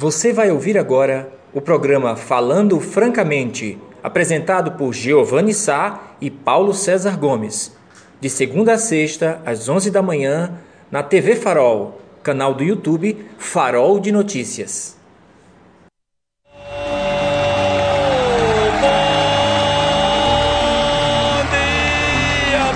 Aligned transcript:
Você 0.00 0.32
vai 0.32 0.48
ouvir 0.48 0.78
agora 0.78 1.28
o 1.52 1.60
programa 1.60 2.14
Falando 2.14 2.78
Francamente, 2.78 3.76
apresentado 4.00 4.78
por 4.78 4.94
Giovanni 4.94 5.52
Sá 5.52 6.14
e 6.20 6.30
Paulo 6.30 6.72
César 6.72 7.18
Gomes, 7.18 7.76
de 8.20 8.30
segunda 8.30 8.74
a 8.74 8.78
sexta, 8.78 9.42
às 9.44 9.68
11 9.68 9.90
da 9.90 10.00
manhã, 10.00 10.52
na 10.88 11.02
TV 11.02 11.34
Farol, 11.34 12.00
canal 12.22 12.54
do 12.54 12.62
YouTube 12.62 13.26
Farol 13.38 13.98
de 13.98 14.12
Notícias. 14.12 14.96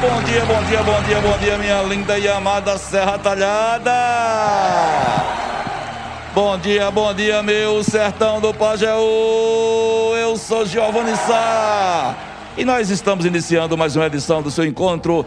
Bom 0.00 0.22
dia, 0.24 0.44
bom 0.44 0.64
dia, 0.64 0.82
bom 0.82 1.02
dia, 1.02 1.20
bom 1.20 1.38
dia, 1.38 1.56
minha 1.56 1.82
linda 1.82 2.18
e 2.18 2.26
amada 2.26 2.76
Serra 2.76 3.16
Talhada. 3.16 3.92
Bom 6.34 6.56
dia, 6.56 6.90
bom 6.90 7.12
dia, 7.12 7.42
meu 7.42 7.84
sertão 7.84 8.40
do 8.40 8.54
Pajeú. 8.54 10.14
Eu 10.16 10.34
sou 10.38 10.64
Giovanni 10.64 11.14
Sá. 11.14 12.16
E 12.56 12.64
nós 12.64 12.88
estamos 12.88 13.26
iniciando 13.26 13.76
mais 13.76 13.96
uma 13.96 14.06
edição 14.06 14.40
do 14.40 14.50
seu 14.50 14.64
encontro 14.64 15.26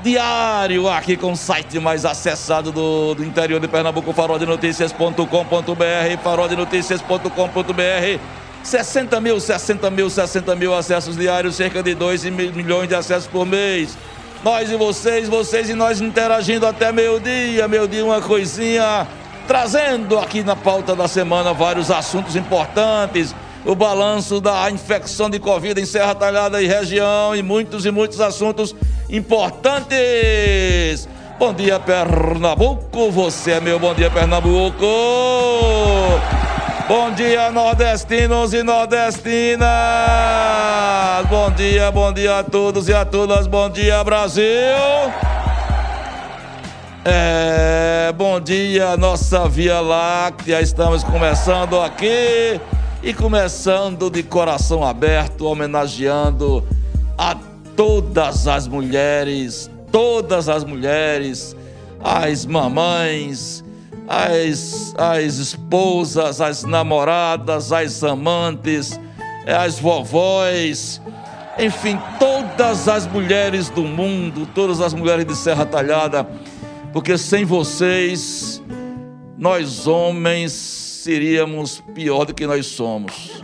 diário 0.00 0.88
aqui 0.88 1.16
com 1.16 1.32
o 1.32 1.36
site 1.36 1.80
mais 1.80 2.04
acessado 2.04 2.70
do, 2.70 3.16
do 3.16 3.24
interior 3.24 3.58
de 3.58 3.66
Pernambuco, 3.66 4.12
farodenoticias.com.br, 4.12 6.22
farodenoticias.com.br. 6.22 8.20
60 8.62 9.20
mil, 9.20 9.40
60 9.40 9.90
mil, 9.90 10.08
60 10.08 10.54
mil 10.54 10.72
acessos 10.72 11.16
diários, 11.16 11.56
cerca 11.56 11.82
de 11.82 11.96
2 11.96 12.26
milhões 12.26 12.88
de 12.88 12.94
acessos 12.94 13.26
por 13.26 13.44
mês. 13.44 13.98
Nós 14.44 14.70
e 14.70 14.76
vocês, 14.76 15.28
vocês 15.28 15.68
e 15.68 15.74
nós 15.74 16.00
interagindo 16.00 16.64
até 16.64 16.92
meio-dia, 16.92 17.66
meio-dia, 17.66 18.04
uma 18.04 18.20
coisinha 18.20 19.04
trazendo 19.48 20.18
aqui 20.18 20.42
na 20.44 20.54
pauta 20.54 20.94
da 20.94 21.08
semana 21.08 21.54
vários 21.54 21.90
assuntos 21.90 22.36
importantes, 22.36 23.34
o 23.64 23.74
balanço 23.74 24.42
da 24.42 24.70
infecção 24.70 25.30
de 25.30 25.38
Covid 25.38 25.80
em 25.80 25.86
Serra 25.86 26.14
Talhada 26.14 26.60
e 26.60 26.66
região 26.66 27.34
e 27.34 27.42
muitos 27.42 27.86
e 27.86 27.90
muitos 27.90 28.20
assuntos 28.20 28.76
importantes. 29.08 29.96
Bom 31.38 31.54
dia, 31.54 31.80
Pernambuco, 31.80 33.10
você 33.10 33.52
é 33.52 33.60
meu 33.60 33.78
bom 33.78 33.94
dia, 33.94 34.10
Pernambuco. 34.10 34.84
Bom 36.86 37.10
dia, 37.12 37.50
nordestinos 37.50 38.52
e 38.52 38.62
nordestinas. 38.62 39.66
Bom 41.30 41.50
dia, 41.52 41.90
bom 41.90 42.12
dia 42.12 42.40
a 42.40 42.44
todos 42.44 42.86
e 42.86 42.92
a 42.92 43.06
todas. 43.06 43.46
Bom 43.46 43.70
dia, 43.70 44.04
Brasil. 44.04 44.44
É, 47.10 48.12
bom 48.12 48.38
dia, 48.38 48.94
nossa 48.98 49.48
Via 49.48 49.80
Láctea. 49.80 50.60
Estamos 50.60 51.02
começando 51.02 51.80
aqui 51.80 52.60
e 53.02 53.14
começando 53.14 54.10
de 54.10 54.22
coração 54.22 54.84
aberto, 54.84 55.46
homenageando 55.46 56.62
a 57.16 57.34
todas 57.74 58.46
as 58.46 58.68
mulheres, 58.68 59.70
todas 59.90 60.50
as 60.50 60.64
mulheres, 60.64 61.56
as 62.04 62.44
mamães, 62.44 63.64
as, 64.06 64.94
as 64.98 65.36
esposas, 65.36 66.42
as 66.42 66.62
namoradas, 66.62 67.72
as 67.72 68.04
amantes, 68.04 69.00
as 69.46 69.78
vovós, 69.78 71.00
enfim, 71.58 71.98
todas 72.18 72.86
as 72.86 73.06
mulheres 73.06 73.70
do 73.70 73.84
mundo, 73.84 74.46
todas 74.54 74.82
as 74.82 74.92
mulheres 74.92 75.24
de 75.24 75.34
Serra 75.34 75.64
Talhada 75.64 76.28
porque 76.92 77.18
sem 77.18 77.44
vocês, 77.44 78.62
nós 79.36 79.86
homens 79.86 80.52
seríamos 80.52 81.82
pior 81.94 82.24
do 82.24 82.34
que 82.34 82.46
nós 82.46 82.66
somos. 82.66 83.42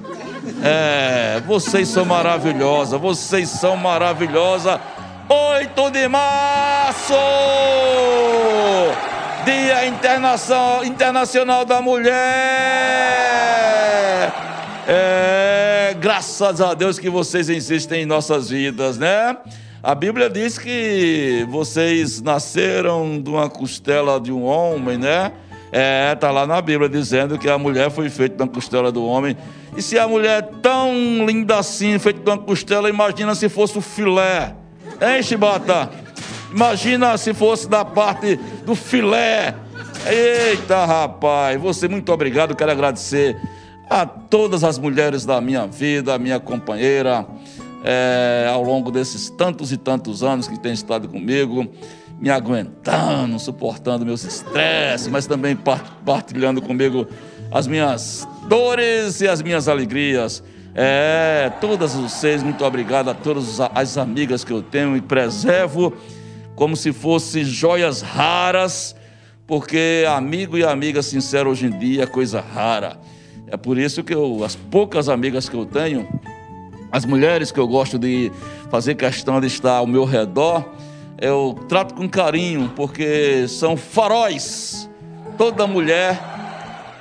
É, 0.62 1.40
vocês 1.46 1.88
são 1.88 2.04
maravilhosas, 2.04 3.00
vocês 3.00 3.48
são 3.48 3.76
maravilhosas. 3.76 4.78
8 5.28 5.90
de 5.90 6.06
março, 6.08 7.14
Dia 9.44 9.86
Internacional 9.86 11.64
da 11.64 11.80
Mulher. 11.80 12.14
É, 14.86 15.96
graças 15.98 16.60
a 16.60 16.74
Deus 16.74 16.98
que 16.98 17.08
vocês 17.08 17.48
insistem 17.48 18.02
em 18.02 18.06
nossas 18.06 18.50
vidas, 18.50 18.98
né? 18.98 19.36
A 19.84 19.94
Bíblia 19.94 20.30
diz 20.30 20.56
que 20.56 21.46
vocês 21.50 22.22
nasceram 22.22 23.20
de 23.20 23.28
uma 23.28 23.50
costela 23.50 24.18
de 24.18 24.32
um 24.32 24.42
homem, 24.42 24.96
né? 24.96 25.30
É, 25.70 26.14
tá 26.14 26.30
lá 26.30 26.46
na 26.46 26.58
Bíblia 26.62 26.88
dizendo 26.88 27.38
que 27.38 27.50
a 27.50 27.58
mulher 27.58 27.90
foi 27.90 28.08
feita 28.08 28.34
de 28.34 28.42
uma 28.42 28.48
costela 28.48 28.90
do 28.90 29.04
homem. 29.04 29.36
E 29.76 29.82
se 29.82 29.98
a 29.98 30.08
mulher 30.08 30.38
é 30.38 30.42
tão 30.62 30.90
linda 31.26 31.58
assim, 31.58 31.98
feita 31.98 32.18
de 32.18 32.30
uma 32.30 32.38
costela, 32.38 32.88
imagina 32.88 33.34
se 33.34 33.50
fosse 33.50 33.76
o 33.76 33.82
filé. 33.82 34.54
Hein, 35.02 35.22
Chibata? 35.22 35.90
Imagina 36.50 37.18
se 37.18 37.34
fosse 37.34 37.68
da 37.68 37.84
parte 37.84 38.36
do 38.64 38.74
filé. 38.74 39.54
Eita, 40.06 40.86
rapaz, 40.86 41.60
você 41.60 41.88
muito 41.88 42.10
obrigado, 42.10 42.56
quero 42.56 42.70
agradecer 42.70 43.36
a 43.90 44.06
todas 44.06 44.64
as 44.64 44.78
mulheres 44.78 45.26
da 45.26 45.42
minha 45.42 45.66
vida, 45.66 46.18
minha 46.18 46.40
companheira, 46.40 47.26
é, 47.84 48.48
ao 48.50 48.62
longo 48.62 48.90
desses 48.90 49.28
tantos 49.28 49.70
e 49.70 49.76
tantos 49.76 50.22
anos 50.22 50.48
que 50.48 50.58
tem 50.58 50.72
estado 50.72 51.06
comigo, 51.06 51.68
me 52.18 52.30
aguentando, 52.30 53.38
suportando 53.38 54.06
meus 54.06 54.24
estresses, 54.24 55.08
mas 55.08 55.26
também 55.26 55.56
partilhando 56.04 56.62
comigo 56.62 57.06
as 57.50 57.66
minhas 57.66 58.26
dores 58.48 59.20
e 59.20 59.28
as 59.28 59.42
minhas 59.42 59.68
alegrias. 59.68 60.42
É, 60.74 61.52
todas 61.60 61.94
vocês, 61.94 62.42
muito 62.42 62.64
obrigado 62.64 63.10
a 63.10 63.14
todas 63.14 63.60
as 63.60 63.98
amigas 63.98 64.42
que 64.42 64.52
eu 64.52 64.62
tenho 64.62 64.96
e 64.96 65.00
preservo 65.00 65.92
como 66.56 66.76
se 66.76 66.92
fossem 66.92 67.44
joias 67.44 68.00
raras, 68.00 68.96
porque 69.46 70.04
amigo 70.08 70.56
e 70.56 70.64
amiga 70.64 71.02
sincero 71.02 71.50
hoje 71.50 71.66
em 71.66 71.78
dia 71.78 72.04
é 72.04 72.06
coisa 72.06 72.40
rara. 72.40 72.98
É 73.46 73.56
por 73.56 73.76
isso 73.76 74.02
que 74.02 74.14
eu, 74.14 74.42
as 74.42 74.56
poucas 74.56 75.08
amigas 75.08 75.48
que 75.48 75.54
eu 75.54 75.66
tenho, 75.66 76.08
as 76.94 77.04
mulheres 77.04 77.50
que 77.50 77.58
eu 77.58 77.66
gosto 77.66 77.98
de 77.98 78.30
fazer 78.70 78.94
questão 78.94 79.40
de 79.40 79.48
estar 79.48 79.78
ao 79.78 79.86
meu 79.86 80.04
redor, 80.04 80.64
eu 81.20 81.58
trato 81.68 81.92
com 81.92 82.08
carinho, 82.08 82.70
porque 82.76 83.48
são 83.48 83.76
faróis. 83.76 84.88
Toda 85.36 85.66
mulher, 85.66 86.16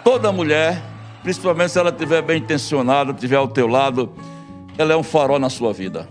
toda 0.04 0.32
mulher, 0.32 0.82
principalmente 1.22 1.74
se 1.74 1.78
ela 1.78 1.92
estiver 1.92 2.24
bem 2.24 2.40
intencionada, 2.40 3.12
estiver 3.12 3.36
ao 3.36 3.48
teu 3.48 3.68
lado, 3.68 4.12
ela 4.80 4.94
é 4.94 4.98
um 4.98 5.04
farol 5.04 5.38
na 5.38 5.52
sua 5.52 5.72
vida. 5.72 6.08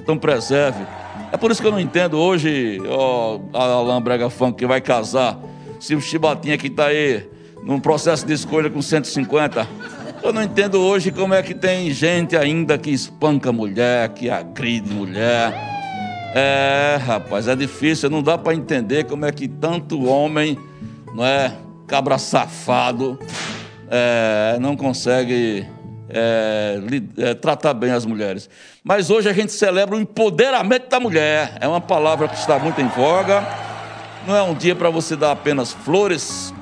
Então 0.00 0.16
preserve. 0.16 0.86
É 1.30 1.36
por 1.36 1.50
isso 1.50 1.60
que 1.60 1.68
eu 1.68 1.72
não 1.72 1.80
entendo 1.80 2.18
hoje, 2.18 2.80
ó, 2.88 3.38
a 3.52 3.64
Alain 3.64 4.00
Brega 4.00 4.30
Funk 4.30 4.56
que 4.56 4.66
vai 4.66 4.80
casar, 4.80 5.38
se 5.78 5.94
o 5.94 6.00
Chibatinha 6.00 6.56
que 6.56 6.68
está 6.68 6.86
aí 6.86 7.28
num 7.62 7.78
processo 7.78 8.24
de 8.26 8.32
escolha 8.32 8.70
com 8.70 8.80
150 8.80 9.68
eu 10.24 10.32
não 10.32 10.42
entendo 10.42 10.80
hoje 10.80 11.12
como 11.12 11.34
é 11.34 11.42
que 11.42 11.54
tem 11.54 11.90
gente 11.90 12.34
ainda 12.34 12.78
que 12.78 12.88
espanca 12.88 13.52
mulher, 13.52 14.08
que 14.08 14.30
agride 14.30 14.90
mulher. 14.90 15.52
É, 16.34 16.98
rapaz, 16.98 17.46
é 17.46 17.54
difícil, 17.54 18.08
não 18.08 18.22
dá 18.22 18.38
para 18.38 18.54
entender 18.54 19.04
como 19.04 19.26
é 19.26 19.30
que 19.30 19.46
tanto 19.46 20.06
homem, 20.06 20.58
não 21.14 21.22
é, 21.22 21.54
cabra 21.86 22.16
safado, 22.16 23.18
é, 23.90 24.56
não 24.58 24.74
consegue 24.74 25.66
é, 26.08 26.80
é, 27.18 27.34
tratar 27.34 27.74
bem 27.74 27.90
as 27.90 28.06
mulheres. 28.06 28.48
Mas 28.82 29.10
hoje 29.10 29.28
a 29.28 29.32
gente 29.34 29.52
celebra 29.52 29.94
o 29.94 30.00
empoderamento 30.00 30.88
da 30.88 30.98
mulher. 30.98 31.58
É 31.60 31.68
uma 31.68 31.82
palavra 31.82 32.28
que 32.28 32.36
está 32.36 32.58
muito 32.58 32.80
em 32.80 32.88
voga. 32.88 33.46
Não 34.26 34.34
é 34.34 34.42
um 34.42 34.54
dia 34.54 34.74
para 34.74 34.88
você 34.88 35.16
dar 35.16 35.32
apenas 35.32 35.70
flores, 35.70 36.52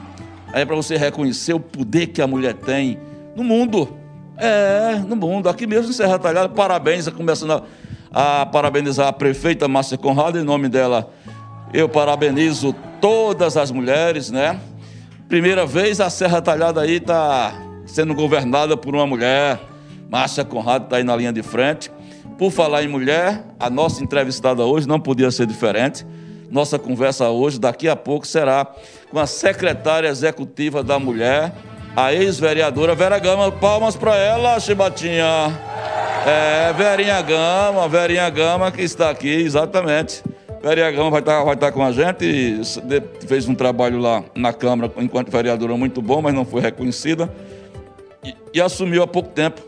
é 0.52 0.64
para 0.64 0.74
você 0.74 0.96
reconhecer 0.96 1.54
o 1.54 1.60
poder 1.60 2.08
que 2.08 2.20
a 2.20 2.26
mulher 2.26 2.54
tem 2.54 2.98
no 3.34 3.44
mundo. 3.44 3.88
É, 4.36 4.96
no 5.06 5.16
mundo. 5.16 5.48
Aqui 5.48 5.66
mesmo 5.66 5.90
em 5.90 5.92
Serra 5.92 6.18
Talhada, 6.18 6.48
parabéns, 6.48 7.08
começando 7.08 7.64
a, 8.12 8.42
a 8.42 8.46
parabenizar 8.46 9.08
a 9.08 9.12
prefeita 9.12 9.68
Márcia 9.68 9.98
Conrado, 9.98 10.38
em 10.38 10.42
nome 10.42 10.68
dela, 10.68 11.10
eu 11.72 11.88
parabenizo 11.88 12.74
todas 13.00 13.56
as 13.56 13.70
mulheres, 13.70 14.30
né? 14.30 14.58
Primeira 15.28 15.64
vez 15.64 16.00
a 16.00 16.10
Serra 16.10 16.42
Talhada 16.42 16.80
aí 16.82 16.96
está 16.96 17.54
sendo 17.86 18.14
governada 18.14 18.76
por 18.76 18.94
uma 18.94 19.06
mulher. 19.06 19.58
Márcia 20.10 20.44
Conrado 20.44 20.84
está 20.84 20.96
aí 20.96 21.04
na 21.04 21.16
linha 21.16 21.32
de 21.32 21.42
frente. 21.42 21.90
Por 22.38 22.50
falar 22.50 22.82
em 22.82 22.88
mulher, 22.88 23.44
a 23.58 23.70
nossa 23.70 24.02
entrevistada 24.02 24.62
hoje 24.64 24.86
não 24.86 25.00
podia 25.00 25.30
ser 25.30 25.46
diferente. 25.46 26.06
Nossa 26.50 26.78
conversa 26.78 27.30
hoje, 27.30 27.58
daqui 27.58 27.88
a 27.88 27.96
pouco, 27.96 28.26
será 28.26 28.66
com 29.10 29.18
a 29.18 29.26
secretária 29.26 30.08
executiva 30.08 30.82
da 30.82 30.98
mulher, 30.98 31.54
a 31.96 32.12
ex-vereadora 32.12 32.94
Vera 32.94 33.18
Gama. 33.18 33.50
Palmas 33.52 33.96
para 33.96 34.16
ela, 34.16 34.58
Chibatinha. 34.60 35.58
É, 36.26 36.72
Verinha 36.72 37.20
Gama, 37.20 37.88
Verinha 37.88 38.28
Gama 38.30 38.70
que 38.70 38.82
está 38.82 39.10
aqui, 39.10 39.28
exatamente. 39.28 40.22
Vereagão 40.62 41.10
vai 41.10 41.20
estar 41.20 41.42
vai 41.42 41.56
tá 41.56 41.72
com 41.72 41.82
a 41.84 41.90
gente, 41.90 42.60
fez 43.26 43.48
um 43.48 43.54
trabalho 43.54 43.98
lá 43.98 44.22
na 44.32 44.52
Câmara 44.52 44.92
enquanto 44.98 45.28
vereadora 45.28 45.76
muito 45.76 46.00
bom, 46.00 46.22
mas 46.22 46.32
não 46.32 46.44
foi 46.44 46.60
reconhecida. 46.60 47.28
E, 48.22 48.36
e 48.54 48.60
assumiu 48.60 49.02
há 49.02 49.06
pouco 49.06 49.30
tempo 49.30 49.60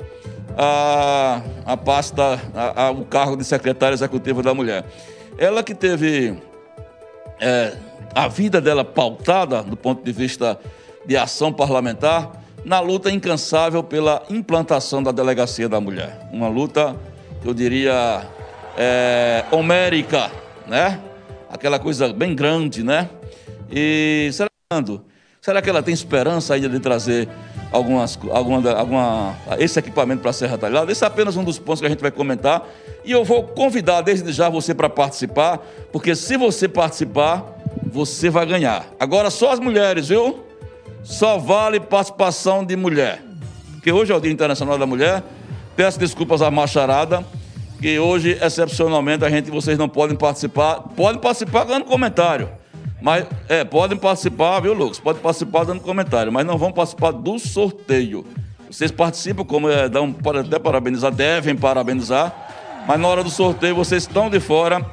a, 0.57 1.43
a 1.67 1.77
pasta, 1.77 2.41
a, 2.55 2.85
a, 2.85 2.91
o 2.93 3.05
cargo 3.05 3.37
de 3.37 3.45
secretária 3.45 3.95
executiva 3.95 4.41
da 4.41 4.55
mulher. 4.55 4.85
Ela 5.37 5.65
que 5.65 5.75
teve 5.75 6.39
é, 7.41 7.73
a 8.15 8.29
vida 8.29 8.61
dela 8.61 8.85
pautada 8.85 9.65
do 9.65 9.77
ponto 9.77 10.05
de 10.05 10.13
vista 10.13 10.57
de 11.07 11.17
ação 11.17 11.53
parlamentar 11.53 12.43
na 12.65 12.81
luta 12.81 13.11
incansável 13.11 13.83
pela 13.83 14.23
implantação 14.31 15.03
da 15.03 15.13
delegacia 15.13 15.69
da 15.69 15.81
mulher. 15.81 16.29
Uma 16.33 16.49
luta, 16.49 16.97
eu 17.45 17.53
diria, 17.53 18.27
é, 18.77 19.45
homérica 19.51 20.31
né? 20.67 21.01
Aquela 21.49 21.79
coisa 21.79 22.13
bem 22.13 22.35
grande, 22.35 22.83
né? 22.83 23.09
E 23.71 24.31
será, 24.33 24.51
será 25.41 25.63
que 25.63 25.71
ela 25.71 25.83
tem 25.83 25.95
esperança 25.95 26.55
ainda 26.55 26.69
de 26.69 26.81
trazer 26.81 27.29
algumas, 27.71 28.19
alguma, 28.31 28.73
alguma, 28.73 29.37
esse 29.59 29.79
equipamento 29.79 30.21
para 30.21 30.31
a 30.31 30.33
Serra 30.33 30.59
Talhada? 30.59 30.91
Esse 30.91 31.05
é 31.05 31.07
apenas 31.07 31.37
um 31.37 31.45
dos 31.45 31.59
pontos 31.59 31.81
que 31.81 31.87
a 31.87 31.91
gente 31.91 32.01
vai 32.01 32.11
comentar. 32.11 32.67
E 33.05 33.13
eu 33.13 33.25
vou 33.25 33.45
convidar 33.45 34.01
desde 34.01 34.33
já 34.33 34.49
você 34.49 34.75
para 34.75 34.89
participar, 34.89 35.59
porque 35.93 36.15
se 36.15 36.37
você 36.37 36.69
participar, 36.69 37.45
você 37.87 38.31
vai 38.31 38.47
ganhar. 38.47 38.87
Agora 38.99 39.31
só 39.31 39.53
as 39.53 39.61
mulheres, 39.61 40.09
viu? 40.09 40.44
Só 41.05 41.37
vale 41.37 41.79
participação 41.79 42.65
de 42.65 42.75
mulher. 42.75 43.23
Porque 43.75 43.93
hoje 43.93 44.11
é 44.11 44.17
o 44.17 44.21
Dia 44.21 44.33
Internacional 44.33 44.79
da 44.79 44.87
Mulher. 44.87 45.23
Peço 45.77 45.99
desculpas 45.99 46.41
à 46.41 46.51
macharada 46.51 47.25
que 47.81 47.99
hoje, 47.99 48.39
excepcionalmente, 48.41 49.25
a 49.27 49.29
gente, 49.29 49.51
vocês 49.51 49.77
não 49.77 49.89
podem 49.89 50.17
participar. 50.17 50.81
Podem 50.81 51.21
participar 51.21 51.65
dando 51.65 51.85
comentário. 51.85 52.49
Mas, 53.03 53.27
é, 53.51 53.63
podem 53.63 53.99
participar, 53.99 54.61
viu, 54.61 54.73
Lucas? 54.73 54.99
Podem 54.99 55.21
participar 55.21 55.65
dando 55.65 55.81
comentário, 55.81 56.33
mas 56.33 56.47
não 56.47 56.57
vão 56.57 56.73
participar 56.73 57.11
do 57.11 57.39
sorteio. 57.39 58.25
Vocês 58.71 58.91
participam, 58.91 59.45
como 59.45 59.69
é, 59.69 59.87
dão, 59.91 60.17
até 60.41 60.59
parabenizar, 60.59 61.13
devem 61.13 61.55
parabenizar, 61.55 62.35
mas 62.89 62.99
na 62.99 63.07
hora 63.07 63.23
do 63.23 63.29
sorteio 63.29 63.75
vocês 63.75 64.05
estão 64.05 64.31
de 64.31 64.41
fora, 64.41 64.85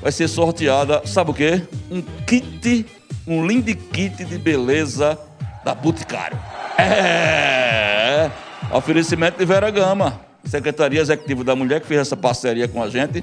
vai 0.00 0.10
ser 0.10 0.26
sorteada, 0.28 1.02
sabe 1.04 1.30
o 1.30 1.34
quê? 1.34 1.62
Um 1.90 2.00
kit, 2.26 2.86
um 3.26 3.46
lindo 3.46 3.76
kit 3.76 4.24
de 4.24 4.38
beleza 4.38 5.18
da 5.64 5.74
Boticário. 5.74 6.38
É! 6.78 8.30
Oferecimento 8.72 9.38
de 9.38 9.44
Vera 9.44 9.70
Gama. 9.70 10.20
Secretaria 10.44 11.00
Executiva 11.00 11.44
da 11.44 11.54
Mulher, 11.54 11.80
que 11.80 11.86
fez 11.86 12.00
essa 12.00 12.16
parceria 12.16 12.66
com 12.68 12.82
a 12.82 12.88
gente. 12.88 13.22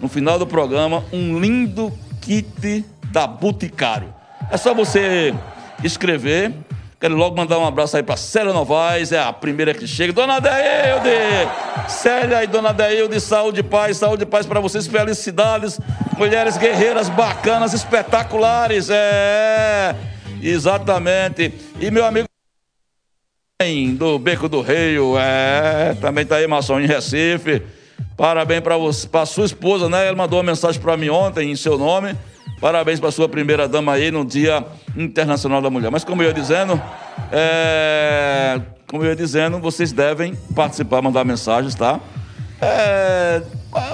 No 0.00 0.08
final 0.08 0.38
do 0.38 0.46
programa, 0.46 1.04
um 1.12 1.38
lindo 1.38 1.92
kit 2.20 2.84
da 3.12 3.26
Boticário. 3.26 4.12
É 4.50 4.56
só 4.56 4.74
você 4.74 5.34
escrever. 5.82 6.52
Quero 7.00 7.16
logo 7.16 7.36
mandar 7.36 7.58
um 7.58 7.66
abraço 7.66 7.96
aí 7.96 8.02
para 8.02 8.16
Célia 8.16 8.52
Novaes, 8.52 9.12
é 9.12 9.18
a 9.18 9.32
primeira 9.32 9.74
que 9.74 9.86
chega. 9.86 10.12
Dona 10.12 10.40
Deilde! 10.40 11.48
Célia 11.86 12.42
e 12.42 12.46
Dona 12.46 12.72
Deilde, 12.72 13.20
saúde 13.20 13.60
e 13.60 13.62
paz, 13.62 13.98
saúde 13.98 14.22
e 14.22 14.26
paz 14.26 14.46
para 14.46 14.58
vocês, 14.58 14.86
felicidades. 14.86 15.78
Mulheres 16.16 16.56
guerreiras 16.56 17.10
bacanas, 17.10 17.74
espetaculares, 17.74 18.88
é. 18.90 19.94
Exatamente. 20.44 21.52
E 21.80 21.90
meu 21.90 22.04
amigo 22.04 22.28
do 23.96 24.18
Beco 24.18 24.48
do 24.48 24.60
Rio, 24.60 25.16
é, 25.18 25.94
também 26.00 26.26
tá 26.26 26.36
aí, 26.36 26.46
Maçom, 26.46 26.78
em 26.80 26.86
Recife. 26.86 27.62
Parabéns 28.16 28.60
para 28.60 28.74
para 29.10 29.26
sua 29.26 29.46
esposa, 29.46 29.88
né? 29.88 30.06
Ela 30.06 30.16
mandou 30.16 30.38
uma 30.38 30.44
mensagem 30.44 30.80
para 30.80 30.96
mim 30.96 31.08
ontem 31.08 31.50
em 31.50 31.56
seu 31.56 31.78
nome. 31.78 32.14
Parabéns 32.60 33.00
para 33.00 33.10
sua 33.10 33.28
primeira 33.28 33.66
dama 33.66 33.94
aí 33.94 34.10
no 34.10 34.24
Dia 34.24 34.64
Internacional 34.96 35.62
da 35.62 35.70
Mulher. 35.70 35.90
Mas 35.90 36.04
como 36.04 36.22
eu 36.22 36.28
ia 36.28 36.34
dizendo, 36.34 36.80
é, 37.32 38.60
como 38.86 39.02
eu 39.02 39.08
ia 39.08 39.16
dizendo, 39.16 39.58
vocês 39.58 39.92
devem 39.92 40.34
participar, 40.54 41.00
mandar 41.00 41.24
mensagens, 41.24 41.74
tá? 41.74 42.00
É, 42.60 43.42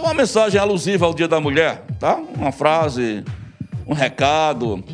uma 0.00 0.14
mensagem 0.14 0.60
alusiva 0.60 1.06
ao 1.06 1.14
Dia 1.14 1.28
da 1.28 1.40
Mulher, 1.40 1.84
tá? 1.98 2.16
Uma 2.36 2.50
frase, 2.50 3.24
um 3.86 3.94
recado. 3.94 4.84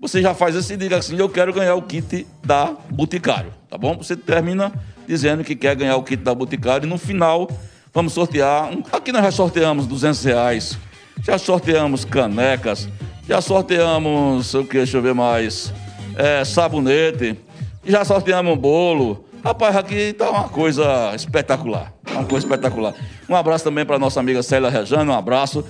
Você 0.00 0.22
já 0.22 0.34
faz 0.34 0.56
assim, 0.56 0.76
diga 0.76 0.98
assim: 0.98 1.16
eu 1.16 1.28
quero 1.28 1.52
ganhar 1.52 1.74
o 1.74 1.82
kit 1.82 2.26
da 2.44 2.74
Boticário 2.90 3.58
tá 3.68 3.76
bom? 3.76 3.96
Você 3.98 4.16
termina 4.16 4.72
dizendo 5.06 5.44
que 5.44 5.54
quer 5.54 5.76
ganhar 5.76 5.96
o 5.96 6.02
kit 6.02 6.22
da 6.22 6.34
Boticário 6.34 6.86
e 6.86 6.88
no 6.88 6.98
final 6.98 7.48
vamos 7.92 8.12
sortear. 8.12 8.70
Aqui 8.92 9.12
nós 9.12 9.22
já 9.22 9.30
sorteamos 9.30 9.86
200 9.86 10.24
reais, 10.24 10.78
já 11.22 11.38
sorteamos 11.38 12.04
canecas, 12.04 12.88
já 13.28 13.40
sorteamos, 13.40 14.54
o 14.54 14.64
que, 14.64 14.78
deixa 14.78 14.96
eu 14.96 15.02
ver 15.02 15.14
mais, 15.14 15.72
é, 16.16 16.44
sabonete, 16.44 17.38
já 17.84 18.04
sorteamos 18.04 18.52
um 18.52 18.56
bolo. 18.56 19.24
Rapaz, 19.44 19.76
aqui 19.76 20.12
tá 20.12 20.30
uma 20.30 20.48
coisa 20.48 21.14
espetacular, 21.14 21.92
uma 22.10 22.24
coisa 22.24 22.44
espetacular. 22.44 22.94
Um 23.28 23.36
abraço 23.36 23.64
também 23.64 23.84
para 23.84 23.98
nossa 23.98 24.18
amiga 24.18 24.42
Célia 24.42 24.68
Rejane, 24.68 25.08
um 25.08 25.14
abraço. 25.14 25.64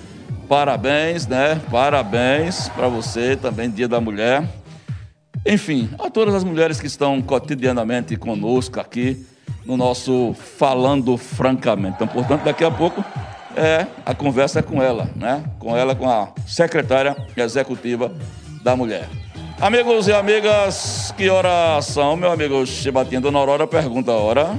Parabéns, 0.49 1.27
né? 1.27 1.61
Parabéns 1.69 2.69
para 2.69 2.87
você 2.87 3.35
também, 3.35 3.69
Dia 3.69 3.87
da 3.87 4.01
Mulher. 4.01 4.43
Enfim, 5.45 5.87
a 5.99 6.09
todas 6.09 6.33
as 6.33 6.43
mulheres 6.43 6.81
que 6.81 6.87
estão 6.87 7.21
cotidianamente 7.21 8.15
conosco 8.15 8.79
aqui 8.79 9.27
no 9.63 9.77
nosso 9.77 10.33
Falando 10.57 11.15
Francamente. 11.17 11.97
Então, 11.97 12.07
portanto, 12.07 12.45
daqui 12.45 12.63
a 12.63 12.71
pouco 12.71 13.05
é, 13.55 13.85
a 14.03 14.15
conversa 14.15 14.57
é 14.57 14.61
com 14.63 14.81
ela, 14.81 15.07
né? 15.15 15.43
Com 15.59 15.77
ela, 15.77 15.93
com 15.93 16.09
a 16.09 16.29
secretária 16.47 17.15
executiva 17.37 18.11
da 18.63 18.75
mulher. 18.75 19.07
Amigos 19.61 20.07
e 20.07 20.13
amigas, 20.13 21.13
que 21.15 21.29
horas 21.29 21.85
são? 21.85 22.15
Meu 22.15 22.31
amigo 22.31 22.65
Chibatinho, 22.65 23.21
Dona 23.21 23.37
Aurora 23.37 23.67
pergunta 23.67 24.11
a 24.11 24.15
hora. 24.15 24.57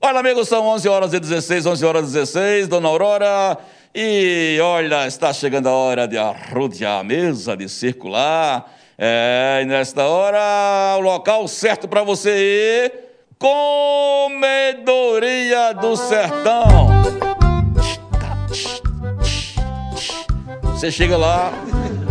Olha, 0.00 0.20
amigos, 0.20 0.48
são 0.48 0.64
11 0.68 0.88
horas 0.88 1.12
e 1.12 1.20
16, 1.20 1.66
11 1.66 1.84
horas 1.84 2.08
e 2.08 2.12
16, 2.14 2.66
Dona 2.66 2.88
Aurora. 2.88 3.58
E 3.94 4.58
olha, 4.62 5.06
está 5.06 5.32
chegando 5.32 5.68
a 5.68 5.72
hora 5.72 6.08
de 6.08 6.16
arrodear 6.16 7.00
a 7.00 7.04
mesa, 7.04 7.56
de 7.56 7.68
circular 7.68 8.70
é, 9.04 9.60
e 9.62 9.64
nesta 9.64 10.06
hora, 10.06 10.96
o 10.96 11.00
local 11.00 11.48
certo 11.48 11.88
para 11.88 12.04
você 12.04 12.30
ir: 12.30 12.92
Comedoria 13.36 14.32
do 15.72 15.96
Sertão. 15.96 16.88
Você 20.62 20.92
chega 20.92 21.16
lá, 21.16 21.52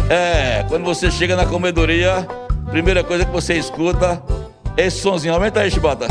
é, 0.09 0.65
quando 0.67 0.83
você 0.83 1.09
chega 1.09 1.35
na 1.35 1.45
comedoria, 1.45 2.27
primeira 2.69 3.03
coisa 3.05 3.25
que 3.25 3.31
você 3.31 3.53
escuta 3.53 4.21
é 4.75 4.87
esse 4.87 4.99
sonzinho. 4.99 5.33
Aumenta 5.33 5.61
aí, 5.61 5.71
Chibata. 5.71 6.07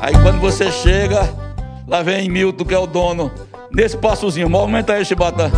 Aí 0.00 0.14
quando 0.22 0.40
você 0.40 0.72
chega, 0.72 1.28
lá 1.86 2.02
vem 2.02 2.30
Milton, 2.30 2.64
que 2.64 2.74
é 2.74 2.78
o 2.78 2.86
dono, 2.86 3.30
nesse 3.74 3.96
passozinho. 3.96 4.54
Aumenta 4.56 4.94
aí, 4.94 5.04
Chibata. 5.04 5.50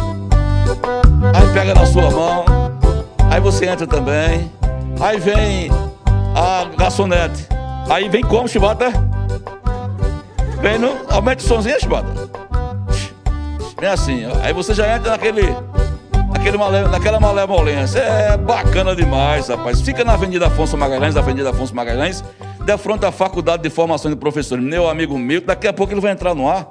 Aí 1.35 1.53
pega 1.53 1.75
na 1.75 1.87
sua 1.87 2.11
mão. 2.11 2.45
Aí 3.31 3.41
você 3.41 3.67
entra 3.67 3.87
também. 3.87 4.51
Aí 5.01 5.19
vem 5.19 5.71
a 6.35 6.67
garçonete. 6.77 7.47
Aí 7.89 8.09
vem 8.09 8.23
como, 8.23 8.49
chibata? 8.49 8.93
Vem 10.61 10.79
no. 10.79 10.97
Aumenta 11.09 11.43
o 11.43 11.47
somzinho, 11.47 11.79
chibata. 11.81 12.09
Vem 13.79 13.89
assim, 13.89 14.27
ó. 14.27 14.33
Aí 14.43 14.53
você 14.53 14.75
já 14.75 14.97
entra 14.97 15.11
naquele. 15.11 15.43
Male, 16.59 16.89
naquela 16.89 17.19
malemolência. 17.19 18.01
É 18.01 18.37
bacana 18.37 18.95
demais, 18.95 19.49
rapaz. 19.49 19.81
Fica 19.81 20.05
na 20.05 20.13
Avenida 20.13 20.47
Afonso 20.47 20.77
Magalhães, 20.77 21.17
Avenida 21.17 21.51
Afonso 21.51 21.75
Magalhães, 21.75 22.23
de 22.61 22.79
frente 22.79 23.07
à 23.07 23.11
Faculdade 23.11 23.63
de 23.63 23.71
Formação 23.71 24.11
de 24.11 24.17
Professores. 24.17 24.63
Meu 24.63 24.89
amigo 24.89 25.19
Milton, 25.19 25.47
daqui 25.47 25.67
a 25.67 25.73
pouco 25.73 25.95
ele 25.95 26.03
vai 26.03 26.13
entrar 26.13 26.35
no 26.35 26.49
ar 26.49 26.69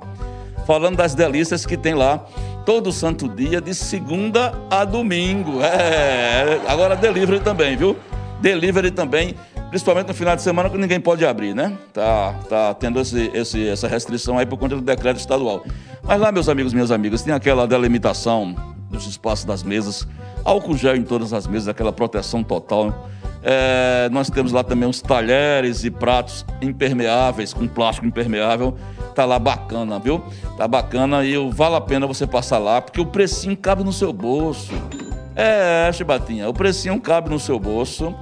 falando 0.65 0.97
das 0.97 1.13
delícias 1.13 1.65
que 1.65 1.77
tem 1.77 1.93
lá 1.93 2.25
todo 2.65 2.91
santo 2.91 3.27
dia, 3.27 3.59
de 3.59 3.73
segunda 3.73 4.53
a 4.69 4.85
domingo. 4.85 5.61
É, 5.61 6.59
agora 6.67 6.95
delivery 6.95 7.39
também, 7.39 7.75
viu? 7.75 7.97
Delivery 8.41 8.91
também, 8.91 9.35
principalmente 9.69 10.07
no 10.07 10.13
final 10.13 10.35
de 10.35 10.41
semana 10.41 10.69
que 10.69 10.77
ninguém 10.77 10.99
pode 10.99 11.25
abrir, 11.25 11.53
né? 11.53 11.77
Tá, 11.93 12.35
tá 12.49 12.73
tendo 12.73 12.99
esse, 12.99 13.31
esse, 13.33 13.67
essa 13.67 13.87
restrição 13.87 14.37
aí 14.37 14.45
por 14.45 14.57
conta 14.57 14.75
do 14.75 14.81
decreto 14.81 15.17
estadual. 15.17 15.63
Mas 16.03 16.19
lá, 16.19 16.31
meus 16.31 16.49
amigos, 16.49 16.73
minhas 16.73 16.91
amigas, 16.91 17.21
tem 17.21 17.33
aquela 17.33 17.65
delimitação 17.65 18.55
dos 18.89 19.07
espaços 19.07 19.45
das 19.45 19.63
mesas, 19.63 20.07
álcool 20.43 20.77
gel 20.77 20.95
em 20.95 21.03
todas 21.03 21.33
as 21.33 21.47
mesas, 21.47 21.67
aquela 21.67 21.91
proteção 21.91 22.43
total. 22.43 23.09
É, 23.43 24.09
nós 24.11 24.29
temos 24.29 24.51
lá 24.51 24.63
também 24.63 24.87
os 24.87 25.01
talheres 25.01 25.83
e 25.83 25.91
pratos 25.91 26.45
impermeáveis, 26.61 27.53
com 27.53 27.67
plástico 27.67 28.07
impermeável 28.07 28.77
tá 29.13 29.25
lá 29.25 29.39
bacana, 29.39 29.99
viu? 29.99 30.21
Tá 30.57 30.67
bacana 30.67 31.23
e 31.23 31.35
vale 31.51 31.75
a 31.75 31.81
pena 31.81 32.05
você 32.05 32.27
passar 32.27 32.57
lá, 32.57 32.81
porque 32.81 32.99
o 32.99 33.05
precinho 33.05 33.55
cabe 33.55 33.83
no 33.83 33.93
seu 33.93 34.11
bolso. 34.11 34.73
É, 35.35 35.89
Chibatinha, 35.93 36.49
o 36.49 36.53
precinho 36.53 36.99
cabe 36.99 37.29
no 37.29 37.39
seu 37.39 37.57
bolso. 37.59 38.13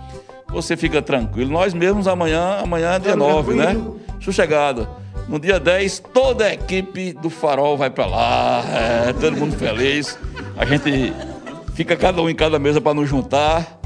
Você 0.50 0.76
fica 0.76 1.02
tranquilo. 1.02 1.50
Nós 1.50 1.74
mesmos 1.74 2.08
amanhã, 2.08 2.60
amanhã 2.62 2.94
é 2.94 3.00
dia 3.00 3.16
9, 3.16 3.54
né? 3.54 3.82
Sossegado. 4.20 4.88
No 5.28 5.40
dia 5.40 5.60
10, 5.60 6.04
toda 6.14 6.46
a 6.46 6.54
equipe 6.54 7.14
do 7.14 7.30
Farol 7.30 7.78
vai 7.78 7.90
para 7.90 8.06
lá, 8.06 8.64
é, 8.68 9.14
todo 9.14 9.38
mundo 9.38 9.56
feliz. 9.56 10.20
A 10.58 10.66
gente 10.66 11.14
fica 11.74 11.96
cada 11.96 12.22
um 12.22 12.30
em 12.30 12.36
cada 12.36 12.60
mesa 12.60 12.82
para 12.82 12.94
nos 12.94 13.08
juntar. 13.08 13.81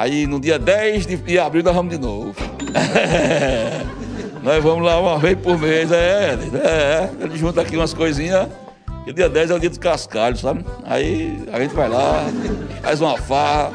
Aí 0.00 0.26
no 0.26 0.40
dia 0.40 0.58
10 0.58 1.04
de 1.04 1.38
abril 1.38 1.62
nós 1.62 1.74
vamos 1.74 1.92
de 1.92 2.00
novo. 2.00 2.34
nós 4.42 4.64
vamos 4.64 4.82
lá 4.82 4.98
uma 4.98 5.18
vez 5.18 5.38
por 5.38 5.58
mês, 5.58 5.92
é, 5.92 6.38
é. 6.54 7.10
Ele 7.20 7.36
junta 7.36 7.60
aqui 7.60 7.76
umas 7.76 7.92
coisinhas. 7.92 8.48
E 9.06 9.12
dia 9.12 9.28
10 9.28 9.50
é 9.50 9.54
o 9.54 9.58
dia 9.58 9.68
dos 9.68 9.76
cascalhos, 9.76 10.40
sabe? 10.40 10.64
Aí 10.84 11.44
a 11.52 11.60
gente 11.60 11.74
vai 11.74 11.86
lá, 11.86 12.24
faz 12.82 13.02
uma 13.02 13.18
farra. 13.18 13.72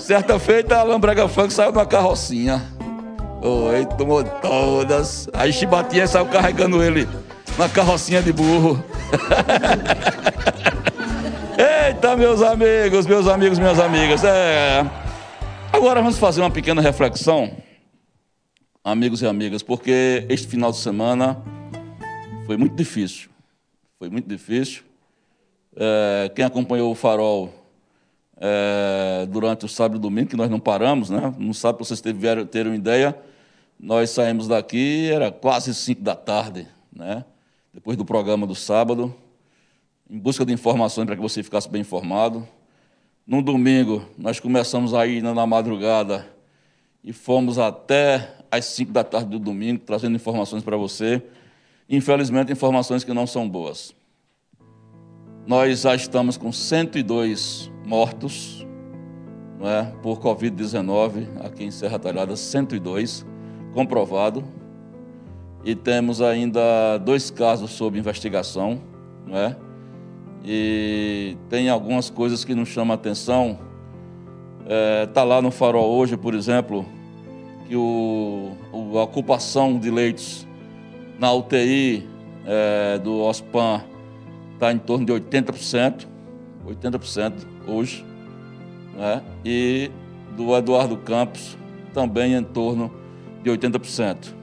Certa 0.00 0.38
feita, 0.38 0.78
a 0.78 0.82
Lambrega 0.82 1.28
Funk 1.28 1.52
saiu 1.52 1.70
numa 1.70 1.84
carrocinha. 1.84 2.62
Oi, 3.42 3.84
tomou 3.98 4.24
todas. 4.24 5.28
Aí 5.34 5.52
Chibatinha 5.52 6.06
saiu 6.06 6.24
carregando 6.24 6.82
ele 6.82 7.06
na 7.58 7.68
carrocinha 7.68 8.22
de 8.22 8.32
burro. 8.32 8.82
Eita, 11.60 12.16
meus 12.16 12.40
amigos, 12.40 13.06
meus 13.06 13.28
amigos, 13.28 13.58
minhas 13.58 13.78
amigas. 13.78 14.24
É. 14.24 15.07
Agora 15.72 16.00
vamos 16.00 16.18
fazer 16.18 16.40
uma 16.40 16.50
pequena 16.50 16.80
reflexão, 16.80 17.56
amigos 18.82 19.22
e 19.22 19.26
amigas, 19.26 19.62
porque 19.62 20.26
este 20.28 20.46
final 20.46 20.70
de 20.70 20.78
semana 20.78 21.42
foi 22.46 22.56
muito 22.56 22.74
difícil. 22.74 23.30
Foi 23.98 24.08
muito 24.08 24.28
difícil. 24.28 24.82
É, 25.76 26.30
quem 26.34 26.44
acompanhou 26.44 26.90
o 26.90 26.94
farol 26.94 27.52
é, 28.36 29.26
durante 29.30 29.64
o 29.64 29.68
sábado 29.68 29.98
e 29.98 30.00
domingo, 30.00 30.30
que 30.30 30.36
nós 30.36 30.50
não 30.50 30.58
paramos, 30.58 31.10
né? 31.10 31.34
Não 31.38 31.52
sabe 31.52 31.78
para 31.78 31.86
vocês 31.86 32.00
terem, 32.00 32.46
terem 32.46 32.72
uma 32.72 32.76
ideia. 32.76 33.16
Nós 33.78 34.10
saímos 34.10 34.48
daqui, 34.48 35.10
era 35.12 35.30
quase 35.30 35.74
cinco 35.74 36.02
da 36.02 36.16
tarde, 36.16 36.66
né? 36.92 37.24
Depois 37.72 37.96
do 37.96 38.04
programa 38.04 38.46
do 38.46 38.54
sábado 38.54 39.14
em 40.10 40.18
busca 40.18 40.44
de 40.44 40.52
informações 40.52 41.04
para 41.04 41.14
que 41.14 41.20
você 41.22 41.42
ficasse 41.42 41.68
bem 41.68 41.82
informado. 41.82 42.48
No 43.28 43.42
domingo, 43.42 44.06
nós 44.16 44.40
começamos 44.40 44.94
aí 44.94 45.20
na 45.20 45.46
madrugada 45.46 46.26
e 47.04 47.12
fomos 47.12 47.58
até 47.58 48.36
às 48.50 48.64
5 48.64 48.90
da 48.90 49.04
tarde 49.04 49.28
do 49.28 49.38
domingo, 49.38 49.80
trazendo 49.84 50.16
informações 50.16 50.62
para 50.62 50.78
você. 50.78 51.22
Infelizmente, 51.90 52.50
informações 52.50 53.04
que 53.04 53.12
não 53.12 53.26
são 53.26 53.46
boas. 53.46 53.94
Nós 55.46 55.82
já 55.82 55.94
estamos 55.94 56.38
com 56.38 56.50
102 56.50 57.70
mortos 57.84 58.66
não 59.60 59.68
é, 59.68 59.92
por 60.02 60.18
Covid-19 60.20 61.26
aqui 61.44 61.64
em 61.64 61.70
Serra 61.70 61.98
Talhada, 61.98 62.34
102, 62.34 63.26
comprovado. 63.74 64.42
E 65.62 65.74
temos 65.74 66.22
ainda 66.22 66.96
dois 66.96 67.30
casos 67.30 67.72
sob 67.72 67.98
investigação, 67.98 68.80
não 69.26 69.36
é? 69.36 69.67
E 70.44 71.36
tem 71.48 71.68
algumas 71.68 72.10
coisas 72.10 72.44
que 72.44 72.54
nos 72.54 72.68
chamam 72.68 72.92
a 72.92 72.94
atenção. 72.94 73.58
Está 74.62 74.74
é, 74.74 75.06
tá 75.06 75.24
lá 75.24 75.42
no 75.42 75.50
farol 75.50 75.90
hoje, 75.96 76.16
por 76.16 76.34
exemplo, 76.34 76.84
que 77.66 77.76
o, 77.76 78.52
a 78.94 79.02
ocupação 79.02 79.78
de 79.78 79.90
leitos 79.90 80.46
na 81.18 81.32
UTI 81.32 82.06
é, 82.46 82.98
do 82.98 83.20
OSPAN 83.20 83.82
está 84.54 84.72
em 84.72 84.78
torno 84.78 85.06
de 85.06 85.12
80%, 85.12 86.06
80% 86.66 87.32
hoje, 87.66 88.04
né? 88.96 89.22
e 89.44 89.90
do 90.36 90.56
Eduardo 90.56 90.96
Campos 90.96 91.56
também 91.92 92.34
em 92.34 92.42
torno 92.42 92.90
de 93.42 93.50
80%. 93.50 94.34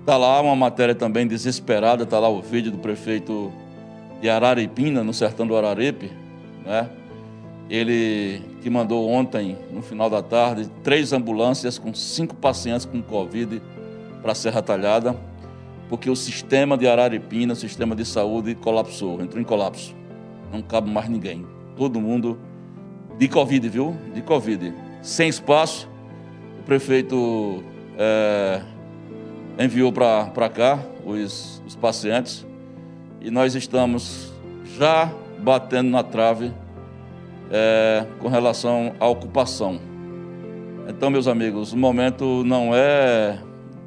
Está 0.00 0.16
lá 0.16 0.40
uma 0.40 0.56
matéria 0.56 0.94
também 0.94 1.26
desesperada, 1.26 2.04
está 2.04 2.18
lá 2.18 2.28
o 2.28 2.40
vídeo 2.40 2.72
do 2.72 2.78
prefeito 2.78 3.52
de 4.20 4.28
Araripina, 4.28 5.04
no 5.04 5.14
sertão 5.14 5.46
do 5.46 5.56
Araripe, 5.56 6.10
né? 6.64 6.88
ele 7.70 8.42
que 8.62 8.70
mandou 8.70 9.08
ontem, 9.08 9.56
no 9.70 9.82
final 9.82 10.08
da 10.08 10.22
tarde, 10.22 10.68
três 10.82 11.12
ambulâncias 11.12 11.78
com 11.78 11.92
cinco 11.94 12.34
pacientes 12.34 12.84
com 12.84 13.02
Covid 13.02 13.62
para 14.22 14.32
a 14.32 14.34
Serra 14.34 14.62
Talhada, 14.62 15.16
porque 15.88 16.10
o 16.10 16.16
sistema 16.16 16.76
de 16.76 16.86
Araripina, 16.88 17.52
o 17.52 17.56
sistema 17.56 17.94
de 17.94 18.04
saúde, 18.04 18.54
colapsou, 18.54 19.20
entrou 19.22 19.40
em 19.40 19.44
colapso. 19.44 19.94
Não 20.52 20.62
cabe 20.62 20.90
mais 20.90 21.08
ninguém. 21.08 21.46
Todo 21.76 22.00
mundo 22.00 22.38
de 23.18 23.28
Covid, 23.28 23.68
viu? 23.68 23.96
De 24.14 24.22
Covid. 24.22 24.74
Sem 25.02 25.28
espaço, 25.28 25.88
o 26.60 26.62
prefeito 26.64 27.62
é, 27.96 28.60
enviou 29.58 29.92
para 29.92 30.48
cá 30.48 30.78
os, 31.04 31.62
os 31.66 31.76
pacientes 31.76 32.47
e 33.20 33.30
nós 33.30 33.54
estamos 33.54 34.32
já 34.76 35.12
batendo 35.38 35.90
na 35.90 36.02
trave 36.02 36.52
é, 37.50 38.06
com 38.20 38.28
relação 38.28 38.94
à 39.00 39.06
ocupação. 39.06 39.80
Então, 40.88 41.10
meus 41.10 41.26
amigos, 41.26 41.72
o 41.72 41.76
momento 41.76 42.42
não 42.44 42.74
é 42.74 43.38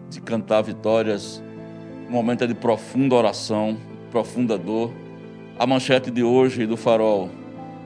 de 0.10 0.22
cantar 0.22 0.62
vitórias, 0.62 1.42
o 2.08 2.12
momento 2.12 2.44
é 2.44 2.48
de 2.48 2.54
profunda 2.54 3.16
oração, 3.16 3.78
profunda 4.12 4.58
dor. 4.58 4.92
A 5.58 5.66
manchete 5.66 6.12
de 6.12 6.24
hoje 6.24 6.66
do 6.66 6.76
Farol 6.76 7.30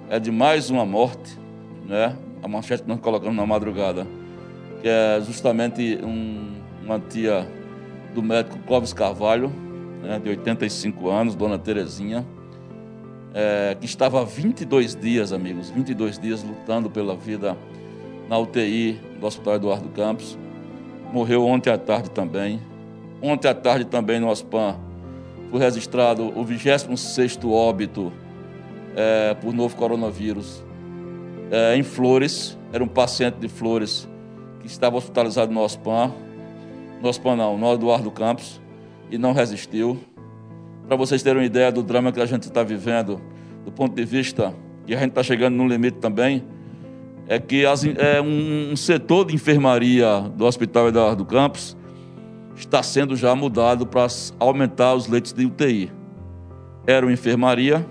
é 0.09 0.19
de 0.19 0.31
mais 0.31 0.69
uma 0.69 0.85
morte, 0.85 1.37
né? 1.85 2.15
A 2.41 2.47
manchete 2.47 2.83
que 2.83 2.89
nós 2.89 2.99
colocamos 2.99 3.35
na 3.35 3.45
madrugada, 3.45 4.05
que 4.81 4.87
é 4.87 5.21
justamente 5.25 5.99
um, 6.03 6.55
uma 6.83 6.99
tia 6.99 7.47
do 8.13 8.21
médico 8.21 8.57
Clóvis 8.59 8.93
Carvalho, 8.93 9.51
né, 10.05 10.19
de 10.19 10.29
85 10.29 11.09
anos, 11.09 11.35
dona 11.35 11.57
Terezinha, 11.57 12.25
é, 13.33 13.75
que 13.79 13.85
estava 13.85 14.21
há 14.21 14.23
22 14.23 14.95
dias, 14.95 15.33
amigos, 15.33 15.69
22 15.69 16.19
dias 16.19 16.43
lutando 16.43 16.89
pela 16.89 17.15
vida 17.15 17.57
na 18.29 18.37
UTI 18.37 18.99
do 19.19 19.25
Hospital 19.25 19.55
Eduardo 19.55 19.89
Campos. 19.89 20.37
Morreu 21.11 21.45
ontem 21.45 21.71
à 21.71 21.77
tarde 21.77 22.09
também. 22.11 22.61
Ontem 23.21 23.47
à 23.47 23.53
tarde 23.53 23.85
também 23.85 24.19
no 24.19 24.27
OSPAN 24.27 24.77
foi 25.49 25.59
registrado 25.59 26.27
o 26.37 26.45
26º 26.45 27.51
óbito 27.51 28.11
é, 28.95 29.33
por 29.35 29.53
novo 29.53 29.75
coronavírus 29.75 30.63
é, 31.51 31.75
em 31.75 31.83
Flores. 31.83 32.57
Era 32.71 32.83
um 32.83 32.87
paciente 32.87 33.35
de 33.35 33.47
Flores 33.47 34.07
que 34.61 34.67
estava 34.67 34.97
hospitalizado 34.97 35.51
no 35.51 35.61
OSPAN. 35.61 36.11
No 37.01 37.09
OSPAN 37.09 37.35
não, 37.35 37.57
no 37.57 37.73
Eduardo 37.73 38.11
Campos 38.11 38.61
e 39.09 39.17
não 39.17 39.33
resistiu. 39.33 39.99
Para 40.87 40.95
vocês 40.95 41.23
terem 41.23 41.39
uma 41.39 41.45
ideia 41.45 41.71
do 41.71 41.81
drama 41.81 42.11
que 42.11 42.21
a 42.21 42.25
gente 42.25 42.43
está 42.43 42.63
vivendo, 42.63 43.21
do 43.63 43.71
ponto 43.71 43.95
de 43.95 44.05
vista, 44.05 44.53
e 44.87 44.93
a 44.93 44.99
gente 44.99 45.09
está 45.09 45.23
chegando 45.23 45.55
no 45.55 45.67
limite 45.67 45.97
também, 45.97 46.43
é 47.27 47.39
que 47.39 47.65
as, 47.65 47.83
é 47.83 48.21
um, 48.21 48.75
setor 48.75 49.25
de 49.25 49.35
enfermaria 49.35 50.21
do 50.35 50.45
Hospital 50.45 50.89
Eduardo 50.89 51.25
Campos 51.25 51.75
está 52.55 52.83
sendo 52.83 53.15
já 53.15 53.35
mudado 53.35 53.85
para 53.85 54.05
aumentar 54.39 54.93
os 54.93 55.07
leitos 55.07 55.33
de 55.33 55.45
UTI. 55.45 55.91
Era 56.85 57.05
uma 57.05 57.11
enfermaria, 57.11 57.85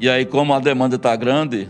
e 0.00 0.08
aí, 0.08 0.26
como 0.26 0.52
a 0.52 0.58
demanda 0.58 0.96
está 0.96 1.14
grande, 1.14 1.68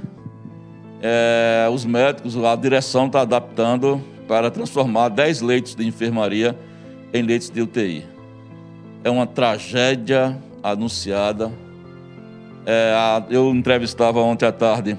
é, 1.03 1.69
os 1.71 1.85
médicos, 1.85 2.35
a 2.43 2.57
direção 2.57 3.07
está 3.07 3.21
adaptando 3.21 4.01
para 4.27 4.51
transformar 4.51 5.11
10 5.11 5.43
leitos 5.43 5.75
de 5.75 5.87
enfermaria 5.87 6.59
em 7.13 7.23
leitos 7.23 7.51
de 7.51 7.61
UTI. 7.61 8.05
É 9.05 9.11
uma 9.11 9.27
tragédia 9.27 10.39
anunciada. 10.63 11.53
É, 12.65 12.95
eu 13.31 13.51
entrevistava 13.55 14.21
ontem 14.21 14.47
à 14.47 14.53
tarde 14.53 14.97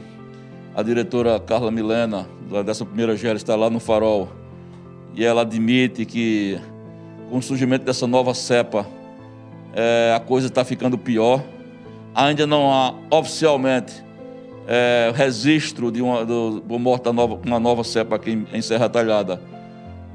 a 0.76 0.82
diretora 0.82 1.40
Carla 1.40 1.70
Milena, 1.70 2.28
dessa 2.66 2.84
primeira 2.84 3.16
gera, 3.16 3.36
está 3.36 3.56
lá 3.56 3.70
no 3.70 3.80
Farol, 3.80 4.28
e 5.14 5.24
ela 5.24 5.44
admite 5.44 6.04
que 6.04 6.60
com 7.30 7.38
o 7.38 7.42
surgimento 7.42 7.86
dessa 7.86 8.08
nova 8.08 8.34
cepa, 8.34 8.86
é, 9.74 10.14
a 10.16 10.20
coisa 10.20 10.48
está 10.48 10.64
ficando 10.64 10.98
pior. 10.98 11.44
Ainda 12.14 12.46
não 12.46 12.72
há 12.72 12.94
oficialmente 13.10 14.04
é, 14.68 15.12
registro 15.16 15.92
de 15.92 16.02
uma, 16.02 16.26
do, 16.26 16.64
nova, 17.14 17.40
uma 17.46 17.60
nova 17.60 17.84
cepa 17.84 18.16
aqui 18.16 18.32
em, 18.32 18.48
em 18.54 18.62
Serra 18.62 18.88
Talhada, 18.88 19.42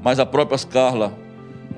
mas 0.01 0.19
a 0.19 0.25
própria 0.25 0.57
Carla 0.65 1.13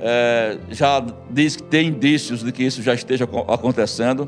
é, 0.02 0.58
já 0.72 1.06
diz 1.30 1.56
que 1.56 1.64
tem 1.64 1.90
indícios 1.90 2.44
de 2.44 2.52
que 2.52 2.64
isso 2.64 2.82
já 2.82 2.94
esteja 2.94 3.26
acontecendo. 3.48 4.28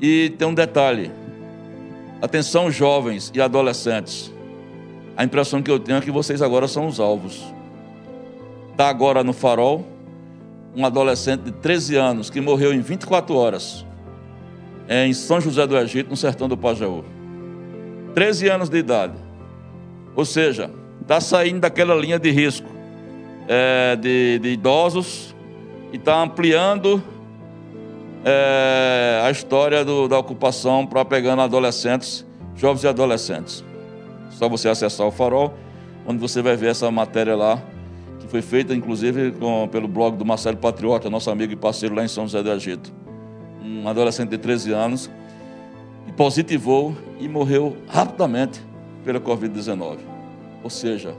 E 0.00 0.30
tem 0.38 0.48
um 0.48 0.54
detalhe: 0.54 1.10
atenção, 2.22 2.70
jovens 2.70 3.30
e 3.34 3.40
adolescentes. 3.40 4.32
A 5.14 5.24
impressão 5.24 5.60
que 5.60 5.70
eu 5.70 5.78
tenho 5.78 5.98
é 5.98 6.00
que 6.00 6.10
vocês 6.10 6.40
agora 6.40 6.66
são 6.66 6.86
os 6.86 6.98
alvos. 6.98 7.44
Está 8.70 8.88
agora 8.88 9.22
no 9.22 9.32
farol 9.32 9.84
um 10.74 10.86
adolescente 10.86 11.42
de 11.42 11.52
13 11.52 11.96
anos 11.96 12.30
que 12.30 12.40
morreu 12.40 12.72
em 12.72 12.80
24 12.80 13.34
horas 13.34 13.84
em 14.88 15.12
São 15.12 15.40
José 15.40 15.66
do 15.66 15.76
Egito, 15.76 16.08
no 16.08 16.16
sertão 16.16 16.48
do 16.48 16.56
Pajeú. 16.56 17.04
13 18.14 18.48
anos 18.48 18.68
de 18.70 18.78
idade. 18.78 19.14
Ou 20.14 20.24
seja, 20.24 20.70
está 21.02 21.20
saindo 21.20 21.60
daquela 21.60 21.94
linha 21.94 22.18
de 22.18 22.30
risco 22.30 22.77
é, 23.48 23.96
de, 23.96 24.38
de 24.38 24.50
idosos 24.50 25.34
e 25.92 25.96
está 25.96 26.22
ampliando 26.22 27.02
é, 28.24 29.22
a 29.24 29.30
história 29.30 29.84
do, 29.84 30.06
da 30.06 30.18
ocupação 30.18 30.86
para 30.86 31.04
pegando 31.04 31.42
adolescentes, 31.42 32.26
jovens 32.54 32.84
e 32.84 32.88
adolescentes. 32.88 33.64
Só 34.30 34.48
você 34.48 34.68
acessar 34.68 35.06
o 35.06 35.10
farol, 35.10 35.54
onde 36.06 36.18
você 36.18 36.42
vai 36.42 36.56
ver 36.56 36.70
essa 36.70 36.90
matéria 36.90 37.34
lá, 37.34 37.62
que 38.20 38.28
foi 38.28 38.42
feita 38.42 38.74
inclusive 38.74 39.32
com, 39.32 39.66
pelo 39.68 39.88
blog 39.88 40.16
do 40.16 40.24
Marcelo 40.24 40.58
Patriota, 40.58 41.08
nosso 41.08 41.30
amigo 41.30 41.52
e 41.52 41.56
parceiro 41.56 41.94
lá 41.94 42.04
em 42.04 42.08
São 42.08 42.24
José 42.24 42.42
do 42.42 42.52
Egito. 42.52 42.92
Um 43.64 43.88
adolescente 43.88 44.30
de 44.30 44.38
13 44.38 44.72
anos, 44.72 45.10
e 46.06 46.12
positivou 46.12 46.96
e 47.20 47.28
morreu 47.28 47.76
rapidamente 47.86 48.62
pela 49.04 49.20
Covid-19. 49.20 49.98
Ou 50.64 50.70
seja, 50.70 51.14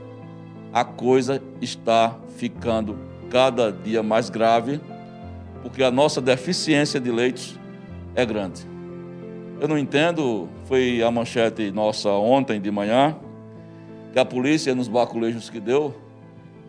a 0.72 0.84
coisa 0.84 1.42
está 1.60 2.16
ficando 2.36 2.98
cada 3.30 3.72
dia 3.72 4.02
mais 4.02 4.30
grave, 4.30 4.80
porque 5.62 5.82
a 5.82 5.90
nossa 5.90 6.20
deficiência 6.20 7.00
de 7.00 7.10
leitos 7.10 7.58
é 8.14 8.24
grande. 8.24 8.66
Eu 9.60 9.68
não 9.68 9.76
entendo, 9.76 10.48
foi 10.64 11.02
a 11.02 11.10
manchete 11.10 11.70
nossa 11.70 12.08
ontem 12.10 12.60
de 12.60 12.70
manhã, 12.70 13.16
que 14.12 14.18
a 14.18 14.24
polícia, 14.24 14.74
nos 14.74 14.88
baculejos 14.88 15.50
que 15.50 15.60
deu, 15.60 15.94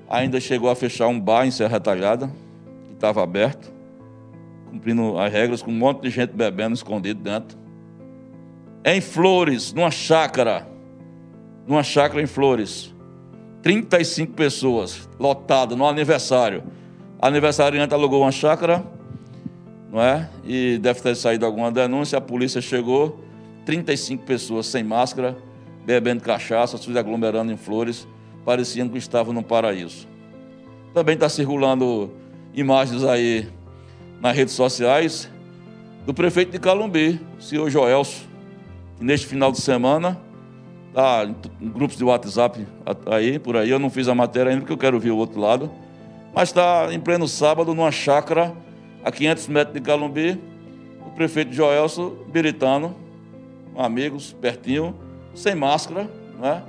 ainda 0.09 0.39
chegou 0.39 0.69
a 0.69 0.75
fechar 0.75 1.07
um 1.07 1.19
bar 1.19 1.45
em 1.45 1.51
Serra 1.51 1.79
Talhada, 1.79 2.27
que 2.87 2.93
estava 2.93 3.23
aberto, 3.23 3.71
cumprindo 4.69 5.17
as 5.17 5.31
regras, 5.31 5.61
com 5.61 5.71
um 5.71 5.77
monte 5.77 6.01
de 6.01 6.09
gente 6.09 6.33
bebendo 6.33 6.73
escondido 6.73 7.21
dentro. 7.21 7.57
Em 8.83 8.99
Flores, 8.99 9.73
numa 9.73 9.89
chácara, 9.89 10.67
numa 11.65 11.83
chácara 11.83 12.21
em 12.21 12.27
Flores, 12.27 12.93
35 13.61 14.33
pessoas, 14.33 15.07
lotado, 15.19 15.75
no 15.75 15.87
aniversário. 15.87 16.63
Aniversariante 17.21 17.93
alugou 17.93 18.21
uma 18.21 18.31
chácara, 18.31 18.83
não 19.91 20.01
é? 20.01 20.29
E 20.43 20.79
deve 20.79 21.01
ter 21.01 21.15
saído 21.15 21.45
alguma 21.45 21.71
denúncia. 21.71 22.17
A 22.17 22.21
polícia 22.21 22.59
chegou, 22.59 23.19
35 23.65 24.25
pessoas 24.25 24.65
sem 24.65 24.83
máscara, 24.83 25.37
bebendo 25.85 26.23
cachaça, 26.23 26.77
se 26.77 26.97
aglomerando 26.97 27.51
em 27.51 27.57
flores, 27.57 28.07
pareciam 28.43 28.89
que 28.89 28.97
estavam 28.97 29.33
no 29.33 29.43
paraíso. 29.43 30.07
Também 30.93 31.13
está 31.13 31.29
circulando 31.29 32.11
imagens 32.53 33.03
aí 33.03 33.47
nas 34.19 34.35
redes 34.35 34.53
sociais 34.53 35.29
do 36.05 36.13
prefeito 36.13 36.51
de 36.51 36.59
Calumbi, 36.59 37.19
o 37.37 37.41
senhor 37.41 37.69
Joelso, 37.69 38.27
que 38.97 39.05
neste 39.05 39.27
final 39.27 39.51
de 39.51 39.61
semana 39.61 40.19
Tá 40.93 41.25
em 41.61 41.69
grupos 41.69 41.97
de 41.97 42.03
WhatsApp 42.03 42.67
aí, 43.05 43.39
por 43.39 43.55
aí. 43.55 43.69
Eu 43.69 43.79
não 43.79 43.89
fiz 43.89 44.07
a 44.07 44.15
matéria 44.15 44.49
ainda 44.49 44.61
porque 44.61 44.73
eu 44.73 44.77
quero 44.77 44.99
ver 44.99 45.11
o 45.11 45.17
outro 45.17 45.39
lado. 45.39 45.71
Mas 46.33 46.49
está 46.49 46.87
em 46.91 46.99
pleno 46.99 47.27
sábado, 47.27 47.73
numa 47.73 47.91
chácara, 47.91 48.53
a 49.03 49.11
500 49.11 49.47
metros 49.47 49.73
de 49.73 49.81
Calumbi, 49.81 50.39
o 51.05 51.11
prefeito 51.11 51.53
Joelso 51.53 52.17
Biritano, 52.31 52.95
amigos, 53.77 54.33
pertinho, 54.33 54.95
sem 55.33 55.55
máscara, 55.55 56.09
né? 56.39 56.63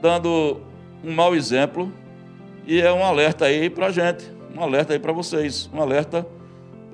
dando 0.00 0.60
um 1.02 1.12
mau 1.12 1.34
exemplo. 1.34 1.92
E 2.66 2.80
é 2.80 2.92
um 2.92 3.04
alerta 3.04 3.46
aí 3.46 3.68
para 3.68 3.86
a 3.86 3.90
gente, 3.90 4.30
um 4.56 4.62
alerta 4.62 4.94
aí 4.94 4.98
para 4.98 5.12
vocês, 5.12 5.68
um 5.72 5.80
alerta 5.80 6.26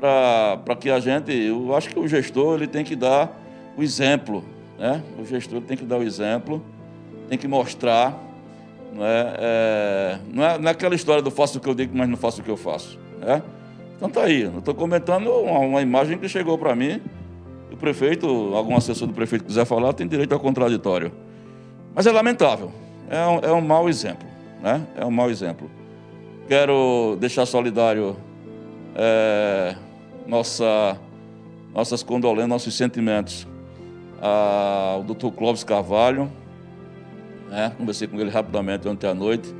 para 0.00 0.76
que 0.76 0.90
a 0.90 0.98
gente, 0.98 1.32
eu 1.32 1.76
acho 1.76 1.90
que 1.90 1.98
o 1.98 2.08
gestor 2.08 2.56
ele 2.56 2.66
tem 2.66 2.84
que 2.84 2.96
dar 2.96 3.40
o 3.76 3.82
exemplo, 3.82 4.44
né? 4.80 5.02
O 5.18 5.24
gestor 5.26 5.60
tem 5.60 5.76
que 5.76 5.84
dar 5.84 5.98
o 5.98 6.02
exemplo, 6.02 6.62
tem 7.28 7.36
que 7.36 7.46
mostrar. 7.46 8.18
Não 8.94 9.04
é, 9.04 9.34
é, 9.38 10.18
não 10.32 10.42
é, 10.42 10.58
não 10.58 10.68
é 10.68 10.72
aquela 10.72 10.94
história 10.94 11.22
do 11.22 11.30
faço 11.30 11.58
o 11.58 11.60
que 11.60 11.68
eu 11.68 11.74
digo, 11.74 11.96
mas 11.96 12.08
não 12.08 12.16
faço 12.16 12.40
o 12.40 12.44
que 12.44 12.50
eu 12.50 12.56
faço. 12.56 12.98
Né? 13.20 13.42
Então 13.96 14.08
tá 14.08 14.22
aí, 14.22 14.42
eu 14.42 14.58
estou 14.58 14.74
comentando 14.74 15.28
uma, 15.28 15.58
uma, 15.58 15.82
imagem 15.82 16.18
que 16.18 16.26
chegou 16.28 16.56
para 16.56 16.74
mim. 16.74 17.00
O 17.70 17.76
prefeito, 17.76 18.26
algum 18.54 18.74
assessor 18.74 19.06
do 19.06 19.12
prefeito 19.12 19.44
quiser 19.44 19.66
falar, 19.66 19.92
tem 19.92 20.08
direito 20.08 20.32
ao 20.32 20.40
contraditório. 20.40 21.12
Mas 21.94 22.06
é 22.06 22.10
lamentável, 22.10 22.72
é 23.08 23.24
um, 23.26 23.38
é 23.50 23.52
um 23.52 23.60
mau 23.60 23.86
exemplo. 23.86 24.26
Né? 24.62 24.84
É 24.96 25.04
um 25.04 25.10
mau 25.10 25.30
exemplo. 25.30 25.70
Quero 26.48 27.16
deixar 27.20 27.44
solidário 27.44 28.16
é, 28.96 29.76
nossa, 30.26 30.96
nossas 31.74 32.02
condolências, 32.02 32.48
nossos 32.48 32.74
sentimentos 32.74 33.46
ao 34.20 35.02
Dr. 35.02 35.30
Clóvis 35.36 35.64
Carvalho, 35.64 36.30
né? 37.48 37.72
conversei 37.76 38.06
com 38.06 38.20
ele 38.20 38.30
rapidamente 38.30 38.86
ontem 38.86 39.06
à 39.08 39.14
noite, 39.14 39.54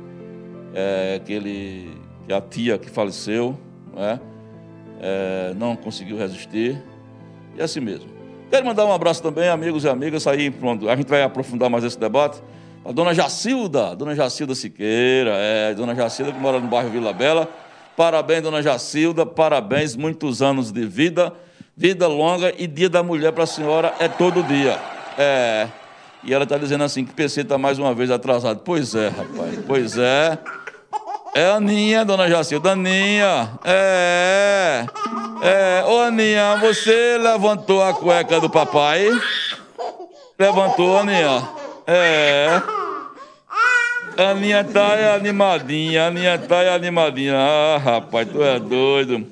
é, 0.73 1.19
que, 1.25 1.33
ele, 1.33 1.97
que 2.25 2.33
a 2.33 2.39
tia 2.39 2.77
que 2.77 2.89
faleceu 2.89 3.57
né? 3.93 4.19
é, 5.01 5.53
não 5.55 5.75
conseguiu 5.75 6.17
resistir, 6.17 6.81
e 7.55 7.61
é 7.61 7.63
assim 7.63 7.79
mesmo. 7.79 8.09
Quero 8.49 8.65
mandar 8.65 8.85
um 8.85 8.91
abraço 8.91 9.23
também, 9.23 9.49
amigos 9.49 9.83
e 9.83 9.89
amigas, 9.89 10.27
aí 10.27 10.51
pronto, 10.51 10.89
a 10.89 10.95
gente 10.95 11.07
vai 11.07 11.23
aprofundar 11.23 11.69
mais 11.69 11.83
esse 11.83 11.99
debate, 11.99 12.41
a 12.83 12.91
dona 12.91 13.13
Jacilda, 13.13 13.95
dona 13.95 14.15
Jacilda 14.15 14.55
Siqueira, 14.55 15.31
é, 15.35 15.73
dona 15.73 15.95
Jacilda 15.95 16.31
que 16.31 16.39
mora 16.39 16.59
no 16.59 16.67
bairro 16.67 16.89
Vila 16.89 17.13
Bela, 17.13 17.49
parabéns, 17.95 18.41
dona 18.41 18.61
Jacilda, 18.61 19.25
parabéns, 19.25 19.95
muitos 19.95 20.41
anos 20.41 20.71
de 20.71 20.85
vida, 20.85 21.33
Vida 21.75 22.07
longa 22.07 22.53
e 22.57 22.67
dia 22.67 22.89
da 22.89 23.01
mulher 23.01 23.31
para 23.31 23.45
a 23.45 23.47
senhora 23.47 23.93
é 23.99 24.07
todo 24.07 24.43
dia. 24.43 24.77
É. 25.17 25.67
E 26.23 26.33
ela 26.33 26.43
está 26.43 26.57
dizendo 26.57 26.83
assim 26.83 27.03
que 27.03 27.11
o 27.11 27.15
PC 27.15 27.41
está 27.41 27.57
mais 27.57 27.79
uma 27.79 27.93
vez 27.93 28.11
atrasado. 28.11 28.61
Pois 28.63 28.93
é, 28.93 29.07
rapaz. 29.07 29.59
Pois 29.65 29.97
é. 29.97 30.37
É 31.33 31.45
Aninha, 31.45 32.03
dona 32.03 32.29
Jacilda. 32.29 32.73
Aninha. 32.73 33.49
É. 33.63 34.85
É. 35.41 35.83
Ô, 35.87 35.99
Aninha, 36.01 36.57
você 36.57 37.17
levantou 37.17 37.81
a 37.81 37.93
cueca 37.93 38.39
do 38.39 38.49
papai? 38.49 39.07
Levantou, 40.37 40.99
Aninha. 40.99 41.47
É. 41.87 42.61
Aninha 44.17 44.63
tá 44.63 45.15
animadinha. 45.15 46.07
Aninha 46.07 46.37
tá 46.37 46.75
animadinha. 46.75 47.35
Ah, 47.37 47.77
rapaz, 47.77 48.27
tu 48.29 48.43
é 48.43 48.59
doido. 48.59 49.25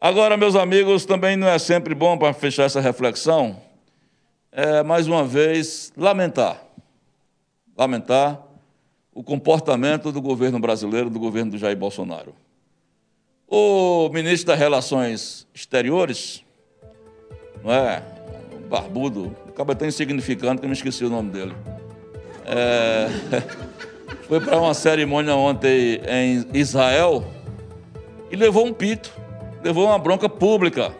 Agora, 0.00 0.36
meus 0.36 0.54
amigos, 0.54 1.04
também 1.04 1.36
não 1.36 1.48
é 1.48 1.58
sempre 1.58 1.92
bom 1.92 2.16
para 2.16 2.32
fechar 2.32 2.62
essa 2.62 2.80
reflexão, 2.80 3.60
é, 4.52 4.80
mais 4.84 5.08
uma 5.08 5.24
vez, 5.24 5.92
lamentar. 5.96 6.62
Lamentar 7.76 8.40
o 9.12 9.24
comportamento 9.24 10.12
do 10.12 10.22
governo 10.22 10.60
brasileiro, 10.60 11.10
do 11.10 11.18
governo 11.18 11.50
do 11.50 11.58
Jair 11.58 11.76
Bolsonaro. 11.76 12.32
O 13.48 14.08
ministro 14.10 14.46
das 14.46 14.58
Relações 14.60 15.48
Exteriores, 15.52 16.44
não 17.64 17.72
é? 17.72 18.00
O 18.52 18.68
barbudo, 18.68 19.36
acaba 19.48 19.74
tão 19.74 19.88
insignificante 19.88 20.60
que 20.60 20.64
eu 20.64 20.68
me 20.68 20.76
esqueci 20.76 21.04
o 21.04 21.10
nome 21.10 21.32
dele. 21.32 21.56
É, 22.46 23.08
foi 24.28 24.38
para 24.40 24.60
uma 24.60 24.74
cerimônia 24.74 25.34
ontem 25.34 26.00
em 26.08 26.46
Israel 26.56 27.24
e 28.30 28.36
levou 28.36 28.64
um 28.64 28.72
pito 28.72 29.17
levou 29.62 29.86
uma 29.86 29.98
bronca 29.98 30.28
pública. 30.28 30.92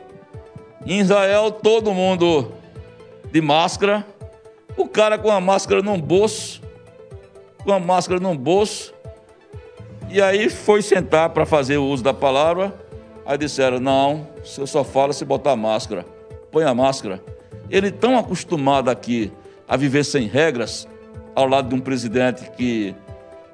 Em 0.87 1.01
Israel, 1.01 1.51
todo 1.51 1.92
mundo 1.92 2.53
de 3.31 3.40
máscara, 3.40 4.07
o 4.77 4.87
cara 4.87 5.18
com 5.18 5.31
a 5.31 5.40
máscara 5.40 5.83
no 5.83 5.97
bolso, 5.99 6.62
com 7.64 7.73
a 7.73 7.81
máscara 7.81 8.21
no 8.21 8.35
bolso, 8.35 8.94
e 10.09 10.23
aí 10.23 10.49
foi 10.49 10.81
sentar 10.81 11.31
para 11.31 11.44
fazer 11.44 11.77
o 11.77 11.85
uso 11.85 12.03
da 12.03 12.14
palavra. 12.14 12.75
Aí 13.27 13.37
disseram: 13.37 13.79
Não, 13.79 14.27
você 14.42 14.66
só 14.66 14.83
fala 14.83 15.12
se 15.12 15.25
botar 15.25 15.55
máscara. 15.55 16.07
Põe 16.51 16.64
a 16.64 16.75
máscara. 16.75 17.23
Ele 17.68 17.90
tão 17.90 18.18
acostumado 18.18 18.88
aqui 18.88 19.31
a 19.68 19.77
viver 19.77 20.05
sem 20.05 20.27
regras, 20.27 20.88
ao 21.35 21.47
lado 21.47 21.68
de 21.68 21.75
um 21.75 21.81
presidente 21.81 22.51
que 22.57 22.94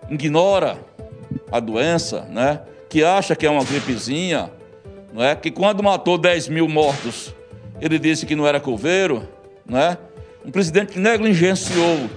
ignora 0.08 0.78
a 1.50 1.58
doença, 1.58 2.20
né? 2.30 2.60
que 2.88 3.02
acha 3.02 3.34
que 3.34 3.44
é 3.44 3.50
uma 3.50 3.64
gripezinha, 3.64 4.52
não 5.14 5.22
é? 5.22 5.36
que 5.36 5.48
quando 5.48 5.80
matou 5.80 6.18
10 6.18 6.48
mil 6.48 6.68
mortos, 6.68 7.32
ele 7.80 8.00
disse 8.00 8.26
que 8.26 8.34
não 8.34 8.44
era 8.44 8.58
coveiro, 8.58 9.28
não 9.64 9.78
é? 9.78 9.96
um 10.44 10.50
presidente 10.50 10.94
que 10.94 10.98
negligenciou 10.98 12.10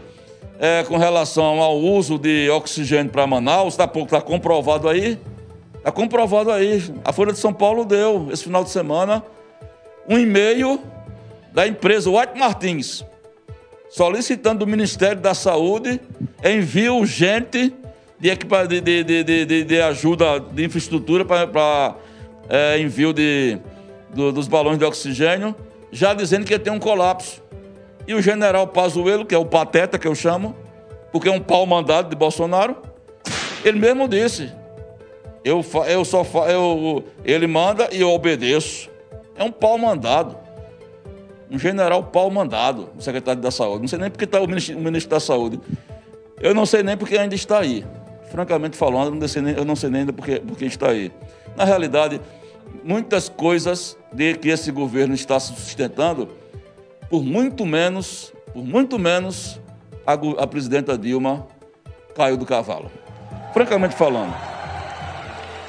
é, 0.60 0.84
com 0.84 0.98
relação 0.98 1.62
ao 1.62 1.78
uso 1.78 2.18
de 2.18 2.50
oxigênio 2.50 3.12
para 3.12 3.28
Manaus, 3.28 3.76
está 3.76 3.88
tá 3.88 4.20
comprovado 4.20 4.90
aí, 4.90 5.20
está 5.76 5.92
comprovado 5.92 6.52
aí. 6.52 6.84
A 7.06 7.14
Folha 7.14 7.32
de 7.32 7.38
São 7.38 7.54
Paulo 7.54 7.86
deu, 7.86 8.30
esse 8.32 8.44
final 8.44 8.64
de 8.64 8.72
semana, 8.72 9.24
um 10.10 10.18
e-mail 10.18 10.82
da 11.54 11.68
empresa 11.68 12.10
White 12.10 12.36
Martins, 12.36 13.06
solicitando 13.92 14.66
do 14.66 14.68
Ministério 14.68 15.22
da 15.22 15.36
Saúde 15.36 16.02
envio 16.44 16.96
urgente 16.96 17.72
de, 18.20 18.82
de, 18.82 19.04
de, 19.04 19.46
de, 19.46 19.64
de 19.64 19.82
ajuda 19.82 20.40
de 20.40 20.66
infraestrutura 20.66 21.24
para 21.24 21.96
é, 22.50 22.80
envio 22.80 23.14
de, 23.14 23.58
do, 24.14 24.32
dos 24.32 24.48
balões 24.48 24.78
de 24.78 24.86
oxigênio, 24.86 25.56
já 25.92 26.14
dizendo 26.14 26.46
que 26.46 26.54
ia 26.54 26.60
ter 26.60 26.70
um 26.70 26.80
colapso. 26.80 27.42
E 28.08 28.14
o 28.14 28.22
general 28.22 28.68
Pazuello, 28.68 29.26
que 29.26 29.36
é 29.36 29.38
o 29.38 29.46
pateta 29.46 30.00
que 30.00 30.08
eu 30.08 30.16
chamo, 30.16 30.56
porque 31.12 31.28
é 31.28 31.32
um 31.32 31.40
pau 31.40 31.66
mandado 31.66 32.10
de 32.10 32.16
Bolsonaro, 32.16 32.78
ele 33.64 33.80
mesmo 33.80 34.08
disse: 34.08 34.52
eu, 35.44 35.66
eu 35.88 36.04
só 36.04 36.24
eu, 36.50 37.04
ele 37.24 37.48
manda 37.48 37.90
e 37.92 38.02
eu 38.02 38.10
obedeço. 38.10 38.90
É 39.36 39.44
um 39.44 39.52
pau 39.52 39.78
mandado. 39.78 40.38
Um 41.50 41.58
general 41.58 42.04
pau 42.04 42.30
mandado, 42.30 42.90
o 42.98 43.02
secretário 43.02 43.42
da 43.42 43.52
Saúde. 43.52 43.82
Não 43.82 43.88
sei 43.88 44.00
nem 44.00 44.10
porque 44.10 44.26
está 44.26 44.42
o 44.42 44.48
ministro, 44.48 44.78
o 44.78 44.82
ministro 44.82 45.10
da 45.10 45.20
Saúde. 45.20 45.60
Eu 46.42 46.54
não 46.54 46.66
sei 46.66 46.84
nem 46.84 46.98
porque 46.98 47.18
ainda 47.18 47.36
está 47.36 47.60
aí. 47.60 47.86
Francamente 48.30 48.76
falando, 48.76 49.14
eu 49.14 49.20
não 49.20 49.28
sei 49.28 49.42
nem, 49.42 49.56
eu 49.56 49.64
não 49.64 49.76
sei 49.76 49.90
nem 49.90 50.02
ainda 50.02 50.12
porque, 50.12 50.42
porque 50.46 50.66
está 50.66 50.90
aí. 50.90 51.12
Na 51.56 51.64
realidade, 51.64 52.20
muitas 52.88 53.28
coisas 53.28 53.98
de 54.14 54.34
que 54.36 54.48
esse 54.48 54.72
governo 54.72 55.14
está 55.14 55.38
sustentando, 55.42 56.30
por 57.10 57.22
muito 57.22 57.66
menos, 57.66 58.34
por 58.54 58.64
muito 58.64 58.98
menos, 58.98 59.60
a, 60.06 60.14
a 60.14 60.48
presidenta 60.48 60.98
Dilma 60.98 61.46
caiu 62.16 62.38
do 62.38 62.46
cavalo. 62.46 62.90
Francamente 63.54 63.94
falando. 63.94 64.34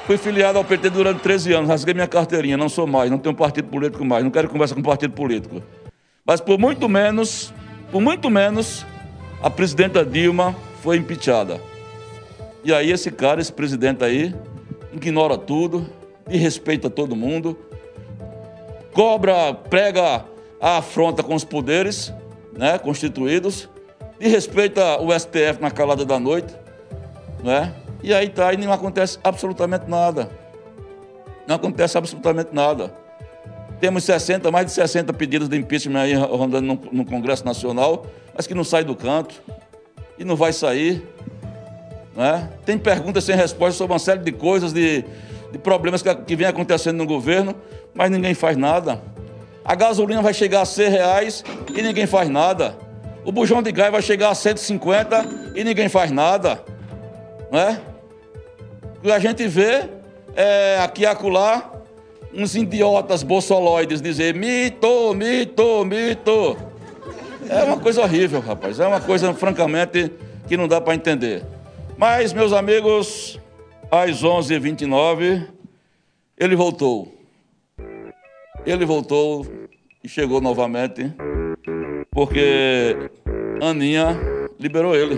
Fui 0.07 0.17
filiado 0.17 0.57
ao 0.57 0.63
PT 0.63 0.89
durante 0.91 1.19
13 1.19 1.53
anos, 1.53 1.69
rasguei 1.69 1.93
minha 1.93 2.07
carteirinha, 2.07 2.55
não 2.55 2.69
sou 2.69 2.87
mais, 2.87 3.11
não 3.11 3.17
tenho 3.17 3.35
partido 3.35 3.67
político 3.67 4.05
mais, 4.05 4.23
não 4.23 4.31
quero 4.31 4.47
conversa 4.47 4.73
com 4.73 4.81
partido 4.81 5.13
político. 5.13 5.61
Mas 6.25 6.39
por 6.39 6.57
muito 6.57 6.87
menos, 6.87 7.53
por 7.91 8.01
muito 8.01 8.29
menos, 8.29 8.85
a 9.43 9.49
presidenta 9.49 10.05
Dilma 10.05 10.55
foi 10.81 10.97
impeachada. 10.97 11.59
E 12.63 12.73
aí 12.73 12.91
esse 12.91 13.11
cara, 13.11 13.41
esse 13.41 13.51
presidente 13.51 14.03
aí, 14.05 14.33
ignora 14.93 15.37
tudo, 15.37 15.98
desrespeita 16.29 16.89
todo 16.89 17.15
mundo, 17.15 17.57
cobra, 18.93 19.53
prega 19.53 20.25
a 20.61 20.77
afronta 20.77 21.23
com 21.23 21.33
os 21.33 21.43
poderes 21.43 22.13
né, 22.53 22.77
constituídos, 22.77 23.69
desrespeita 24.19 25.01
o 25.01 25.17
STF 25.17 25.61
na 25.61 25.71
calada 25.71 26.05
da 26.05 26.19
noite, 26.19 26.53
né? 27.43 27.73
E 28.01 28.13
aí 28.13 28.29
tá, 28.29 28.53
e 28.53 28.57
não 28.57 28.71
acontece 28.71 29.19
absolutamente 29.23 29.89
nada. 29.89 30.29
Não 31.47 31.55
acontece 31.55 31.97
absolutamente 31.97 32.49
nada. 32.53 32.93
Temos 33.79 34.03
60, 34.03 34.51
mais 34.51 34.65
de 34.65 34.71
60 34.73 35.11
pedidos 35.13 35.49
de 35.49 35.57
impeachment 35.57 35.99
aí 35.99 36.13
rondando 36.13 36.67
no, 36.67 36.79
no 36.91 37.05
Congresso 37.05 37.45
Nacional, 37.45 38.05
mas 38.35 38.45
que 38.45 38.53
não 38.53 38.63
sai 38.63 38.83
do 38.83 38.95
canto 38.95 39.41
e 40.17 40.23
não 40.23 40.35
vai 40.35 40.53
sair. 40.53 41.01
Né? 42.15 42.49
Tem 42.65 42.77
perguntas 42.77 43.23
sem 43.23 43.35
resposta 43.35 43.77
sobre 43.77 43.93
uma 43.93 43.99
série 43.99 44.21
de 44.21 44.31
coisas, 44.31 44.73
de, 44.73 45.03
de 45.51 45.57
problemas 45.57 46.01
que, 46.01 46.13
que 46.15 46.35
vem 46.35 46.47
acontecendo 46.47 46.97
no 46.97 47.05
governo, 47.05 47.55
mas 47.93 48.11
ninguém 48.11 48.33
faz 48.33 48.57
nada. 48.57 49.01
A 49.63 49.75
gasolina 49.75 50.21
vai 50.21 50.33
chegar 50.33 50.61
a 50.61 50.65
100 50.65 50.89
reais 50.89 51.43
e 51.75 51.81
ninguém 51.81 52.07
faz 52.07 52.29
nada. 52.29 52.77
O 53.23 53.31
bujão 53.31 53.61
de 53.61 53.71
gás 53.71 53.91
vai 53.91 54.01
chegar 54.01 54.29
a 54.29 54.35
150 54.35 55.25
e 55.55 55.63
ninguém 55.63 55.89
faz 55.89 56.11
nada. 56.11 56.63
Né? 57.51 57.79
Que 59.01 59.11
a 59.11 59.19
gente 59.19 59.47
vê 59.47 59.89
é 60.35 60.79
aqui 60.79 61.01
e 61.01 61.05
acolá 61.05 61.71
uns 62.33 62.55
idiotas 62.55 63.23
bolsoloides 63.23 64.01
dizer 64.01 64.33
mito, 64.33 65.13
mito, 65.13 65.83
mito. 65.85 66.57
É 67.49 67.63
uma 67.63 67.77
coisa 67.77 68.01
horrível, 68.01 68.39
rapaz. 68.39 68.79
É 68.79 68.87
uma 68.87 69.01
coisa, 69.01 69.33
francamente, 69.33 70.11
que 70.47 70.55
não 70.55 70.67
dá 70.67 70.79
para 70.79 70.93
entender. 70.93 71.43
Mas, 71.97 72.31
meus 72.31 72.53
amigos, 72.53 73.39
às 73.91 74.23
11h29, 74.23 75.47
ele 76.37 76.55
voltou. 76.55 77.13
Ele 78.65 78.85
voltou 78.85 79.45
e 80.03 80.07
chegou 80.07 80.39
novamente, 80.39 81.11
porque 82.11 82.95
Aninha 83.61 84.17
liberou 84.59 84.95
ele. 84.95 85.17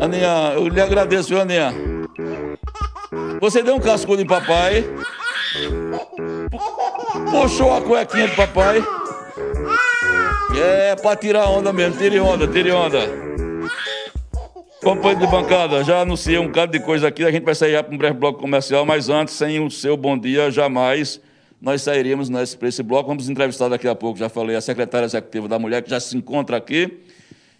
Aninha, 0.00 0.52
eu 0.54 0.68
lhe 0.68 0.80
agradeço, 0.80 1.28
viu, 1.28 1.40
Aninha? 1.40 1.72
Você 3.40 3.62
deu 3.62 3.74
um 3.74 3.80
cascudo 3.80 4.22
em 4.22 4.26
papai, 4.26 4.84
puxou 7.30 7.74
a 7.74 7.82
cuequinha 7.82 8.28
de 8.28 8.36
papai. 8.36 8.82
É, 10.56 10.94
pra 10.96 11.16
tirar 11.16 11.48
onda 11.48 11.72
mesmo, 11.72 11.98
tire 11.98 12.20
onda, 12.20 12.46
tire 12.46 12.70
onda. 12.70 13.00
Companheiro 14.82 15.20
de 15.20 15.26
bancada, 15.28 15.84
já 15.84 16.00
anunciei 16.00 16.36
um 16.40 16.48
bocado 16.48 16.72
de 16.72 16.80
coisa 16.80 17.06
aqui, 17.06 17.24
a 17.24 17.30
gente 17.30 17.44
vai 17.44 17.54
sair 17.54 17.80
para 17.84 17.94
um 17.94 17.96
breve 17.96 18.18
bloco 18.18 18.40
comercial, 18.40 18.84
mas 18.84 19.08
antes, 19.08 19.34
sem 19.34 19.64
o 19.64 19.70
seu 19.70 19.96
bom 19.96 20.18
dia, 20.18 20.50
jamais 20.50 21.20
nós 21.60 21.82
sairíamos 21.82 22.28
nesse, 22.28 22.56
para 22.56 22.66
esse 22.68 22.82
bloco. 22.82 23.08
Vamos 23.08 23.28
entrevistar 23.28 23.68
daqui 23.68 23.86
a 23.86 23.94
pouco, 23.94 24.18
já 24.18 24.28
falei, 24.28 24.56
a 24.56 24.60
secretária 24.60 25.06
executiva 25.06 25.46
da 25.46 25.56
mulher, 25.56 25.82
que 25.82 25.90
já 25.90 26.00
se 26.00 26.16
encontra 26.16 26.56
aqui. 26.56 26.98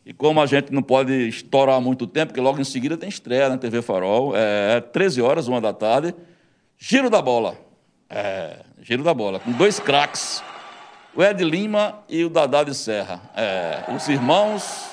E 0.05 0.13
como 0.13 0.41
a 0.41 0.47
gente 0.47 0.73
não 0.73 0.83
pode 0.83 1.13
estourar 1.29 1.81
muito 1.81 2.09
tempo, 2.09 2.33
porque 2.33 2.41
logo 2.41 2.61
em 2.61 2.65
seguida 2.65 2.97
tem 2.97 3.09
estreia 3.09 3.49
na 3.49 3.57
TV 3.57 3.83
Farol, 3.83 4.33
é 4.37 4.81
13 4.81 5.23
horas, 5.23 5.47
uma 5.47 5.61
da 5.61 5.73
tarde, 5.73 6.13
giro 6.77 7.09
da 7.09 7.23
bola. 7.23 7.57
É, 8.11 8.57
giro 8.83 9.05
da 9.05 9.15
bola, 9.15 9.39
com 9.39 9.53
dois 9.53 9.79
craques, 9.79 10.43
o 11.15 11.23
Ed 11.23 11.45
Lima 11.45 12.01
e 12.09 12.25
o 12.25 12.29
Dadá 12.29 12.65
de 12.65 12.75
Serra. 12.75 13.23
É, 13.37 13.85
os 13.95 14.09
irmãos 14.09 14.92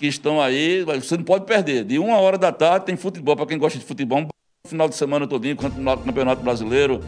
que 0.00 0.06
estão 0.06 0.40
aí, 0.40 0.82
você 0.82 1.14
não 1.14 1.24
pode 1.24 1.44
perder. 1.44 1.84
De 1.84 1.98
uma 1.98 2.18
hora 2.18 2.38
da 2.38 2.50
tarde 2.50 2.86
tem 2.86 2.96
futebol, 2.96 3.36
para 3.36 3.44
quem 3.44 3.58
gosta 3.58 3.78
de 3.78 3.84
futebol, 3.84 4.20
um 4.20 4.28
final 4.66 4.88
de 4.88 4.94
semana 4.94 5.26
todinho, 5.26 5.54
Campeonato 5.54 6.42
Brasileiro, 6.42 7.04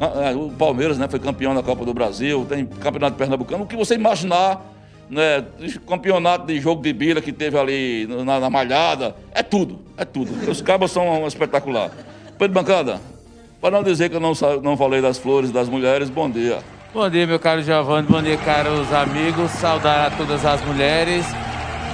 ah, 0.00 0.30
é, 0.30 0.34
o 0.36 0.48
Palmeiras 0.50 0.96
né, 0.96 1.08
foi 1.08 1.18
campeão 1.18 1.52
da 1.52 1.60
Copa 1.60 1.84
do 1.84 1.92
Brasil, 1.92 2.46
tem 2.48 2.64
Campeonato 2.64 3.16
Pernambucano, 3.16 3.64
o 3.64 3.66
que 3.66 3.74
você 3.74 3.96
imaginar, 3.96 4.64
né, 5.10 5.44
campeonato 5.88 6.46
de 6.46 6.60
jogo 6.60 6.80
de 6.80 6.92
bilha 6.92 7.20
que 7.20 7.32
teve 7.32 7.58
ali 7.58 8.06
na, 8.24 8.38
na 8.38 8.48
Malhada, 8.48 9.16
é 9.34 9.42
tudo, 9.42 9.80
é 9.96 10.04
tudo. 10.04 10.48
Os 10.48 10.62
cabos 10.62 10.92
são 10.92 11.26
espetacular. 11.26 11.90
Pedro 12.38 12.54
Bancada, 12.54 13.00
para 13.60 13.72
não 13.72 13.82
dizer 13.82 14.08
que 14.08 14.14
eu 14.14 14.20
não, 14.20 14.34
não 14.62 14.76
falei 14.76 15.02
das 15.02 15.18
flores 15.18 15.50
das 15.50 15.68
mulheres, 15.68 16.08
bom 16.08 16.30
dia. 16.30 16.60
Bom 16.94 17.10
dia, 17.10 17.26
meu 17.26 17.40
caro 17.40 17.60
Giovanni, 17.60 18.06
bom 18.06 18.22
dia, 18.22 18.36
caros 18.36 18.92
amigos, 18.92 19.50
saudar 19.50 20.06
a 20.06 20.10
todas 20.16 20.46
as 20.46 20.64
mulheres, 20.64 21.26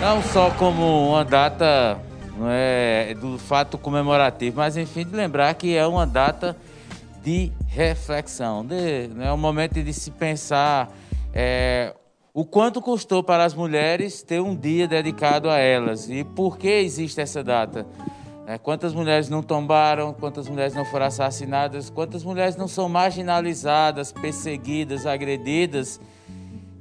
não 0.00 0.22
só 0.22 0.50
como 0.50 1.10
uma 1.10 1.24
data 1.24 1.98
é, 2.50 3.14
do 3.14 3.38
fato 3.38 3.78
comemorativo, 3.78 4.58
mas 4.58 4.76
enfim, 4.76 5.04
de 5.04 5.14
lembrar 5.14 5.54
que 5.54 5.74
é 5.74 5.86
uma 5.86 6.06
data 6.06 6.56
de 7.22 7.50
reflexão. 7.66 8.64
De, 8.64 9.10
é 9.20 9.32
um 9.32 9.36
momento 9.38 9.82
de 9.82 9.92
se 9.92 10.10
pensar 10.10 10.90
é, 11.32 11.94
o 12.34 12.44
quanto 12.44 12.82
custou 12.82 13.22
para 13.22 13.44
as 13.44 13.54
mulheres 13.54 14.22
ter 14.22 14.40
um 14.40 14.54
dia 14.54 14.86
dedicado 14.86 15.48
a 15.48 15.56
elas 15.56 16.10
e 16.10 16.22
por 16.22 16.58
que 16.58 16.68
existe 16.68 17.20
essa 17.20 17.42
data. 17.42 17.86
É, 18.46 18.58
quantas 18.58 18.94
mulheres 18.94 19.28
não 19.28 19.42
tombaram, 19.42 20.12
quantas 20.12 20.48
mulheres 20.48 20.74
não 20.74 20.84
foram 20.84 21.06
assassinadas, 21.06 21.90
quantas 21.90 22.22
mulheres 22.22 22.54
não 22.54 22.68
são 22.68 22.88
marginalizadas, 22.88 24.12
perseguidas, 24.12 25.04
agredidas. 25.04 26.00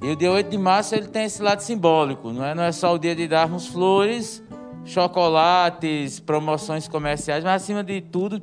E 0.05 0.11
o 0.11 0.15
dia 0.15 0.31
8 0.31 0.51
de 0.51 0.57
março 0.59 0.93
ele 0.93 1.07
tem 1.07 1.23
esse 1.23 1.41
lado 1.41 1.61
simbólico, 1.61 2.31
não 2.31 2.45
é, 2.45 2.53
não 2.53 2.61
é 2.61 2.71
só 2.71 2.93
o 2.93 2.99
dia 2.99 3.15
de 3.15 3.27
darmos 3.27 3.65
flores, 3.65 4.43
chocolates, 4.85 6.19
promoções 6.19 6.87
comerciais, 6.87 7.43
mas 7.43 7.63
acima 7.63 7.83
de 7.83 8.01
tudo 8.01 8.39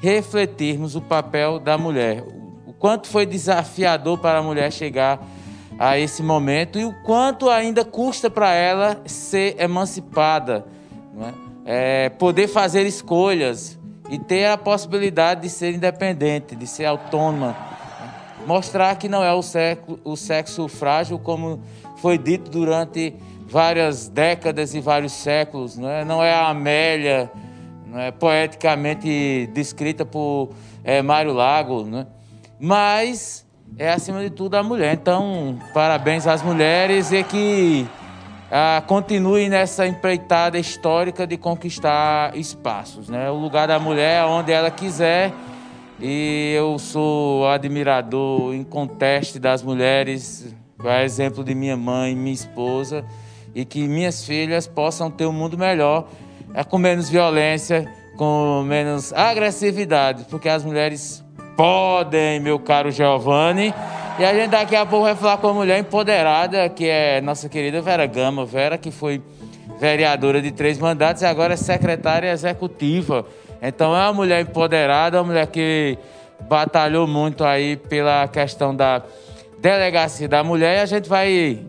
refletirmos 0.00 0.96
o 0.96 1.02
papel 1.02 1.58
da 1.58 1.76
mulher. 1.76 2.24
O 2.66 2.72
quanto 2.72 3.06
foi 3.06 3.26
desafiador 3.26 4.16
para 4.16 4.38
a 4.38 4.42
mulher 4.42 4.72
chegar 4.72 5.22
a 5.78 5.98
esse 5.98 6.22
momento 6.22 6.78
e 6.78 6.86
o 6.86 6.94
quanto 7.02 7.50
ainda 7.50 7.84
custa 7.84 8.30
para 8.30 8.54
ela 8.54 9.02
ser 9.04 9.60
emancipada, 9.60 10.64
é? 11.66 12.06
É, 12.06 12.08
poder 12.08 12.48
fazer 12.48 12.86
escolhas 12.86 13.78
e 14.08 14.18
ter 14.18 14.46
a 14.46 14.56
possibilidade 14.56 15.42
de 15.42 15.50
ser 15.50 15.74
independente, 15.74 16.56
de 16.56 16.66
ser 16.66 16.86
autônoma. 16.86 17.54
Mostrar 18.46 18.94
que 18.96 19.08
não 19.08 19.24
é 19.24 19.32
o 19.32 19.42
sexo, 19.42 19.98
o 20.04 20.16
sexo 20.16 20.68
frágil, 20.68 21.18
como 21.18 21.60
foi 21.96 22.18
dito 22.18 22.50
durante 22.50 23.14
várias 23.46 24.08
décadas 24.08 24.74
e 24.74 24.80
vários 24.80 25.12
séculos. 25.12 25.76
Não 25.76 25.88
é, 25.88 26.04
não 26.04 26.22
é 26.22 26.34
a 26.34 26.48
Amélia 26.48 27.30
é, 27.94 28.10
poeticamente 28.10 29.48
descrita 29.52 30.04
por 30.04 30.50
é, 30.82 31.00
Mário 31.00 31.32
Lago, 31.32 31.84
né? 31.84 32.06
mas 32.58 33.46
é 33.78 33.90
acima 33.90 34.20
de 34.20 34.30
tudo 34.30 34.56
a 34.56 34.62
mulher. 34.62 34.94
Então, 34.94 35.58
parabéns 35.72 36.26
às 36.26 36.42
mulheres 36.42 37.12
e 37.12 37.22
que 37.22 37.86
ah, 38.50 38.82
nessa 39.48 39.86
empreitada 39.86 40.58
histórica 40.58 41.26
de 41.26 41.36
conquistar 41.36 42.36
espaços. 42.36 43.08
Né? 43.08 43.30
O 43.30 43.34
lugar 43.34 43.68
da 43.68 43.78
mulher 43.78 44.22
é 44.22 44.24
onde 44.24 44.52
ela 44.52 44.70
quiser. 44.70 45.32
E 46.00 46.52
eu 46.56 46.78
sou 46.78 47.46
admirador 47.48 48.54
inconteste 48.54 49.38
das 49.38 49.62
mulheres, 49.62 50.54
a 50.84 51.04
exemplo 51.04 51.44
de 51.44 51.54
minha 51.54 51.76
mãe, 51.76 52.14
minha 52.14 52.34
esposa, 52.34 53.04
e 53.54 53.64
que 53.64 53.86
minhas 53.86 54.24
filhas 54.24 54.66
possam 54.66 55.10
ter 55.10 55.26
um 55.26 55.32
mundo 55.32 55.56
melhor 55.56 56.08
é 56.54 56.62
com 56.62 56.78
menos 56.78 57.08
violência, 57.10 57.88
com 58.16 58.62
menos 58.64 59.12
agressividade, 59.12 60.24
porque 60.30 60.48
as 60.48 60.64
mulheres 60.64 61.24
podem, 61.56 62.38
meu 62.38 62.58
caro 62.58 62.90
Giovanni. 62.90 63.74
E 64.18 64.24
a 64.24 64.32
gente 64.32 64.50
daqui 64.50 64.76
a 64.76 64.86
pouco 64.86 65.04
vai 65.06 65.16
falar 65.16 65.38
com 65.38 65.48
a 65.48 65.52
mulher 65.52 65.78
empoderada, 65.80 66.68
que 66.68 66.86
é 66.86 67.20
nossa 67.20 67.48
querida 67.48 67.82
Vera 67.82 68.06
Gama. 68.06 68.46
Vera, 68.46 68.78
que 68.78 68.92
foi 68.92 69.20
vereadora 69.80 70.40
de 70.40 70.52
três 70.52 70.78
mandatos 70.78 71.22
e 71.22 71.26
agora 71.26 71.54
é 71.54 71.56
secretária 71.56 72.30
executiva. 72.30 73.26
Então 73.66 73.96
é 73.96 74.00
uma 74.00 74.12
mulher 74.12 74.42
empoderada, 74.42 75.18
uma 75.18 75.28
mulher 75.28 75.46
que 75.46 75.96
batalhou 76.48 77.06
muito 77.06 77.44
aí 77.44 77.76
pela 77.76 78.28
questão 78.28 78.76
da 78.76 79.02
delegacia 79.58 80.28
da 80.28 80.44
mulher 80.44 80.78
e 80.78 80.80
a 80.80 80.86
gente 80.86 81.08
vai 81.08 81.64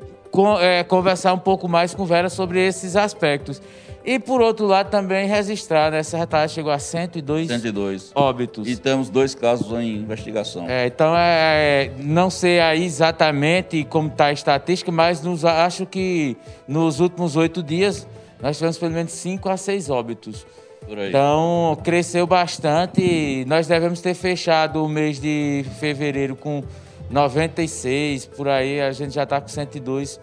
é, 0.59 0.83
conversar 0.83 1.33
um 1.33 1.39
pouco 1.39 1.69
mais 1.69 1.95
com 1.95 2.05
Vera 2.05 2.29
sobre 2.29 2.59
esses 2.59 2.97
aspectos. 2.97 3.61
E 4.03 4.19
por 4.19 4.39
outro 4.39 4.67
lado 4.67 4.91
também 4.91 5.27
registrar, 5.27 5.89
né? 5.89 5.99
Essa 5.99 6.15
retalha 6.17 6.47
chegou 6.47 6.71
a 6.71 6.77
102, 6.77 7.47
102 7.47 8.11
óbitos. 8.13 8.67
E 8.67 8.75
temos 8.75 9.09
dois 9.09 9.33
casos 9.33 9.71
em 9.79 9.95
investigação. 9.95 10.69
É, 10.69 10.85
então, 10.85 11.15
é, 11.17 11.89
não 11.97 12.29
sei 12.29 12.59
aí 12.59 12.83
exatamente 12.83 13.83
como 13.85 14.09
está 14.09 14.25
a 14.25 14.31
estatística, 14.31 14.91
mas 14.91 15.23
nos, 15.23 15.43
acho 15.43 15.87
que 15.87 16.37
nos 16.67 16.99
últimos 16.99 17.35
oito 17.35 17.63
dias 17.63 18.07
nós 18.39 18.57
tivemos 18.57 18.77
pelo 18.77 18.91
menos 18.91 19.11
cinco 19.11 19.49
a 19.49 19.57
seis 19.57 19.89
óbitos. 19.89 20.45
Então, 20.87 21.77
cresceu 21.83 22.27
bastante. 22.27 23.43
Nós 23.47 23.67
devemos 23.67 24.01
ter 24.01 24.13
fechado 24.13 24.83
o 24.83 24.89
mês 24.89 25.19
de 25.19 25.65
fevereiro 25.79 26.35
com 26.35 26.63
96, 27.09 28.25
por 28.25 28.47
aí 28.47 28.81
a 28.81 28.91
gente 28.91 29.13
já 29.13 29.23
está 29.23 29.41
com 29.41 29.47
102. 29.47 30.19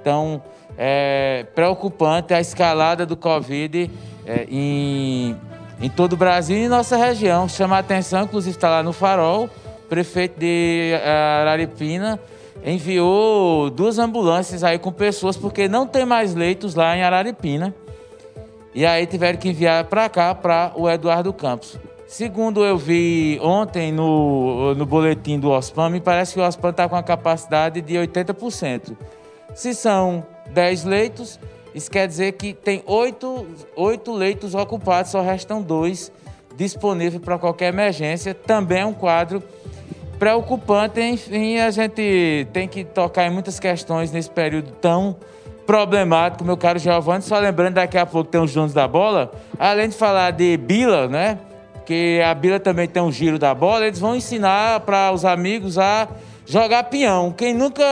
Então, 0.00 0.42
é 0.76 1.44
preocupante 1.54 2.32
a 2.32 2.40
escalada 2.40 3.04
do 3.04 3.16
Covid 3.16 3.90
é, 4.26 4.46
em, 4.50 5.36
em 5.80 5.90
todo 5.90 6.14
o 6.14 6.16
Brasil 6.16 6.56
e 6.56 6.60
em 6.62 6.68
nossa 6.68 6.96
região. 6.96 7.48
Chama 7.48 7.76
a 7.76 7.80
atenção, 7.80 8.22
inclusive 8.22 8.56
está 8.56 8.70
lá 8.70 8.82
no 8.82 8.92
Farol, 8.92 9.50
prefeito 9.88 10.38
de 10.38 10.92
é, 10.92 11.40
Araripina 11.40 12.18
enviou 12.64 13.70
duas 13.70 13.98
ambulâncias 13.98 14.64
aí 14.64 14.78
com 14.78 14.92
pessoas, 14.92 15.36
porque 15.36 15.68
não 15.68 15.86
tem 15.86 16.04
mais 16.04 16.34
leitos 16.34 16.74
lá 16.74 16.96
em 16.96 17.02
Araripina. 17.02 17.74
E 18.74 18.84
aí 18.84 19.06
tiveram 19.06 19.38
que 19.38 19.48
enviar 19.48 19.84
para 19.84 20.08
cá, 20.08 20.34
para 20.34 20.72
o 20.76 20.88
Eduardo 20.88 21.32
Campos. 21.32 21.78
Segundo 22.06 22.64
eu 22.64 22.78
vi 22.78 23.38
ontem 23.42 23.92
no, 23.92 24.74
no 24.74 24.86
boletim 24.86 25.38
do 25.38 25.50
OSPAM, 25.50 25.90
me 25.90 26.00
parece 26.00 26.34
que 26.34 26.40
o 26.40 26.42
OSPAM 26.42 26.70
está 26.70 26.88
com 26.88 26.96
a 26.96 27.02
capacidade 27.02 27.80
de 27.80 27.94
80%. 27.94 28.96
Se 29.54 29.74
são 29.74 30.24
10 30.50 30.84
leitos, 30.84 31.38
isso 31.74 31.90
quer 31.90 32.08
dizer 32.08 32.32
que 32.32 32.54
tem 32.54 32.82
8, 32.86 33.46
8 33.76 34.12
leitos 34.12 34.54
ocupados, 34.54 35.10
só 35.10 35.20
restam 35.20 35.60
dois 35.60 36.10
disponíveis 36.56 37.22
para 37.22 37.38
qualquer 37.38 37.72
emergência. 37.72 38.34
Também 38.34 38.80
é 38.80 38.86
um 38.86 38.94
quadro 38.94 39.42
preocupante. 40.18 41.00
Enfim, 41.00 41.58
a 41.58 41.70
gente 41.70 42.46
tem 42.52 42.66
que 42.66 42.84
tocar 42.84 43.26
em 43.26 43.30
muitas 43.30 43.60
questões 43.60 44.10
nesse 44.10 44.30
período 44.30 44.72
tão 44.80 45.16
problemático, 45.68 46.42
meu 46.46 46.56
caro 46.56 46.78
Giovanni. 46.78 47.22
Só 47.22 47.38
lembrando, 47.38 47.74
daqui 47.74 47.98
a 47.98 48.06
pouco 48.06 48.30
tem 48.30 48.40
os 48.40 48.54
donos 48.54 48.72
da 48.72 48.88
bola. 48.88 49.30
Além 49.58 49.90
de 49.90 49.94
falar 49.94 50.30
de 50.30 50.56
Bila, 50.56 51.06
né? 51.06 51.38
que 51.84 52.22
a 52.22 52.34
Bila 52.34 52.58
também 52.58 52.88
tem 52.88 53.02
um 53.02 53.12
giro 53.12 53.38
da 53.38 53.54
bola, 53.54 53.86
eles 53.86 53.98
vão 53.98 54.16
ensinar 54.16 54.80
para 54.80 55.12
os 55.12 55.26
amigos 55.26 55.78
a 55.78 56.08
jogar 56.46 56.84
peão. 56.84 57.32
Quem 57.32 57.52
nunca 57.52 57.84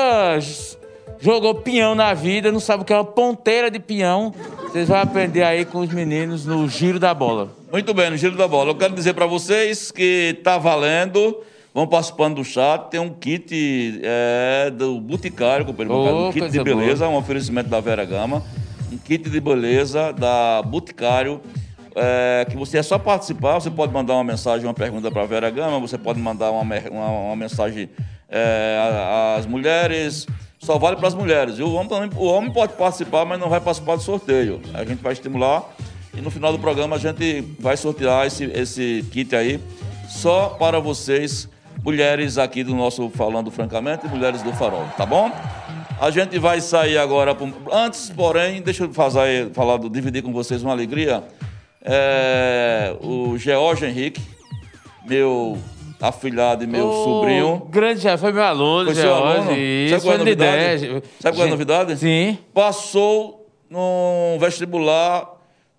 jogou 1.19 1.55
peão 1.57 1.95
na 1.95 2.15
vida, 2.15 2.51
não 2.51 2.61
sabe 2.61 2.83
o 2.83 2.85
que 2.87 2.95
é 2.95 2.97
uma 2.97 3.05
ponteira 3.05 3.71
de 3.71 3.79
peão, 3.79 4.35
vocês 4.63 4.89
vão 4.89 4.99
aprender 4.99 5.43
aí 5.43 5.67
com 5.67 5.81
os 5.81 5.91
meninos 5.91 6.47
no 6.47 6.67
giro 6.69 6.99
da 6.99 7.13
bola. 7.13 7.51
Muito 7.71 7.93
bem, 7.93 8.11
no 8.11 8.17
giro 8.17 8.37
da 8.37 8.49
bola. 8.49 8.71
Eu 8.71 8.75
quero 8.75 8.95
dizer 8.95 9.15
para 9.15 9.27
vocês 9.27 9.91
que 9.91 10.39
tá 10.43 10.57
valendo. 10.57 11.43
Vão 11.77 11.87
participando 11.87 12.37
do 12.37 12.45
chat. 12.45 12.89
Tem 12.89 12.99
um 12.99 13.11
kit 13.11 14.01
é, 14.03 14.71
do 14.71 14.99
Boticário, 14.99 15.67
oh, 15.91 16.29
um 16.29 16.33
kit 16.33 16.49
de 16.49 16.65
beleza, 16.65 17.05
boa. 17.05 17.15
um 17.15 17.21
oferecimento 17.21 17.69
da 17.69 17.79
Vera 17.81 18.03
Gama. 18.07 18.43
Um 18.91 18.97
kit 18.97 19.29
de 19.29 19.39
beleza 19.39 20.11
da 20.11 20.63
Boticário 20.63 21.39
é, 21.95 22.47
que 22.49 22.57
você 22.57 22.79
é 22.79 22.83
só 22.83 22.99
participar, 22.99 23.61
você 23.61 23.71
pode 23.71 23.93
mandar 23.93 24.15
uma 24.15 24.25
mensagem, 24.25 24.67
uma 24.67 24.73
pergunta 24.73 25.11
para 25.11 25.21
a 25.21 25.27
Vera 25.27 25.51
Gama, 25.51 25.79
você 25.79 25.99
pode 25.99 26.19
mandar 26.19 26.51
uma, 26.51 26.63
uma, 26.63 27.09
uma 27.11 27.37
mensagem 27.37 27.91
é, 28.27 29.37
às 29.37 29.45
mulheres, 29.45 30.27
só 30.59 30.79
vale 30.79 30.97
para 30.97 31.09
as 31.09 31.15
mulheres. 31.15 31.59
E 31.59 31.63
o 31.63 31.75
homem, 31.75 31.89
também, 31.91 32.11
o 32.17 32.25
homem 32.25 32.51
pode 32.51 32.73
participar, 32.73 33.27
mas 33.27 33.39
não 33.39 33.51
vai 33.51 33.61
participar 33.61 33.97
do 33.97 34.03
sorteio. 34.03 34.63
A 34.73 34.83
gente 34.83 35.03
vai 35.03 35.13
estimular 35.13 35.63
e 36.17 36.23
no 36.23 36.31
final 36.31 36.53
do 36.53 36.59
programa 36.59 36.97
a 36.97 36.99
gente 36.99 37.43
vai 37.61 37.77
sortear 37.77 38.27
esse, 38.27 38.45
esse 38.45 39.05
kit 39.13 39.37
aí 39.37 39.61
só 40.09 40.49
para 40.59 40.81
vocês, 40.81 41.47
mulheres 41.87 42.37
aqui 42.37 42.65
do 42.65 42.75
nosso 42.75 43.09
Falando 43.11 43.49
Francamente 43.49 44.07
e 44.07 44.09
mulheres 44.09 44.43
do 44.43 44.53
Farol, 44.53 44.85
tá 44.97 45.07
bom? 45.07 45.31
A 46.01 46.11
gente 46.11 46.37
vai 46.37 46.61
sair 46.61 46.99
agora. 46.99 47.35
Antes, 47.71 48.11
porém, 48.11 48.61
deixa 48.61 48.83
eu 48.83 48.93
fazer, 48.93 49.53
falar, 49.53 49.79
dividir 49.89 50.21
com 50.21 50.33
vocês 50.33 50.65
uma 50.65 50.73
alegria 50.73 51.23
é, 51.85 52.93
o 53.01 53.39
George 53.39 53.87
Henrique, 53.87 54.21
meu 55.07 55.57
afilhado 56.01 56.65
e 56.65 56.67
meu 56.67 56.91
sobrinho. 56.91 57.69
Grande 57.71 58.01
já 58.01 58.19
foi 58.19 58.33
meu 58.33 58.43
aluno, 58.43 58.87
foi 58.87 58.95
seu 58.97 59.15
aluno? 59.15 59.53
Isso, 59.53 59.95
Sabe 59.95 60.03
qual 60.03 60.13
é 60.13 60.15
a 60.17 60.19
novidade? 60.19 61.03
Sabe 61.21 61.37
qual 61.37 61.45
é 61.45 61.49
a 61.49 61.51
novidade? 61.51 61.97
Sim. 61.99 62.39
Passou 62.53 63.49
no 63.71 64.37
vestibular 64.41 65.36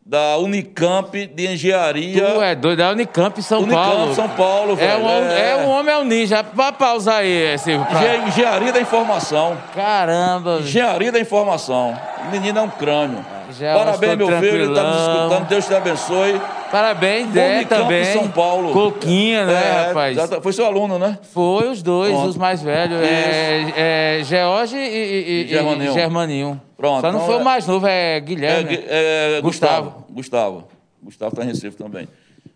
da 0.07 0.37
Unicamp 0.37 1.27
de 1.27 1.47
Engenharia. 1.47 2.23
Tu 2.23 2.41
é 2.41 2.55
doido, 2.55 2.79
da 2.79 2.91
Unicamp 2.91 3.43
São 3.43 3.59
Unicamp, 3.59 3.85
Paulo. 3.85 4.05
Unicamp 4.05 4.15
São 4.15 4.29
Paulo, 4.29 4.75
velho. 4.77 4.89
É 4.89 4.97
um, 4.97 5.31
é... 5.31 5.49
é 5.51 5.55
um 5.57 5.69
homem, 5.69 5.93
é 5.93 5.97
um 5.97 6.05
ninja. 6.05 6.43
Pra 6.43 6.71
pausar 6.71 7.17
aí 7.17 7.53
esse. 7.53 7.77
Pra... 7.77 8.27
Engenharia 8.27 8.71
da 8.71 8.79
Informação. 8.79 9.57
Caramba. 9.75 10.59
Engenharia 10.61 11.11
da 11.11 11.19
Informação. 11.19 11.99
O 12.25 12.31
menino 12.31 12.57
é 12.57 12.61
um 12.61 12.69
crânio. 12.69 13.25
Já 13.59 13.75
Parabéns, 13.75 14.17
meu 14.17 14.27
filho, 14.39 14.63
ele 14.63 14.73
tá 14.73 14.83
nos 14.83 15.01
escutando. 15.01 15.47
Deus 15.47 15.65
te 15.65 15.75
abençoe. 15.75 16.41
Parabéns, 16.71 17.29
Dé 17.29 17.65
também. 17.65 18.05
São 18.05 18.29
Paulo. 18.29 18.71
Coquinha, 18.73 19.45
né, 19.45 19.53
é, 19.53 19.87
rapaz? 19.87 20.29
Tá, 20.29 20.41
foi 20.41 20.53
seu 20.53 20.65
aluno, 20.65 20.99
né? 20.99 21.17
Foi 21.33 21.69
os 21.69 21.81
dois, 21.81 22.11
Pronto. 22.11 22.29
os 22.29 22.37
mais 22.37 22.61
velhos. 22.61 23.01
É, 23.01 24.19
é, 24.19 24.23
George 24.23 24.75
e, 24.75 24.79
e, 24.79 25.43
e 25.43 25.47
Germaninho. 25.47 25.93
Germaninho. 25.93 26.61
Pronto. 26.75 27.01
Só 27.01 27.11
não 27.11 27.19
então 27.19 27.25
foi 27.25 27.35
é, 27.35 27.41
o 27.41 27.43
mais 27.43 27.65
novo, 27.65 27.87
é 27.87 28.19
Guilherme. 28.19 28.75
É, 28.87 29.37
é, 29.37 29.41
Gustavo. 29.41 30.05
Gustavo. 30.09 30.67
Gustavo 31.01 31.31
está 31.31 31.43
em 31.43 31.47
Recife 31.47 31.77
também. 31.77 32.07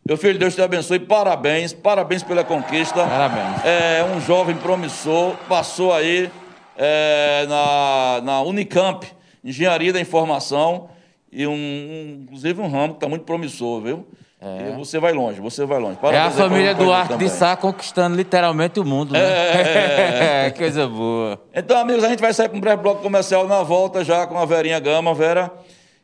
Meu 0.06 0.17
filho, 0.17 0.38
Deus 0.38 0.56
te 0.56 0.62
abençoe. 0.62 1.00
Parabéns, 1.00 1.74
parabéns 1.74 2.24
pela 2.24 2.43
conquista. 2.43 3.06
Parabéns. 3.06 3.63
É 3.63 4.04
um 4.04 4.19
jovem 4.19 4.56
promissor, 4.56 5.36
passou 5.47 5.93
aí 5.93 6.30
é, 6.78 7.45
na, 7.47 8.21
na 8.24 8.41
Unicamp 8.41 9.08
engenharia 9.43 9.91
da 9.91 10.00
informação 10.00 10.89
e 11.32 11.48
um, 11.48 11.54
um 11.54 12.20
inclusive 12.24 12.60
um 12.62 12.67
ramo 12.67 12.89
que 12.89 12.98
está 12.98 13.08
muito 13.08 13.24
promissor, 13.24 13.82
viu? 13.82 14.08
É. 14.39 14.76
Você 14.76 15.00
vai 15.00 15.13
longe, 15.13 15.39
você 15.39 15.65
vai 15.65 15.80
longe. 15.80 15.98
Parabéns 15.98 16.38
é 16.38 16.41
a 16.41 16.50
família 16.50 16.74
Duarte 16.74 17.15
de 17.15 17.30
Sá 17.30 17.56
conquistando 17.56 18.15
literalmente 18.15 18.80
o 18.80 18.84
mundo, 18.84 19.13
né? 19.13 19.20
É, 19.20 20.46
é, 20.48 20.52
Coisa 20.52 20.88
boa. 20.88 21.39
Então, 21.54 21.78
amigos, 21.78 22.04
a 22.04 22.10
gente 22.10 22.20
vai 22.20 22.34
sair 22.34 22.50
para 22.50 22.58
um 22.58 22.62
breve 22.62 22.82
bloco 22.82 23.04
comercial 23.04 23.48
na 23.48 23.62
volta 23.62 24.04
já 24.04 24.26
com 24.26 24.38
a 24.39 24.46
Verinha 24.46 24.80
Gama. 24.80 25.13
Vera, 25.13 25.54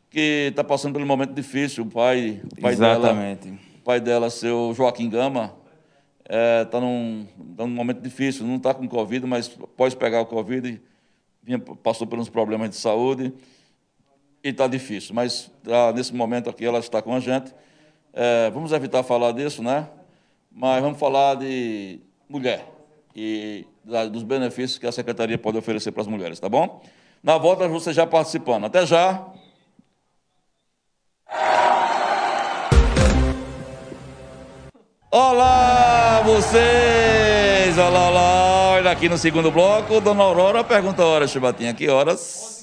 que 0.09 0.49
está 0.49 0.63
passando 0.63 0.93
por 0.93 1.01
um 1.01 1.05
momento 1.05 1.33
difícil. 1.33 1.83
O 1.83 1.87
pai, 1.87 2.39
o 2.55 2.61
pai 2.61 2.73
Exatamente. 2.73 3.47
dela, 3.47 3.59
o 3.79 3.83
pai 3.83 3.99
dela, 3.99 4.29
seu 4.29 4.71
Joaquim 4.77 5.09
Gama, 5.09 5.55
está 6.23 6.77
é, 6.77 6.81
num, 6.81 7.25
tá 7.57 7.65
num 7.65 7.73
momento 7.73 8.01
difícil. 8.01 8.45
Não 8.45 8.57
está 8.57 8.71
com 8.71 8.87
Covid, 8.87 9.25
mas 9.25 9.47
pode 9.75 9.95
pegar 9.95 10.21
o 10.21 10.25
Covid 10.27 10.79
vinha, 11.47 11.57
passou 11.59 12.05
por 12.05 12.19
uns 12.19 12.27
problemas 12.27 12.69
de 12.69 12.75
saúde 12.75 13.33
e 14.47 14.51
está 14.51 14.65
difícil. 14.65 15.13
Mas 15.13 15.51
tá, 15.63 15.91
nesse 15.91 16.13
momento 16.13 16.49
aqui 16.49 16.65
ela 16.65 16.79
está 16.79 17.01
com 17.01 17.13
a 17.13 17.19
gente. 17.19 17.53
É, 18.13 18.49
vamos 18.51 18.71
evitar 18.71 19.03
falar 19.03 19.33
disso, 19.33 19.61
né? 19.61 19.87
Mas 20.51 20.81
vamos 20.81 20.97
falar 20.97 21.35
de 21.35 21.99
mulher 22.29 22.65
e 23.15 23.65
da, 23.83 24.05
dos 24.05 24.23
benefícios 24.23 24.79
que 24.79 24.87
a 24.87 24.91
secretaria 24.91 25.37
pode 25.37 25.57
oferecer 25.57 25.91
para 25.91 26.01
as 26.01 26.07
mulheres, 26.07 26.39
tá 26.39 26.47
bom? 26.47 26.81
Na 27.21 27.37
volta 27.37 27.67
você 27.67 27.91
já 27.91 28.07
participando. 28.07 28.65
Até 28.65 28.85
já. 28.85 29.27
Olá, 35.11 36.21
vocês! 36.25 37.77
Olá, 37.77 38.09
olá! 38.09 38.57
aqui 38.91 39.09
no 39.09 39.17
segundo 39.17 39.51
bloco. 39.51 39.99
Dona 39.99 40.23
Aurora 40.23 40.63
pergunta 40.63 41.01
a 41.01 41.05
hora, 41.05 41.27
Chibatinha. 41.27 41.73
Que 41.73 41.89
horas? 41.89 42.56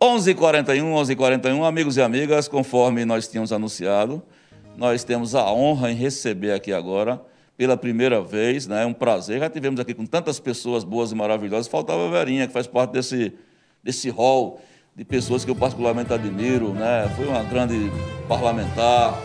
11h41, 0.00 0.82
11h41. 0.82 1.66
Amigos 1.66 1.96
e 1.96 2.02
amigas, 2.02 2.48
conforme 2.48 3.04
nós 3.04 3.26
tínhamos 3.28 3.50
anunciado, 3.50 4.22
nós 4.76 5.04
temos 5.04 5.34
a 5.34 5.50
honra 5.50 5.90
em 5.90 5.94
receber 5.94 6.52
aqui 6.52 6.72
agora, 6.72 7.20
pela 7.56 7.78
primeira 7.78 8.20
vez, 8.20 8.66
né? 8.66 8.82
É 8.82 8.86
um 8.86 8.92
prazer. 8.92 9.40
Já 9.40 9.48
tivemos 9.48 9.80
aqui 9.80 9.94
com 9.94 10.04
tantas 10.04 10.38
pessoas 10.38 10.84
boas 10.84 11.12
e 11.12 11.14
maravilhosas. 11.14 11.66
Faltava 11.66 12.06
a 12.06 12.10
Verinha, 12.10 12.46
que 12.46 12.52
faz 12.52 12.66
parte 12.66 12.92
desse, 12.92 13.32
desse 13.82 14.10
hall 14.10 14.60
de 14.94 15.02
pessoas 15.04 15.44
que 15.46 15.50
eu 15.50 15.56
particularmente 15.56 16.12
admiro, 16.12 16.74
né? 16.74 17.10
Foi 17.16 17.26
uma 17.26 17.42
grande 17.42 17.90
parlamentar, 18.28 19.18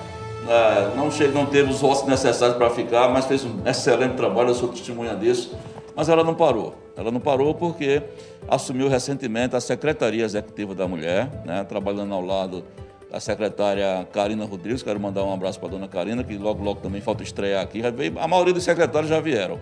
é, 0.48 0.96
não, 0.96 1.12
che 1.12 1.28
não 1.28 1.46
teve 1.46 1.70
os 1.70 1.82
votos 1.82 2.08
necessários 2.08 2.58
para 2.58 2.70
ficar, 2.70 3.10
mas 3.10 3.26
fez 3.26 3.44
um 3.44 3.62
excelente 3.66 4.16
trabalho, 4.16 4.50
eu 4.50 4.56
sou 4.56 4.70
testemunha 4.70 5.16
disso. 5.16 5.54
Mas 5.96 6.10
ela 6.10 6.24
não 6.24 6.34
parou. 6.34 6.76
Ela 6.96 7.12
não 7.12 7.20
parou 7.20 7.54
porque 7.54 8.02
assumiu 8.48 8.88
recentemente 8.88 9.56
a 9.56 9.62
Secretaria 9.62 10.24
Executiva 10.24 10.76
da 10.76 10.88
Mulher, 10.88 11.30
né, 11.46 11.64
trabalhando 11.64 12.14
ao 12.14 12.22
lado 12.22 12.64
da 13.12 13.20
secretária 13.20 14.08
Karina 14.12 14.46
Rodrigues. 14.46 14.82
Quero 14.82 15.00
mandar 15.00 15.24
um 15.24 15.34
abraço 15.34 15.60
para 15.60 15.70
a 15.70 15.72
dona 15.72 15.88
Karina, 15.88 16.24
que 16.24 16.38
logo, 16.38 16.64
logo 16.64 16.80
também 16.80 17.02
falta 17.02 17.24
estrear 17.24 17.62
aqui. 17.62 17.82
a 18.20 18.28
maioria 18.28 18.54
dos 18.54 18.64
secretários 18.64 19.10
já 19.10 19.20
vieram. 19.20 19.60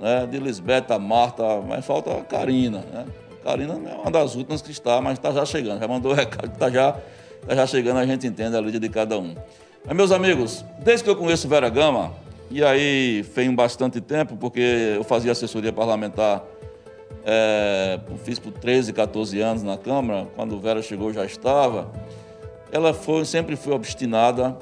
Né? 0.00 0.26
De 0.26 0.38
Lisbeta, 0.38 0.98
Marta, 0.98 1.60
mas 1.66 1.84
falta 1.86 2.12
a 2.12 2.22
Karina. 2.22 2.84
Né? 2.92 3.06
Karina 3.42 3.74
é 3.74 3.94
uma 3.94 4.10
das 4.10 4.34
últimas 4.34 4.60
que 4.60 4.70
está, 4.70 5.00
mas 5.00 5.14
está 5.14 5.30
já 5.32 5.46
chegando. 5.46 5.80
Já 5.80 5.88
mandou 5.88 6.12
o 6.12 6.14
recado 6.14 6.52
está 6.52 6.68
já, 6.68 6.92
tá 7.46 7.54
já 7.54 7.66
chegando, 7.66 7.98
a 7.98 8.06
gente 8.06 8.26
entende 8.26 8.56
a 8.56 8.60
lida 8.60 8.78
de 8.78 8.88
cada 8.88 9.18
um. 9.18 9.34
Mas, 9.86 9.96
meus 9.96 10.12
amigos, 10.12 10.64
desde 10.80 11.04
que 11.04 11.10
eu 11.10 11.16
conheço 11.16 11.48
Vera 11.48 11.68
Gama, 11.68 12.12
e 12.50 12.64
aí 12.64 13.22
fez 13.22 13.52
bastante 13.54 14.00
tempo, 14.00 14.36
porque 14.36 14.94
eu 14.96 15.04
fazia 15.04 15.32
assessoria 15.32 15.72
parlamentar, 15.72 16.44
é, 17.24 17.98
fiz 18.24 18.38
por 18.38 18.52
13, 18.52 18.92
14 18.92 19.40
anos 19.40 19.62
na 19.62 19.76
Câmara, 19.76 20.28
quando 20.36 20.58
Vera 20.60 20.80
chegou 20.80 21.12
já 21.12 21.24
estava 21.24 21.90
ela 22.70 22.92
foi, 22.92 23.24
sempre 23.24 23.56
foi 23.56 23.72
obstinada 23.72 24.56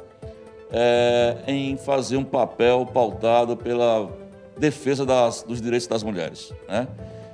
é, 0.70 1.36
em 1.46 1.76
fazer 1.76 2.16
um 2.16 2.24
papel 2.24 2.86
pautado 2.86 3.56
pela 3.56 4.08
defesa 4.56 5.04
das, 5.04 5.42
dos 5.42 5.60
direitos 5.60 5.86
das 5.86 6.02
mulheres. 6.02 6.52
Né? 6.68 6.86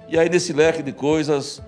E 0.08 0.18
aí, 0.18 0.28
nesse 0.28 0.52
leque 0.52 0.82
de 0.82 0.92
coisas, 0.92 1.62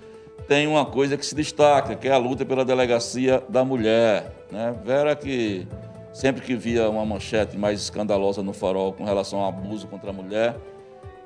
tem 0.48 0.66
uma 0.66 0.84
coisa 0.84 1.16
que 1.16 1.24
se 1.24 1.34
destaca, 1.34 1.94
que 1.94 2.08
é 2.08 2.12
a 2.12 2.18
luta 2.18 2.44
pela 2.44 2.64
delegacia 2.64 3.42
da 3.48 3.64
mulher. 3.64 4.32
Né? 4.50 4.74
Vera 4.84 5.14
que 5.14 5.66
sempre 6.12 6.42
que 6.42 6.54
via 6.54 6.88
uma 6.88 7.04
manchete 7.04 7.56
mais 7.56 7.80
escandalosa 7.80 8.42
no 8.42 8.52
farol 8.52 8.92
com 8.92 9.04
relação 9.04 9.40
ao 9.40 9.48
abuso 9.48 9.86
contra 9.86 10.10
a 10.10 10.12
mulher, 10.12 10.56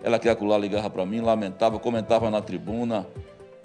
ela 0.02 0.18
que 0.18 0.28
acular 0.28 0.60
ligava 0.60 0.88
para 0.88 1.04
mim, 1.04 1.20
lamentava, 1.20 1.78
comentava 1.78 2.30
na 2.30 2.40
tribuna, 2.40 3.06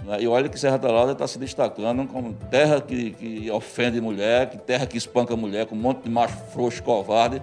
né? 0.06 0.22
E 0.22 0.28
olha 0.28 0.50
que 0.50 0.60
Serra 0.60 0.80
Talada 0.80 1.12
está 1.12 1.28
se 1.28 1.38
destacando 1.38 2.08
como 2.08 2.34
terra 2.34 2.82
que, 2.82 3.12
que 3.12 3.52
ofende 3.52 4.02
mulher, 4.02 4.50
que 4.50 4.58
terra 4.58 4.86
que 4.86 4.98
espanca 4.98 5.36
mulher, 5.36 5.66
com 5.66 5.76
um 5.76 5.80
monte 5.80 6.04
de 6.04 6.10
macho 6.10 6.38
frouxo, 6.52 6.82
covarde, 6.82 7.42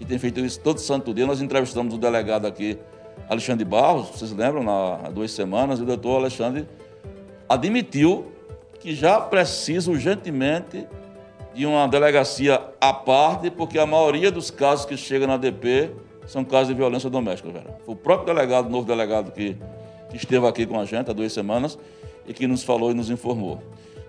e 0.00 0.04
tem 0.04 0.18
feito 0.18 0.40
isso 0.40 0.60
todo 0.60 0.78
santo 0.78 1.12
dia. 1.12 1.26
Nós 1.26 1.40
entrevistamos 1.40 1.94
o 1.94 1.98
delegado 1.98 2.46
aqui, 2.46 2.78
Alexandre 3.28 3.64
Barros, 3.64 4.10
vocês 4.10 4.32
lembram, 4.32 4.68
há 4.70 5.10
duas 5.10 5.32
semanas, 5.32 5.80
o 5.80 5.84
doutor 5.84 6.18
Alexandre 6.18 6.68
admitiu 7.48 8.32
que 8.78 8.94
já 8.94 9.20
precisa 9.20 9.90
urgentemente 9.90 10.86
de 11.56 11.64
uma 11.64 11.88
delegacia 11.88 12.60
à 12.78 12.92
parte, 12.92 13.50
porque 13.50 13.78
a 13.78 13.86
maioria 13.86 14.30
dos 14.30 14.50
casos 14.50 14.84
que 14.84 14.94
chegam 14.94 15.26
na 15.26 15.38
DP 15.38 15.90
são 16.26 16.44
casos 16.44 16.68
de 16.68 16.74
violência 16.74 17.08
doméstica, 17.08 17.50
Vera. 17.50 17.78
Foi 17.86 17.94
o 17.94 17.96
próprio 17.96 18.26
delegado, 18.26 18.66
o 18.66 18.70
novo 18.70 18.86
delegado 18.86 19.32
que, 19.32 19.56
que 20.10 20.16
esteve 20.16 20.46
aqui 20.46 20.66
com 20.66 20.78
a 20.78 20.84
gente 20.84 21.10
há 21.10 21.14
duas 21.14 21.32
semanas, 21.32 21.78
e 22.26 22.34
que 22.34 22.46
nos 22.46 22.62
falou 22.62 22.90
e 22.90 22.94
nos 22.94 23.08
informou. 23.08 23.62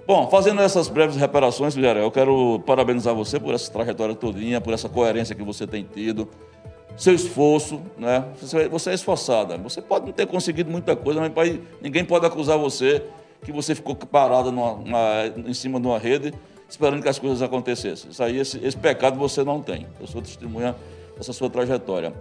Bom, 0.06 0.30
fazendo 0.30 0.62
essas 0.62 0.90
breves 0.90 1.16
reparações, 1.16 1.74
Guilherme, 1.74 2.02
eu 2.02 2.12
quero 2.12 2.62
parabenizar 2.66 3.16
você 3.16 3.40
por 3.40 3.54
essa 3.54 3.72
trajetória 3.72 4.14
todinha, 4.14 4.60
por 4.60 4.74
essa 4.74 4.90
coerência 4.90 5.34
que 5.34 5.44
você 5.44 5.66
tem 5.66 5.84
tido, 5.86 6.28
seu 6.98 7.14
esforço, 7.14 7.80
né? 7.98 8.26
Você 8.72 8.90
é 8.90 8.94
esforçada. 8.94 9.58
Você 9.60 9.82
pode 9.82 10.08
não 10.08 10.12
ter 10.12 10.26
conseguido 10.26 10.70
muita 10.70 10.96
coisa, 10.96 11.22
mas 11.22 11.60
ninguém 11.82 12.04
pode 12.04 12.26
acusar 12.26 12.58
você 12.58 13.04
que 13.44 13.52
você 13.52 13.76
ficou 13.76 13.96
parada 13.96 14.52
numa, 14.52 14.74
numa, 14.74 15.50
em 15.50 15.54
cima 15.54 15.80
de 15.80 15.88
uma 15.88 16.00
rede 16.00 16.34
esperando 16.70 17.02
que 17.02 17.10
as 17.10 17.18
coisas 17.20 17.42
acontecessem. 17.42 18.12
Isso 18.12 18.22
aí, 18.22 18.38
esse, 18.38 18.64
esse 18.66 18.78
pecado 18.78 19.18
você 19.18 19.44
não 19.44 19.62
tem. 19.62 19.88
Eu 20.00 20.08
sou 20.08 20.22
testemunha 20.22 20.76
dessa 21.16 21.34
sua 21.34 21.50
trajetória. 21.50 22.14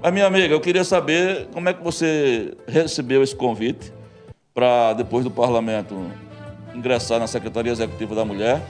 Mas, 0.00 0.12
minha 0.12 0.26
amiga, 0.26 0.54
eu 0.54 0.60
queria 0.60 0.84
saber 0.84 1.48
como 1.52 1.68
é 1.68 1.74
que 1.74 1.82
você 1.82 2.54
recebeu 2.66 3.22
esse 3.22 3.34
convite 3.34 3.92
para, 4.54 4.92
depois 4.92 5.24
do 5.24 5.30
parlamento, 5.30 5.94
ingressar 6.74 7.18
na 7.18 7.26
Secretaria 7.26 7.72
Executiva 7.72 8.14
da 8.14 8.24
Mulher. 8.24 8.62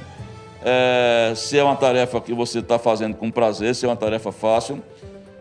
É, 0.64 1.32
se 1.36 1.58
é 1.58 1.62
uma 1.62 1.76
tarefa 1.76 2.20
que 2.20 2.32
você 2.32 2.60
está 2.60 2.78
fazendo 2.78 3.14
com 3.14 3.30
prazer, 3.30 3.74
se 3.74 3.84
é 3.84 3.88
uma 3.88 3.96
tarefa 3.96 4.32
fácil. 4.32 4.82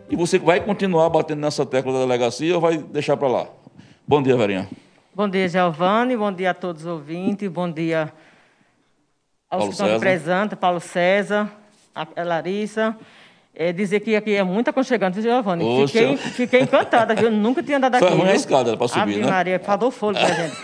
E 0.09 0.15
você 0.15 0.37
vai 0.37 0.59
continuar 0.59 1.09
batendo 1.09 1.39
nessa 1.39 1.65
tecla 1.65 1.93
da 1.93 1.99
delegacia 1.99 2.53
ou 2.55 2.61
vai 2.61 2.77
deixar 2.77 3.17
para 3.17 3.27
lá? 3.27 3.47
Bom 4.07 4.21
dia, 4.21 4.37
Verinha. 4.37 4.69
Bom 5.13 5.27
dia, 5.27 5.49
Giovanni. 5.49 6.15
Bom 6.15 6.31
dia 6.31 6.51
a 6.51 6.53
todos 6.53 6.83
os 6.83 6.87
ouvintes. 6.87 7.49
Bom 7.49 7.69
dia 7.69 8.13
aos 9.49 9.59
Paulo 9.59 9.67
que 9.67 9.71
estão 9.71 9.99
presentes, 9.99 10.57
Paulo 10.59 10.79
César, 10.79 11.49
a 11.95 12.23
Larissa. 12.23 12.95
É 13.59 13.73
dizer 13.73 14.01
que 14.01 14.15
aqui 14.15 14.35
é 14.35 14.43
muito 14.43 14.69
aconchegante, 14.69 15.19
Giovanni. 15.19 15.87
Fiquei, 15.87 16.15
fiquei 16.15 16.61
encantada, 16.61 17.15
viu? 17.15 17.31
Nunca 17.31 17.63
tinha 17.63 17.77
andado 17.77 17.95
aqui. 17.97 18.05
Foi 18.05 18.15
ruim 18.15 18.29
a 18.29 18.35
escada 18.35 18.77
para 18.77 18.87
subir, 18.87 19.01
Ave 19.01 19.17
né? 19.17 19.27
Maria, 19.27 19.59
falou 19.59 19.89
fôlego 19.89 20.23
pra 20.23 20.35
gente. 20.35 20.55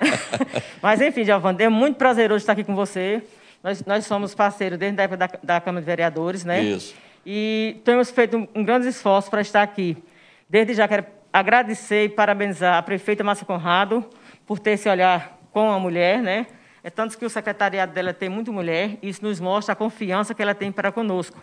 Mas, 0.80 1.02
enfim, 1.02 1.24
Giovanni, 1.24 1.64
é 1.64 1.68
muito 1.68 1.96
prazeroso 1.96 2.38
estar 2.38 2.54
aqui 2.54 2.64
com 2.64 2.74
você. 2.74 3.22
Nós, 3.62 3.84
nós 3.84 4.06
somos 4.06 4.34
parceiros 4.34 4.78
desde 4.78 4.98
a 4.98 5.04
época 5.04 5.18
da, 5.18 5.28
da 5.42 5.60
Câmara 5.60 5.82
de 5.82 5.86
Vereadores, 5.86 6.42
né? 6.42 6.62
Isso. 6.62 6.94
E 7.24 7.76
temos 7.84 8.10
feito 8.10 8.38
um, 8.38 8.48
um 8.54 8.64
grande 8.64 8.88
esforço 8.88 9.28
para 9.28 9.42
estar 9.42 9.60
aqui. 9.60 10.02
Desde 10.48 10.72
já 10.72 10.88
quero 10.88 11.04
agradecer 11.30 12.04
e 12.04 12.08
parabenizar 12.08 12.78
a 12.78 12.82
prefeita 12.82 13.22
Márcia 13.22 13.44
Conrado 13.44 14.08
por 14.46 14.58
ter 14.58 14.70
esse 14.70 14.88
olhar 14.88 15.38
com 15.52 15.70
a 15.70 15.78
mulher, 15.78 16.22
né? 16.22 16.46
É 16.84 16.90
tanto 16.90 17.16
que 17.16 17.24
o 17.24 17.30
secretariado 17.30 17.92
dela 17.92 18.12
tem 18.12 18.28
muito 18.28 18.52
mulher, 18.52 18.98
e 19.00 19.08
isso 19.08 19.22
nos 19.22 19.38
mostra 19.38 19.72
a 19.72 19.76
confiança 19.76 20.34
que 20.34 20.42
ela 20.42 20.54
tem 20.54 20.72
para 20.72 20.90
conosco. 20.90 21.40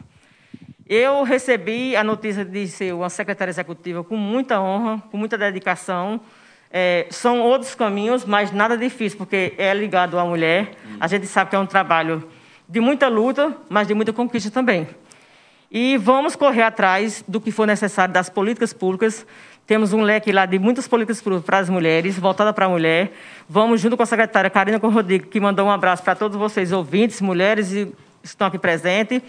Eu 0.86 1.24
recebi 1.24 1.96
a 1.96 2.04
notícia 2.04 2.44
de 2.44 2.68
ser 2.68 2.94
uma 2.94 3.10
secretária 3.10 3.52
executiva 3.52 4.04
com 4.04 4.18
muita 4.18 4.60
honra, 4.60 5.02
com 5.10 5.18
muita 5.18 5.38
dedicação. 5.38 6.20
É, 6.72 7.08
são 7.10 7.42
outros 7.42 7.74
caminhos, 7.74 8.26
mas 8.26 8.52
nada 8.52 8.78
difícil, 8.78 9.18
porque 9.18 9.54
é 9.58 9.74
ligado 9.74 10.20
à 10.20 10.26
mulher. 10.26 10.72
A 11.00 11.08
gente 11.08 11.26
sabe 11.26 11.52
que 11.52 11.56
é 11.56 11.60
um 11.60 11.66
trabalho 11.66 12.28
de 12.68 12.82
muita 12.82 13.08
luta, 13.08 13.56
mas 13.70 13.88
de 13.88 13.94
muita 13.94 14.12
conquista 14.12 14.52
também. 14.52 14.88
E 15.72 15.96
vamos 15.98 16.36
correr 16.36 16.64
atrás 16.64 17.24
do 17.28 17.40
que 17.40 17.52
for 17.52 17.68
necessário 17.68 18.14
das 18.14 18.30
políticas 18.30 18.74
públicas. 18.74 19.26
Temos 19.70 19.94
um 19.94 20.02
leque 20.02 20.32
lá 20.32 20.48
de 20.48 20.58
muitas 20.58 20.88
políticas 20.88 21.22
para 21.46 21.60
as 21.60 21.70
mulheres, 21.70 22.18
voltada 22.18 22.52
para 22.52 22.66
a 22.66 22.70
mulher. 22.70 23.12
Vamos, 23.48 23.80
junto 23.80 23.96
com 23.96 24.02
a 24.02 24.06
secretária 24.08 24.50
Karina 24.50 24.80
Rodrigues, 24.80 25.28
que 25.30 25.40
mandou 25.40 25.68
um 25.68 25.70
abraço 25.70 26.02
para 26.02 26.16
todos 26.16 26.36
vocês, 26.36 26.72
ouvintes, 26.72 27.22
mulheres 27.22 27.70
que 27.70 27.94
estão 28.24 28.48
aqui 28.48 28.58
presentes 28.58 29.22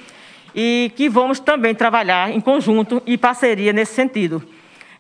e 0.55 0.91
que 0.97 1.11
vamos 1.11 1.41
também 1.41 1.75
trabalhar 1.75 2.31
em 2.31 2.41
conjunto 2.41 3.03
e 3.05 3.19
parceria 3.19 3.71
nesse 3.71 3.93
sentido. 3.93 4.43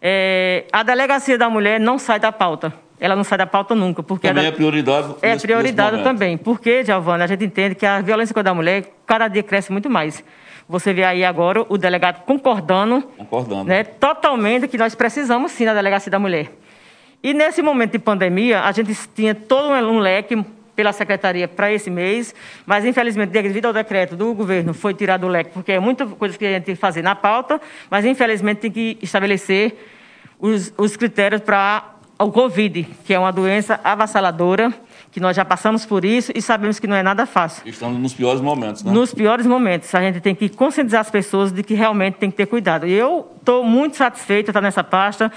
É, 0.03 0.66
a 0.70 0.83
delegacia 0.83 1.38
da 1.38 1.48
mulher 1.48 1.81
não 1.81 1.98
sai 1.98 2.20
da 2.20 2.31
pauta. 2.31 2.74
Ela 3.00 3.16
não 3.16 3.24
sai 3.24 3.38
da 3.38 3.46
pauta 3.46 3.74
nunca. 3.74 4.03
Porque 4.03 4.29
também 4.29 4.44
é 4.44 4.53
prioridade. 4.53 5.14
É 5.22 5.33
nesse, 5.33 5.46
prioridade 5.46 5.92
nesse 5.92 6.05
também. 6.05 6.37
Porque, 6.37 6.85
Giovana, 6.85 7.24
a 7.24 7.26
gente 7.26 7.46
entende 7.46 7.74
que 7.74 7.87
a 7.87 8.03
violência 8.03 8.35
contra 8.35 8.50
a 8.50 8.55
mulher 8.55 8.92
cada 9.07 9.26
dia 9.26 9.42
cresce 9.42 9.72
muito 9.72 9.88
mais. 9.88 10.22
Você 10.70 10.92
vê 10.92 11.02
aí 11.02 11.24
agora 11.24 11.66
o 11.68 11.76
delegado 11.76 12.22
concordando. 12.24 13.02
Concordando. 13.18 13.64
Né, 13.64 13.83
totalmente 13.83 14.68
que 14.68 14.78
nós 14.78 14.94
precisamos 14.94 15.50
sim 15.50 15.64
da 15.64 15.74
delegacia 15.74 16.09
da 16.09 16.18
mulher. 16.18 16.52
E 17.20 17.35
nesse 17.35 17.61
momento 17.61 17.90
de 17.90 17.98
pandemia, 17.98 18.61
a 18.61 18.70
gente 18.70 18.96
tinha 19.12 19.35
todo 19.35 19.72
um 19.72 19.98
leque 19.98 20.40
pela 20.76 20.92
secretaria 20.92 21.48
para 21.48 21.72
esse 21.72 21.90
mês, 21.90 22.33
mas 22.64 22.85
infelizmente, 22.85 23.30
devido 23.30 23.66
ao 23.66 23.72
decreto 23.72 24.14
do 24.14 24.33
governo, 24.33 24.72
foi 24.72 24.94
tirado 24.94 25.24
o 25.24 25.28
leque, 25.28 25.50
porque 25.50 25.72
é 25.72 25.80
muita 25.80 26.06
coisa 26.06 26.38
que 26.38 26.46
a 26.46 26.52
gente 26.52 26.64
tem 26.64 26.74
que 26.76 26.80
fazer 26.80 27.02
na 27.02 27.16
pauta, 27.16 27.61
mas 27.90 28.04
infelizmente 28.04 28.59
tem 28.59 28.70
que 28.70 28.96
estabelecer 29.02 29.76
os, 30.38 30.72
os 30.78 30.96
critérios 30.96 31.42
para 31.42 31.96
o 32.24 32.30
Covid, 32.30 32.87
que 33.04 33.14
é 33.14 33.18
uma 33.18 33.33
doença 33.33 33.80
avassaladora, 33.83 34.72
que 35.11 35.18
nós 35.18 35.35
já 35.35 35.44
passamos 35.44 35.87
por 35.87 36.04
isso 36.04 36.30
e 36.35 36.42
sabemos 36.42 36.78
que 36.78 36.87
não 36.87 36.94
é 36.94 37.02
nada 37.02 37.26
fácil. 37.26 37.62
Estamos 37.66 37.98
nos 37.98 38.12
piores 38.12 38.40
momentos, 38.40 38.83
né? 38.83 38.92
Nos 38.92 39.12
piores 39.12 39.46
momentos. 39.46 39.92
A 39.94 40.00
gente 40.00 40.20
tem 40.20 40.35
que 40.35 40.48
conscientizar 40.48 41.00
as 41.00 41.11
pessoas 41.11 41.50
de 41.50 41.62
que 41.62 41.74
realmente 41.74 42.14
tem 42.14 42.30
que 42.30 42.37
ter 42.37 42.46
cuidado. 42.46 42.87
E 42.87 42.92
eu 42.92 43.26
estou 43.38 43.64
muito 43.64 43.96
satisfeita 43.96 44.50
estar 44.50 44.61
nessa 44.61 44.85
pasta. 44.85 45.33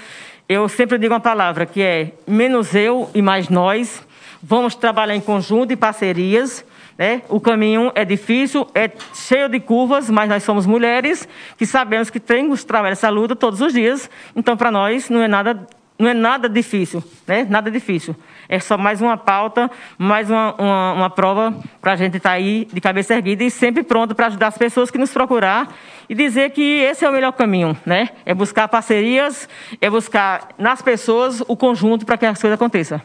Eu 0.48 0.68
sempre 0.68 0.98
digo 0.98 1.14
uma 1.14 1.20
palavra 1.20 1.64
que 1.64 1.80
é 1.80 2.12
menos 2.26 2.74
eu 2.74 3.10
e 3.14 3.22
mais 3.22 3.48
nós. 3.48 4.06
Vamos 4.42 4.74
trabalhar 4.74 5.16
em 5.16 5.20
conjunto 5.20 5.72
e 5.72 5.76
parcerias. 5.76 6.64
Né? 6.96 7.22
O 7.28 7.40
caminho 7.40 7.90
é 7.94 8.04
difícil, 8.04 8.68
é 8.74 8.90
cheio 9.14 9.48
de 9.48 9.58
curvas, 9.58 10.08
mas 10.08 10.28
nós 10.28 10.44
somos 10.44 10.66
mulheres 10.66 11.26
que 11.56 11.66
sabemos 11.66 12.10
que 12.10 12.20
temos 12.20 12.60
que 12.60 12.66
trabalhar 12.66 12.92
essa 12.92 13.08
luta 13.08 13.34
todos 13.34 13.60
os 13.60 13.72
dias. 13.72 14.08
Então, 14.36 14.56
para 14.56 14.70
nós, 14.70 15.10
não 15.10 15.20
é 15.20 15.26
nada, 15.26 15.66
não 15.98 16.08
é 16.08 16.14
nada 16.14 16.48
difícil, 16.48 17.02
né? 17.26 17.46
Nada 17.48 17.70
difícil. 17.70 18.16
É 18.48 18.58
só 18.58 18.76
mais 18.76 19.00
uma 19.00 19.16
pauta, 19.16 19.70
mais 19.96 20.28
uma, 20.28 20.54
uma, 20.58 20.92
uma 20.92 21.10
prova 21.10 21.54
para 21.80 21.92
a 21.92 21.96
gente 21.96 22.16
estar 22.16 22.30
tá 22.30 22.34
aí 22.34 22.68
de 22.72 22.80
cabeça 22.80 23.14
erguida 23.14 23.44
e 23.44 23.50
sempre 23.50 23.82
pronto 23.82 24.14
para 24.14 24.26
ajudar 24.26 24.48
as 24.48 24.58
pessoas 24.58 24.90
que 24.90 24.98
nos 24.98 25.12
procurar 25.12 25.72
e 26.08 26.14
dizer 26.14 26.50
que 26.50 26.62
esse 26.62 27.04
é 27.04 27.08
o 27.08 27.12
melhor 27.12 27.32
caminho, 27.32 27.76
né? 27.86 28.10
É 28.26 28.34
buscar 28.34 28.66
parcerias, 28.66 29.48
é 29.80 29.88
buscar 29.88 30.48
nas 30.58 30.82
pessoas 30.82 31.40
o 31.46 31.56
conjunto 31.56 32.04
para 32.04 32.18
que 32.18 32.26
as 32.26 32.40
coisas 32.40 32.56
aconteçam. 32.56 33.00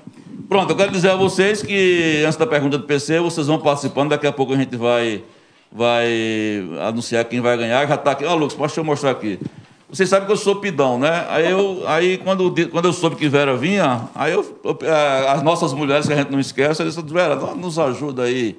Pronto, 0.50 0.72
eu 0.72 0.76
quero 0.76 0.92
dizer 0.92 1.12
a 1.12 1.16
vocês 1.16 1.62
que, 1.62 2.24
antes 2.26 2.38
da 2.38 2.48
pergunta 2.48 2.76
do 2.80 2.86
PC, 2.86 3.20
vocês 3.20 3.46
vão 3.46 3.60
participando. 3.60 4.10
Daqui 4.10 4.26
a 4.26 4.32
pouco 4.32 4.54
a 4.54 4.58
gente 4.58 4.76
vai, 4.76 5.24
vai 5.72 6.08
anunciar 6.88 7.24
quem 7.26 7.40
vai 7.40 7.56
ganhar. 7.56 7.88
Já 7.88 7.94
está 7.94 8.12
aqui. 8.12 8.26
Ó, 8.26 8.34
oh, 8.34 8.36
Lucas, 8.36 8.58
deixa 8.58 8.80
eu 8.80 8.84
mostrar 8.84 9.12
aqui. 9.12 9.40
Vocês 9.92 10.08
sabem 10.08 10.28
que 10.28 10.32
eu 10.32 10.38
sou 10.38 10.58
pidão, 10.58 11.00
né? 11.00 11.26
Aí, 11.30 11.50
eu, 11.50 11.84
aí 11.88 12.18
quando, 12.20 12.54
quando 12.70 12.86
eu 12.86 12.94
soube 12.94 13.16
que 13.16 13.28
Vera 13.28 13.58
vinha, 13.58 14.08
aí 14.14 14.32
eu, 14.32 14.62
é, 14.84 15.30
as 15.30 15.42
nossas 15.42 15.74
mulheres, 15.74 16.06
que 16.06 16.14
a 16.14 16.18
gente 16.18 16.32
não 16.32 16.40
esquece, 16.40 16.84
eles 16.84 16.96
disseram, 16.96 17.40
Vera, 17.40 17.56
nos 17.56 17.80
ajuda 17.80 18.24
aí 18.24 18.56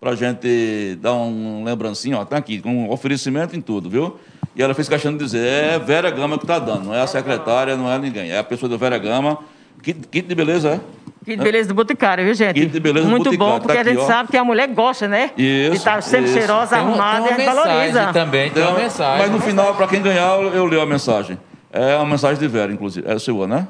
para 0.00 0.10
a 0.10 0.16
gente 0.16 0.98
dar 1.00 1.14
um 1.14 1.62
lembrancinho, 1.62 2.18
ó, 2.18 2.24
tá 2.24 2.36
aqui, 2.36 2.60
com 2.60 2.86
um 2.86 2.90
oferecimento 2.90 3.56
em 3.56 3.60
tudo, 3.60 3.88
viu? 3.88 4.16
E 4.56 4.62
ela 4.62 4.74
fez 4.74 4.88
questão 4.88 5.12
de 5.12 5.18
dizer, 5.18 5.46
é 5.46 5.78
Vera 5.78 6.10
Gama 6.10 6.38
que 6.38 6.44
está 6.44 6.58
dando, 6.58 6.86
não 6.86 6.94
é 6.94 7.00
a 7.00 7.06
secretária, 7.06 7.76
não 7.76 7.90
é 7.90 7.96
ninguém, 7.96 8.30
é 8.32 8.38
a 8.38 8.44
pessoa 8.44 8.68
do 8.68 8.76
Vera 8.76 8.98
Gama. 8.98 9.38
Kit, 9.80 10.08
kit 10.08 10.26
de 10.26 10.34
beleza, 10.34 10.70
é? 10.70 10.80
Kit 11.24 11.36
de 11.36 11.42
beleza 11.42 11.68
do 11.68 11.74
Boticário, 11.74 12.24
viu, 12.24 12.34
gente? 12.34 12.54
Kit 12.60 12.66
de 12.72 12.80
beleza 12.80 13.06
do 13.06 13.10
Muito 13.10 13.24
Boticário, 13.24 13.52
bom, 13.54 13.58
porque 13.60 13.74
tá 13.74 13.80
a 13.80 13.84
gente 13.84 13.96
aqui, 13.96 14.04
ó. 14.04 14.06
sabe 14.06 14.28
que 14.30 14.36
a 14.36 14.44
mulher 14.44 14.68
gosta, 14.68 15.08
né? 15.08 15.30
Isso, 15.36 15.70
De 15.70 15.76
estar 15.76 16.02
sempre 16.02 16.26
isso. 16.26 16.34
cheirosa, 16.38 16.76
Tem, 16.76 16.84
um- 16.84 16.88
arrumada, 16.88 17.28
tem 17.34 17.44
e 17.44 17.48
valoriza. 17.54 18.12
também, 18.12 18.50
tem 18.50 18.62
uma 18.62 18.70
Então, 18.72 18.82
mensagem. 18.82 19.18
Mas 19.22 19.30
no 19.30 19.40
final, 19.40 19.74
para 19.74 19.86
quem 19.88 20.02
ganhar, 20.02 20.40
eu, 20.40 20.52
eu 20.52 20.66
leio 20.66 20.82
a 20.82 20.86
mensagem. 20.86 21.38
É 21.72 21.96
uma 21.96 22.06
mensagem 22.06 22.38
de 22.38 22.46
Vera, 22.46 22.70
inclusive. 22.72 23.08
É 23.08 23.14
a 23.14 23.18
sua, 23.18 23.46
né? 23.46 23.66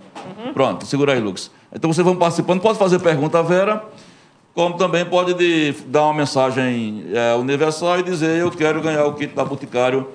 Uhum. 0.47 0.53
Pronto, 0.53 0.85
segura 0.87 1.13
aí, 1.15 1.21
Lucas. 1.21 1.51
Então 1.75 1.93
vocês 1.93 2.05
vão 2.05 2.15
participando. 2.17 2.61
Pode 2.61 2.79
fazer 2.79 2.99
pergunta 2.99 3.39
à 3.39 3.43
Vera, 3.43 3.83
como 4.55 4.77
também 4.77 5.05
pode 5.05 5.33
de- 5.35 5.73
dar 5.87 6.03
uma 6.05 6.15
mensagem 6.15 7.07
é, 7.15 7.35
universal 7.35 7.99
e 8.01 8.03
dizer 8.03 8.39
eu 8.41 8.51
quero 8.51 8.81
ganhar 8.83 9.05
o 9.07 9.15
kit 9.15 9.35
da 9.35 9.45
Boticário 9.45 10.07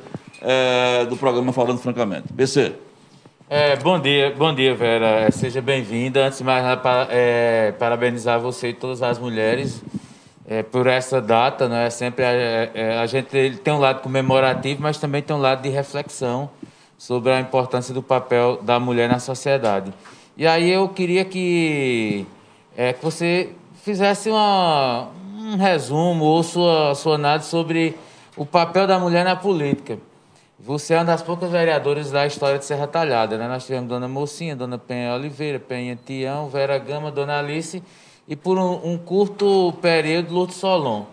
é, 0.42 1.06
do 1.06 1.18
programa 1.18 1.52
Falando 1.52 1.80
Francamente. 1.80 2.26
BC. 2.32 2.74
É, 3.52 3.76
bom 3.78 4.00
dia, 4.00 4.32
bom 4.38 4.54
dia, 4.54 4.76
Vera. 4.76 5.22
É, 5.22 5.32
Seja 5.32 5.60
bem-vinda. 5.60 6.24
Antes 6.24 6.38
de 6.38 6.44
mais 6.44 6.64
nada, 6.64 7.08
é, 7.10 7.72
parabenizar 7.80 8.40
você 8.40 8.70
e 8.70 8.74
todas 8.74 9.02
as 9.02 9.18
mulheres 9.18 9.84
é, 10.48 10.62
por 10.62 10.86
essa 10.86 11.20
data. 11.20 11.68
Né? 11.68 11.90
Sempre 11.90 12.24
a, 12.24 12.30
é, 12.32 13.00
a 13.00 13.08
gente 13.08 13.58
tem 13.64 13.74
um 13.74 13.80
lado 13.80 14.02
comemorativo, 14.04 14.84
mas 14.84 15.00
também 15.00 15.24
tem 15.24 15.36
um 15.36 15.40
lado 15.40 15.64
de 15.64 15.70
reflexão 15.70 16.48
sobre 16.96 17.32
a 17.32 17.40
importância 17.40 17.92
do 17.92 18.04
papel 18.04 18.60
da 18.62 18.80
mulher 18.80 19.10
na 19.10 19.18
sociedade. 19.18 19.92
E 20.38 20.46
aí 20.46 20.70
eu 20.70 20.88
queria 20.88 21.26
que, 21.26 22.28
é, 22.78 22.94
que 22.94 23.04
você 23.04 23.50
fizesse 23.82 24.30
uma, 24.30 25.08
um 25.40 25.58
resumo 25.58 26.24
ou 26.24 26.44
sua, 26.44 26.94
sua 26.94 27.16
análise 27.16 27.50
sobre 27.50 27.98
o 28.38 28.46
papel 28.46 28.86
da 28.86 29.00
mulher 29.00 29.26
na 29.26 29.36
política. 29.36 29.98
Você 30.62 30.94
é 30.94 30.98
uma 30.98 31.06
das 31.06 31.22
poucas 31.24 31.50
vereadoras 31.50 32.12
da 32.12 32.28
história 32.28 32.60
de 32.60 32.66
Serra 32.66 32.86
Talhada, 32.86 33.38
né? 33.38 33.48
Nós 33.48 33.66
tivemos 33.66 33.88
Dona 33.88 34.10
Mocinha, 34.10 34.58
Dona 34.58 34.78
Penha 34.78 35.14
Oliveira, 35.14 35.58
Penha 35.58 35.98
Tião, 36.06 36.50
Vera 36.50 36.78
Gama, 36.78 37.10
Dona 37.10 37.40
Alice 37.40 37.82
e 38.28 38.36
por 38.36 38.58
um, 38.58 38.92
um 38.92 38.98
curto 38.98 39.74
período 39.82 40.34
Lourdes 40.34 40.58
Solon. 40.58 41.06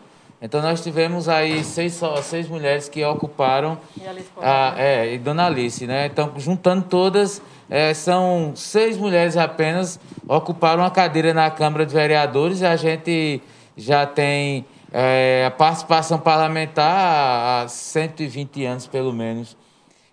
Então 0.42 0.60
nós 0.60 0.82
tivemos 0.82 1.28
aí 1.28 1.62
seis, 1.62 2.00
seis 2.24 2.48
mulheres 2.48 2.88
que 2.88 3.04
ocuparam 3.04 3.78
E 3.96 4.06
Alice 4.06 4.28
a, 4.42 4.74
é, 4.76 5.14
e 5.14 5.18
Dona 5.18 5.46
Alice, 5.46 5.86
né? 5.86 6.06
Então 6.06 6.32
juntando 6.36 6.82
todas, 6.82 7.40
é, 7.70 7.94
são 7.94 8.52
seis 8.56 8.98
mulheres 8.98 9.36
apenas 9.36 10.00
ocuparam 10.26 10.84
a 10.84 10.90
cadeira 10.90 11.32
na 11.32 11.48
Câmara 11.52 11.86
de 11.86 11.94
Vereadores 11.94 12.62
e 12.62 12.66
a 12.66 12.74
gente 12.74 13.40
já 13.76 14.04
tem 14.06 14.66
é, 14.98 15.44
a 15.46 15.50
participação 15.50 16.18
parlamentar 16.18 17.64
há 17.64 17.68
120 17.68 18.64
anos, 18.64 18.86
pelo 18.86 19.12
menos. 19.12 19.54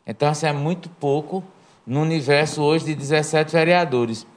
Então, 0.06 0.28
assim, 0.28 0.46
é 0.46 0.52
muito 0.52 0.90
pouco 0.90 1.42
no 1.88 2.02
universo 2.02 2.62
hoje 2.62 2.84
de 2.84 2.94
17 2.94 3.54
vereadores. 3.54 4.28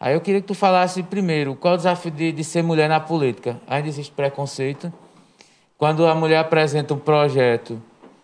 Aí 0.00 0.14
eu 0.14 0.20
queria 0.20 0.40
que 0.40 0.48
tu 0.48 0.54
falasse 0.56 1.04
primeiro, 1.04 1.54
qual 1.54 1.74
é 1.74 1.74
o 1.74 1.76
desafio 1.76 2.10
de, 2.10 2.32
de 2.32 2.42
ser 2.42 2.62
mulher 2.64 2.88
na 2.88 2.98
política? 2.98 3.60
Ainda 3.64 3.86
existe 3.86 4.12
preconceito? 4.12 4.92
Quando 5.78 6.04
a 6.04 6.16
mulher 6.16 6.38
apresenta 6.38 6.92
um 6.94 6.98
projeto, 6.98 7.80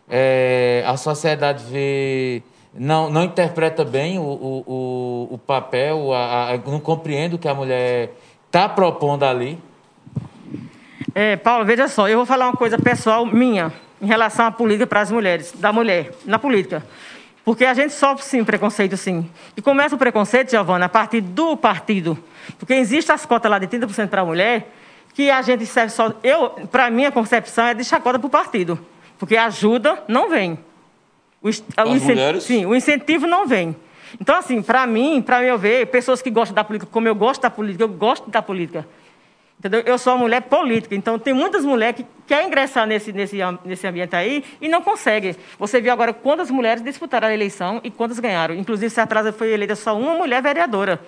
é, 0.09 0.83
a 0.85 0.97
sociedade 0.97 1.63
vê, 1.63 2.43
não, 2.75 3.09
não 3.09 3.23
interpreta 3.23 3.85
bem 3.85 4.19
o, 4.19 4.23
o, 4.25 5.29
o, 5.31 5.39
papel, 5.39 6.13
a, 6.13 6.55
a- 6.55 6.57
não 6.57 6.81
compreende 6.81 7.37
o 7.37 7.39
que 7.39 7.47
a 7.47 7.55
mulher 7.55 8.15
está 8.47 8.69
propondo 8.69 9.23
ali. 9.23 9.63
É, 11.15 11.37
Paulo, 11.37 11.65
veja 11.65 11.89
só, 11.89 12.09
eu 12.09 12.19
vou 12.19 12.27
falar 12.27 12.47
uma 12.47 12.57
coisa 12.57 12.79
pessoal 12.79 13.25
minha 13.27 13.73
em 14.01 14.07
relação 14.07 14.47
à 14.47 14.51
política 14.51 14.87
para 14.87 15.01
as 15.01 15.11
mulheres, 15.11 15.53
da 15.53 15.73
mulher, 15.73 16.13
na 16.25 16.39
política. 16.39 16.85
Porque 17.45 17.65
a 17.65 17.73
gente 17.73 17.95
sofre 17.95 18.25
sim 18.25 18.45
preconceito, 18.45 18.97
sim. 18.97 19.29
E 19.57 19.63
começa 19.63 19.95
o 19.95 19.99
preconceito, 19.99 20.51
Giovana, 20.51 20.85
a 20.85 20.89
partir 20.89 21.23
do 21.23 21.57
partido. 21.57 22.19
Porque 22.59 22.75
existe 22.75 23.11
as 23.11 23.25
cotas 23.25 23.51
lá 23.51 23.59
de 23.59 23.67
30% 23.67 24.09
para 24.09 24.21
a 24.21 24.25
mulher, 24.25 24.71
que 25.15 25.31
a 25.31 25.41
gente 25.41 25.65
serve 25.65 25.91
só. 25.91 26.13
Eu, 26.23 26.51
para 26.71 26.91
mim, 26.91 27.07
a 27.07 27.11
concepção 27.11 27.65
é 27.67 27.75
de 27.75 27.85
chacota 27.85 28.19
para 28.19 28.27
o 28.27 28.31
partido. 28.31 28.79
Porque 29.19 29.37
ajuda 29.37 30.05
não 30.07 30.29
vem. 30.29 30.59
O, 31.43 31.47
o 31.49 31.51
incen- 31.97 32.09
mulheres? 32.15 32.45
Sim, 32.45 32.67
o 32.67 32.75
incentivo 32.75 33.27
não 33.27 33.47
vem. 33.47 33.75
Então, 34.21 34.37
assim, 34.37 34.61
para 34.61 34.87
mim, 34.87 35.23
para 35.23 35.43
eu 35.43 35.57
ver, 35.59 35.87
pessoas 35.87 36.21
que 36.21 36.31
gostam 36.31 36.55
da 36.55 36.63
política, 36.63 36.91
como 36.93 37.09
eu 37.09 37.15
gosto 37.15 37.43
da 37.43 37.51
política, 37.51 37.85
eu 37.85 37.89
gosto 37.89 38.31
da 38.31 38.43
política. 38.43 38.87
Entendeu? 39.59 39.83
Eu 39.85 39.99
sou 39.99 40.13
uma 40.13 40.21
mulher 40.21 40.43
política, 40.43 40.95
então 40.95 41.19
tem 41.19 41.35
muitas 41.35 41.65
mulheres 41.65 41.97
que 41.97 42.07
querem 42.29 42.47
ingressar 42.47 42.87
nesse, 42.87 43.13
nesse, 43.13 43.39
nesse 43.65 43.87
ambiente 43.89 44.15
aí 44.15 44.45
e 44.61 44.69
não 44.69 44.81
conseguem. 44.81 45.35
Você 45.59 45.81
viu 45.81 45.93
agora 45.93 46.13
quantas 46.13 46.49
mulheres 46.49 46.81
disputaram 46.83 47.27
a 47.27 47.35
eleição 47.35 47.81
e 47.83 47.91
quantas 47.91 48.21
ganharam. 48.21 48.55
Inclusive, 48.55 48.89
se 48.89 49.01
atrás 49.01 49.35
foi 49.35 49.53
eleita 49.53 49.75
só 49.75 49.99
uma 49.99 50.15
mulher 50.15 50.41
vereadora. 50.41 51.01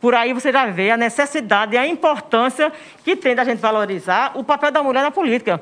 Por 0.00 0.14
aí 0.14 0.32
você 0.32 0.52
já 0.52 0.66
vê 0.66 0.92
a 0.92 0.96
necessidade 0.96 1.74
e 1.74 1.78
a 1.78 1.86
importância 1.86 2.72
que 3.02 3.16
tem 3.16 3.34
da 3.34 3.42
gente 3.42 3.58
valorizar 3.58 4.32
o 4.34 4.44
papel 4.44 4.70
da 4.70 4.84
mulher 4.84 5.02
na 5.02 5.10
política. 5.10 5.60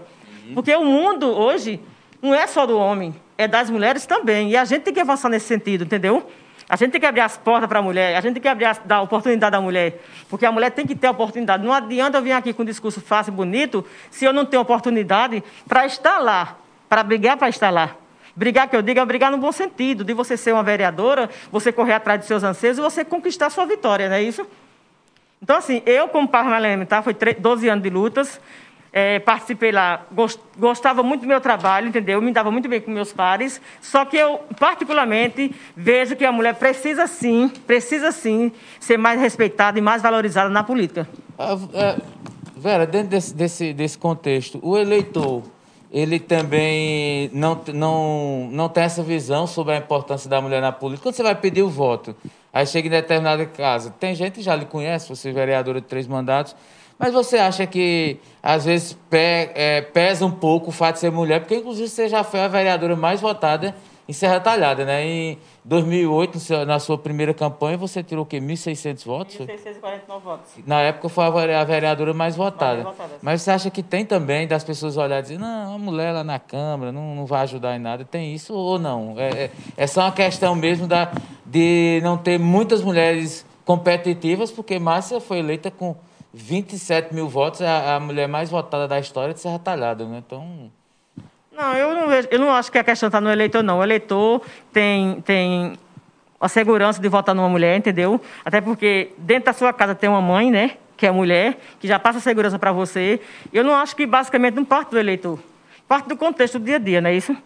Porque 0.52 0.74
o 0.74 0.84
mundo 0.84 1.26
hoje 1.26 1.80
não 2.20 2.34
é 2.34 2.46
só 2.46 2.66
do 2.66 2.76
homem, 2.76 3.14
é 3.38 3.48
das 3.48 3.70
mulheres 3.70 4.04
também. 4.04 4.50
E 4.50 4.56
a 4.56 4.66
gente 4.66 4.82
tem 4.82 4.92
que 4.92 5.00
avançar 5.00 5.30
nesse 5.30 5.46
sentido, 5.46 5.84
entendeu? 5.84 6.28
A 6.68 6.76
gente 6.76 6.92
tem 6.92 7.00
que 7.00 7.06
abrir 7.06 7.20
as 7.20 7.36
portas 7.36 7.68
para 7.68 7.78
a 7.78 7.82
mulher, 7.82 8.16
a 8.16 8.20
gente 8.20 8.34
tem 8.34 8.42
que 8.42 8.48
abrir 8.48 8.66
dar 8.86 9.02
oportunidade 9.02 9.54
à 9.54 9.60
mulher, 9.60 10.00
porque 10.30 10.46
a 10.46 10.50
mulher 10.52 10.70
tem 10.70 10.86
que 10.86 10.94
ter 10.94 11.08
oportunidade. 11.08 11.62
Não 11.64 11.72
adianta 11.72 12.18
eu 12.18 12.22
vir 12.22 12.32
aqui 12.32 12.52
com 12.54 12.62
um 12.62 12.64
discurso 12.64 13.00
fácil 13.00 13.32
e 13.32 13.36
bonito 13.36 13.84
se 14.10 14.24
eu 14.24 14.32
não 14.32 14.46
tenho 14.46 14.62
oportunidade 14.62 15.44
para 15.68 15.84
estar 15.84 16.18
lá, 16.18 16.56
para 16.88 17.02
brigar 17.02 17.36
para 17.36 17.48
estar 17.50 17.70
lá. 17.70 17.96
Brigar, 18.36 18.68
que 18.68 18.74
eu 18.74 18.82
digo, 18.82 18.98
é 18.98 19.04
brigar 19.04 19.30
no 19.30 19.38
bom 19.38 19.52
sentido, 19.52 20.02
de 20.02 20.12
você 20.12 20.36
ser 20.36 20.52
uma 20.52 20.62
vereadora, 20.62 21.30
você 21.52 21.70
correr 21.70 21.92
atrás 21.92 22.18
dos 22.18 22.26
seus 22.26 22.42
anseios 22.42 22.78
e 22.78 22.80
você 22.80 23.04
conquistar 23.04 23.46
a 23.46 23.50
sua 23.50 23.64
vitória, 23.66 24.08
não 24.08 24.16
é 24.16 24.22
isso? 24.22 24.44
Então, 25.40 25.56
assim, 25.58 25.82
eu, 25.84 26.08
como 26.08 26.26
parlamentar, 26.26 27.02
foi 27.02 27.12
tre- 27.14 27.34
12 27.34 27.68
anos 27.68 27.82
de 27.84 27.90
lutas, 27.90 28.40
eh, 28.96 29.18
participei 29.18 29.72
lá, 29.72 30.06
gos- 30.12 30.38
gostava 30.56 31.02
muito 31.02 31.22
do 31.22 31.26
meu 31.26 31.40
trabalho, 31.40 31.88
entendeu? 31.88 32.22
Me 32.22 32.30
dava 32.30 32.50
muito 32.52 32.68
bem 32.68 32.80
com 32.80 32.92
meus 32.92 33.12
pares, 33.12 33.60
só 33.82 34.04
que 34.04 34.16
eu, 34.16 34.38
particularmente, 34.60 35.52
vejo 35.76 36.14
que 36.14 36.24
a 36.24 36.30
mulher 36.30 36.54
precisa 36.54 37.08
sim, 37.08 37.48
precisa 37.66 38.12
sim, 38.12 38.52
ser 38.78 38.96
mais 38.96 39.20
respeitada 39.20 39.76
e 39.76 39.82
mais 39.82 40.00
valorizada 40.00 40.48
na 40.48 40.62
política. 40.62 41.08
Ah, 41.36 41.58
é, 41.74 41.96
Vera, 42.56 42.86
dentro 42.86 43.08
desse, 43.08 43.34
desse, 43.34 43.72
desse 43.72 43.98
contexto, 43.98 44.60
o 44.62 44.78
eleitor, 44.78 45.42
ele 45.92 46.20
também 46.20 47.28
não, 47.32 47.60
não, 47.74 48.48
não 48.52 48.68
tem 48.68 48.84
essa 48.84 49.02
visão 49.02 49.44
sobre 49.44 49.74
a 49.74 49.76
importância 49.78 50.30
da 50.30 50.40
mulher 50.40 50.62
na 50.62 50.70
política. 50.70 51.02
Quando 51.08 51.16
você 51.16 51.22
vai 51.24 51.34
pedir 51.34 51.62
o 51.62 51.68
voto, 51.68 52.14
aí 52.52 52.64
chega 52.64 52.86
em 52.86 52.90
determinada 52.92 53.44
casa, 53.46 53.90
tem 53.90 54.14
gente 54.14 54.34
que 54.34 54.42
já 54.42 54.54
lhe 54.54 54.66
conhece, 54.66 55.08
você 55.08 55.30
é 55.30 55.32
vereadora 55.32 55.80
de 55.80 55.86
três 55.88 56.06
mandatos, 56.06 56.54
mas 56.98 57.12
você 57.12 57.38
acha 57.38 57.66
que, 57.66 58.18
às 58.42 58.64
vezes, 58.64 58.92
pe- 59.10 59.50
é, 59.54 59.80
pesa 59.82 60.24
um 60.24 60.30
pouco 60.30 60.68
o 60.68 60.72
fato 60.72 60.94
de 60.94 61.00
ser 61.00 61.10
mulher, 61.10 61.40
porque, 61.40 61.56
inclusive, 61.56 61.88
você 61.88 62.08
já 62.08 62.22
foi 62.24 62.40
a 62.40 62.48
vereadora 62.48 62.94
mais 62.96 63.20
votada 63.20 63.74
em 64.06 64.12
Serra 64.12 64.38
Talhada, 64.38 64.84
né? 64.84 65.02
Em 65.02 65.38
2008, 65.64 66.34
no 66.34 66.40
seu- 66.40 66.66
na 66.66 66.78
sua 66.78 66.98
primeira 66.98 67.32
campanha, 67.32 67.78
você 67.78 68.02
tirou 68.02 68.24
o 68.24 68.26
quê? 68.26 68.38
1.600 68.38 69.02
votos? 69.02 69.34
foi? 69.36 69.46
649 69.46 70.22
votos. 70.24 70.50
Na 70.66 70.80
época 70.82 71.08
foi 71.08 71.24
a 71.24 71.64
vereadora 71.64 72.12
mais 72.12 72.36
votada. 72.36 72.82
Mais 72.82 72.96
votada. 72.96 73.14
Mas 73.22 73.40
você 73.40 73.50
acha 73.50 73.70
que 73.70 73.82
tem 73.82 74.04
também 74.04 74.46
das 74.46 74.62
pessoas 74.62 74.98
olharem 74.98 75.20
e 75.20 75.22
dizer, 75.22 75.38
não, 75.38 75.74
a 75.74 75.78
mulher 75.78 76.12
lá 76.12 76.22
na 76.22 76.38
Câmara 76.38 76.92
não, 76.92 77.14
não 77.14 77.24
vai 77.24 77.40
ajudar 77.44 77.74
em 77.76 77.78
nada. 77.78 78.04
Tem 78.04 78.34
isso 78.34 78.52
ou 78.52 78.78
não? 78.78 79.14
É, 79.18 79.44
é, 79.44 79.50
é 79.74 79.86
só 79.86 80.02
uma 80.02 80.12
questão 80.12 80.54
mesmo 80.54 80.86
da, 80.86 81.10
de 81.46 81.98
não 82.04 82.18
ter 82.18 82.38
muitas 82.38 82.82
mulheres 82.82 83.46
competitivas, 83.64 84.50
porque 84.50 84.78
Márcia 84.78 85.18
foi 85.18 85.38
eleita 85.38 85.70
com 85.70 85.96
27 86.34 87.14
mil 87.14 87.28
votos, 87.28 87.60
é 87.60 87.68
a, 87.68 87.94
a 87.94 88.00
mulher 88.00 88.26
mais 88.26 88.50
votada 88.50 88.88
da 88.88 88.98
história 88.98 89.32
de 89.32 89.40
Serra 89.40 89.58
Talhada. 89.58 90.04
Né? 90.04 90.22
Então, 90.26 90.70
Não, 91.52 91.72
eu 91.74 91.94
não, 91.94 92.08
vejo, 92.08 92.28
eu 92.30 92.38
não 92.40 92.50
acho 92.52 92.72
que 92.72 92.78
a 92.78 92.84
questão 92.84 93.06
está 93.06 93.20
no 93.20 93.30
eleitor, 93.30 93.62
não. 93.62 93.78
O 93.78 93.82
eleitor 93.82 94.42
tem, 94.72 95.20
tem 95.20 95.78
a 96.40 96.48
segurança 96.48 97.00
de 97.00 97.08
votar 97.08 97.34
numa 97.34 97.48
mulher, 97.48 97.76
entendeu? 97.76 98.20
Até 98.44 98.60
porque 98.60 99.12
dentro 99.16 99.46
da 99.46 99.52
sua 99.52 99.72
casa 99.72 99.94
tem 99.94 100.10
uma 100.10 100.20
mãe, 100.20 100.50
né? 100.50 100.72
Que 100.96 101.06
é 101.06 101.10
mulher, 101.10 101.56
que 101.78 101.86
já 101.86 101.98
passa 101.98 102.18
segurança 102.18 102.58
para 102.58 102.72
você. 102.72 103.20
Eu 103.52 103.62
não 103.62 103.74
acho 103.74 103.94
que 103.94 104.04
basicamente 104.04 104.54
não 104.54 104.64
parte 104.64 104.90
do 104.90 104.98
eleitor. 104.98 105.38
Parte 105.86 106.08
do 106.08 106.16
contexto 106.16 106.58
do 106.58 106.64
dia 106.64 106.76
a 106.76 106.78
dia, 106.78 107.00
não 107.00 107.10
é 107.10 107.14
isso? 107.14 107.36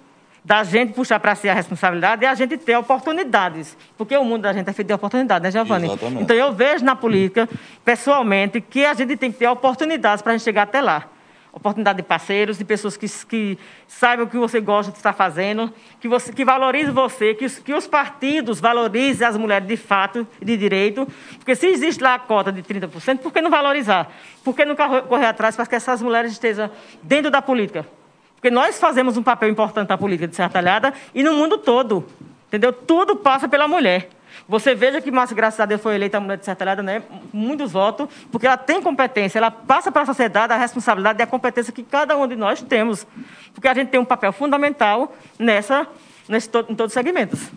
Da 0.48 0.64
gente 0.64 0.94
puxar 0.94 1.20
para 1.20 1.34
si 1.34 1.46
a 1.46 1.52
responsabilidade 1.52 2.24
e 2.24 2.26
a 2.26 2.34
gente 2.34 2.56
ter 2.56 2.74
oportunidades. 2.74 3.76
Porque 3.98 4.16
o 4.16 4.24
mundo 4.24 4.44
da 4.44 4.52
gente 4.54 4.66
é 4.66 4.72
feito 4.72 4.88
de 4.88 4.94
oportunidades, 4.94 5.42
né, 5.42 5.50
Giovanni? 5.50 5.88
Exatamente. 5.88 6.22
Então 6.22 6.34
eu 6.34 6.54
vejo 6.54 6.82
na 6.86 6.96
política, 6.96 7.46
pessoalmente, 7.84 8.58
que 8.58 8.82
a 8.82 8.94
gente 8.94 9.14
tem 9.18 9.30
que 9.30 9.36
ter 9.36 9.46
oportunidades 9.46 10.22
para 10.22 10.32
a 10.32 10.36
gente 10.38 10.44
chegar 10.44 10.62
até 10.62 10.80
lá. 10.80 11.06
oportunidade 11.52 11.98
de 11.98 12.02
parceiros, 12.02 12.56
de 12.56 12.64
pessoas 12.64 12.96
que, 12.96 13.06
que 13.28 13.58
saibam 13.86 14.24
o 14.24 14.28
que 14.30 14.38
você 14.38 14.58
gosta 14.58 14.90
de 14.90 14.96
estar 14.96 15.12
fazendo, 15.12 15.70
que, 16.00 16.08
você, 16.08 16.32
que 16.32 16.46
valorize 16.46 16.90
você, 16.90 17.34
que 17.34 17.44
os, 17.44 17.58
que 17.58 17.74
os 17.74 17.86
partidos 17.86 18.58
valorizem 18.58 19.26
as 19.26 19.36
mulheres 19.36 19.68
de 19.68 19.76
fato 19.76 20.26
e 20.40 20.46
de 20.46 20.56
direito, 20.56 21.06
porque 21.36 21.54
se 21.54 21.66
existe 21.66 22.02
lá 22.02 22.14
a 22.14 22.18
cota 22.18 22.50
de 22.50 22.62
30%, 22.62 23.18
por 23.18 23.34
que 23.34 23.42
não 23.42 23.50
valorizar? 23.50 24.10
Por 24.42 24.56
que 24.56 24.64
não 24.64 24.74
correr 24.74 25.26
atrás 25.26 25.56
para 25.56 25.66
que 25.66 25.74
essas 25.74 26.00
mulheres 26.00 26.32
estejam 26.32 26.70
dentro 27.02 27.30
da 27.30 27.42
política? 27.42 27.97
Porque 28.38 28.50
nós 28.50 28.78
fazemos 28.78 29.16
um 29.16 29.22
papel 29.22 29.48
importante 29.48 29.88
na 29.88 29.98
política 29.98 30.28
de 30.28 30.36
Serra 30.36 30.48
Talhada 30.48 30.94
e 31.12 31.24
no 31.24 31.34
mundo 31.34 31.58
todo, 31.58 32.06
entendeu? 32.46 32.72
Tudo 32.72 33.16
passa 33.16 33.48
pela 33.48 33.66
mulher. 33.66 34.08
Você 34.48 34.74
veja 34.74 35.00
que 35.00 35.10
Márcia, 35.10 35.34
graças 35.34 35.58
a 35.58 35.66
Deus, 35.66 35.80
foi 35.80 35.96
eleita 35.96 36.18
a 36.18 36.20
mulher 36.20 36.38
de 36.38 36.44
Sertalhada, 36.44 36.82
né? 36.82 37.02
Muitos 37.32 37.72
votos, 37.72 38.08
porque 38.30 38.46
ela 38.46 38.56
tem 38.56 38.80
competência, 38.80 39.38
ela 39.38 39.50
passa 39.50 39.90
para 39.90 40.02
a 40.02 40.06
sociedade 40.06 40.52
a 40.52 40.56
responsabilidade 40.56 41.20
e 41.20 41.22
a 41.22 41.26
competência 41.26 41.72
que 41.72 41.82
cada 41.82 42.16
um 42.16 42.26
de 42.26 42.36
nós 42.36 42.62
temos. 42.62 43.06
Porque 43.52 43.66
a 43.66 43.74
gente 43.74 43.88
tem 43.88 44.00
um 44.00 44.04
papel 44.04 44.32
fundamental 44.32 45.14
nessa, 45.38 45.86
nesse, 46.28 46.48
em 46.68 46.74
todos 46.74 46.86
os 46.86 46.92
segmentos. 46.92 47.50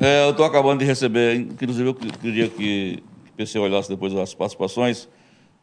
É, 0.00 0.24
eu 0.24 0.30
estou 0.30 0.46
acabando 0.46 0.78
de 0.78 0.84
receber, 0.84 1.34
inclusive 1.34 1.88
eu 1.88 1.94
queria 1.94 2.48
que 2.48 3.02
o 3.30 3.32
PC 3.36 3.58
olhasse 3.58 3.88
depois 3.88 4.14
as 4.14 4.34
participações. 4.34 5.08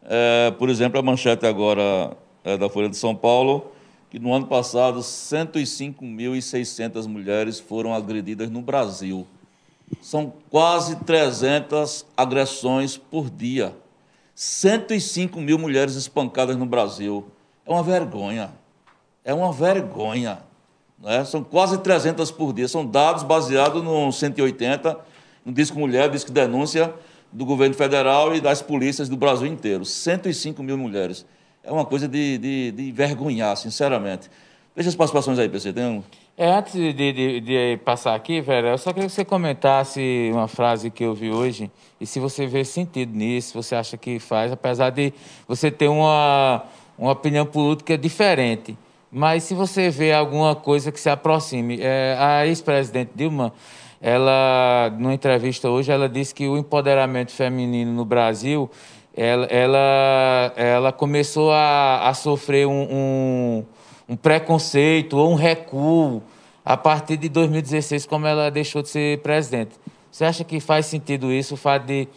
É, 0.03 0.51
por 0.51 0.69
exemplo, 0.69 0.99
a 0.99 1.01
manchete 1.01 1.45
agora 1.45 2.15
é 2.43 2.57
da 2.57 2.69
Folha 2.69 2.89
de 2.89 2.97
São 2.97 3.15
Paulo, 3.15 3.71
que 4.13 4.19
no 4.19 4.31
ano 4.31 4.45
passado 4.45 4.99
105.600 4.99 7.07
mulheres 7.07 7.59
foram 7.59 7.95
agredidas 7.95 8.47
no 8.47 8.61
Brasil. 8.61 9.25
São 10.03 10.31
quase 10.51 10.97
300 10.97 12.05
agressões 12.15 12.95
por 12.95 13.27
dia. 13.27 13.75
105 14.35 15.41
mil 15.41 15.57
mulheres 15.57 15.95
espancadas 15.95 16.55
no 16.55 16.67
Brasil. 16.67 17.25
É 17.65 17.71
uma 17.71 17.81
vergonha. 17.81 18.51
É 19.25 19.33
uma 19.33 19.51
vergonha. 19.51 20.43
Né? 20.99 21.25
São 21.25 21.43
quase 21.43 21.79
300 21.79 22.29
por 22.29 22.53
dia. 22.53 22.67
São 22.67 22.85
dados 22.85 23.23
baseados 23.23 23.83
no 23.83 24.11
180, 24.11 24.95
no 25.43 25.51
Disco 25.51 25.79
Mulher, 25.79 26.11
Disco 26.11 26.31
Denúncia 26.31 26.93
do 27.31 27.45
governo 27.45 27.73
federal 27.73 28.35
e 28.35 28.39
das 28.39 28.61
polícias 28.61 29.09
do 29.09 29.17
Brasil 29.17 29.47
inteiro. 29.47 29.83
105 29.83 30.61
mil 30.61 30.77
mulheres. 30.77 31.25
É 31.63 31.71
uma 31.71 31.85
coisa 31.85 32.07
de, 32.07 32.37
de, 32.37 32.71
de 32.71 32.91
vergonhar, 32.91 33.55
sinceramente. 33.55 34.29
Veja 34.75 34.89
as 34.89 34.95
participações 34.95 35.39
aí, 35.39 35.47
PC. 35.47 35.71
Tem 35.71 35.85
um... 35.85 36.03
É, 36.35 36.51
antes 36.51 36.73
de, 36.73 36.93
de, 36.93 37.39
de, 37.39 37.77
passar 37.85 38.15
aqui, 38.15 38.41
velho, 38.41 38.69
eu 38.69 38.77
só 38.77 38.91
queria 38.91 39.07
que 39.07 39.13
você 39.13 39.23
comentasse 39.23 40.31
uma 40.33 40.47
frase 40.47 40.89
que 40.89 41.03
eu 41.03 41.13
vi 41.13 41.29
hoje 41.29 41.71
e 42.01 42.07
se 42.07 42.19
você 42.19 42.47
vê 42.47 42.65
sentido 42.65 43.15
nisso, 43.15 43.49
se 43.49 43.53
você 43.53 43.75
acha 43.75 43.95
que 43.97 44.17
faz, 44.19 44.51
apesar 44.51 44.89
de 44.89 45.13
você 45.47 45.69
ter 45.69 45.87
uma, 45.87 46.63
uma 46.97 47.11
opinião 47.11 47.45
política 47.45 47.95
diferente. 47.95 48.75
Mas 49.11 49.43
se 49.43 49.53
você 49.53 49.91
vê 49.91 50.11
alguma 50.11 50.55
coisa 50.55 50.91
que 50.91 50.99
se 50.99 51.07
aproxime. 51.07 51.77
É, 51.79 52.17
a 52.19 52.47
ex-presidente 52.47 53.11
Dilma, 53.15 53.53
ela, 54.01 54.91
numa 54.97 55.13
entrevista 55.13 55.69
hoje, 55.69 55.91
ela 55.91 56.09
disse 56.09 56.33
que 56.33 56.47
o 56.47 56.57
empoderamento 56.57 57.31
feminino 57.31 57.93
no 57.93 58.03
Brasil, 58.03 58.69
ela, 59.15 59.45
ela, 59.45 60.53
ela 60.55 60.91
começou 60.91 61.51
a, 61.51 62.09
a 62.09 62.13
sofrer 62.13 62.67
um, 62.67 62.87
um 62.91 63.65
um 64.07 64.15
preconceito 64.15 65.17
ou 65.17 65.31
um 65.31 65.35
recuo 65.35 66.21
a 66.63 66.77
partir 66.77 67.17
de 67.17 67.29
2016, 67.29 68.05
como 68.05 68.25
ela 68.25 68.49
deixou 68.49 68.81
de 68.81 68.89
ser 68.89 69.19
presidente. 69.19 69.75
Você 70.11 70.25
acha 70.25 70.43
que 70.43 70.59
faz 70.59 70.85
sentido 70.85 71.31
isso, 71.31 71.55
o 71.55 71.57
fato 71.57 71.85
de, 71.85 72.07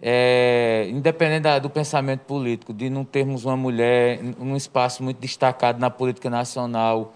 é, 0.00 0.88
independente 0.90 1.60
do 1.60 1.70
pensamento 1.70 2.20
político, 2.20 2.72
de 2.72 2.88
não 2.88 3.04
termos 3.04 3.44
uma 3.44 3.56
mulher 3.56 4.20
num 4.22 4.56
espaço 4.56 5.02
muito 5.02 5.18
destacado 5.18 5.78
na 5.78 5.90
política 5.90 6.30
nacional 6.30 7.14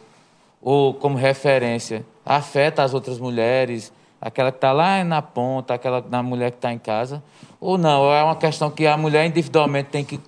ou 0.62 0.92
como 0.92 1.16
referência, 1.16 2.04
afeta 2.24 2.82
as 2.82 2.92
outras 2.92 3.18
mulheres, 3.18 3.92
aquela 4.20 4.52
que 4.52 4.58
está 4.58 4.72
lá 4.72 5.02
na 5.02 5.22
ponta, 5.22 5.74
aquela 5.74 6.04
na 6.08 6.22
mulher 6.22 6.50
que 6.50 6.58
está 6.58 6.70
em 6.70 6.78
casa, 6.78 7.22
ou 7.60 7.76
não? 7.76 8.12
É 8.12 8.22
uma 8.22 8.36
questão 8.36 8.70
que 8.70 8.86
a 8.86 8.96
mulher 8.96 9.26
individualmente 9.26 9.90
tem 9.90 10.04
que 10.04 10.18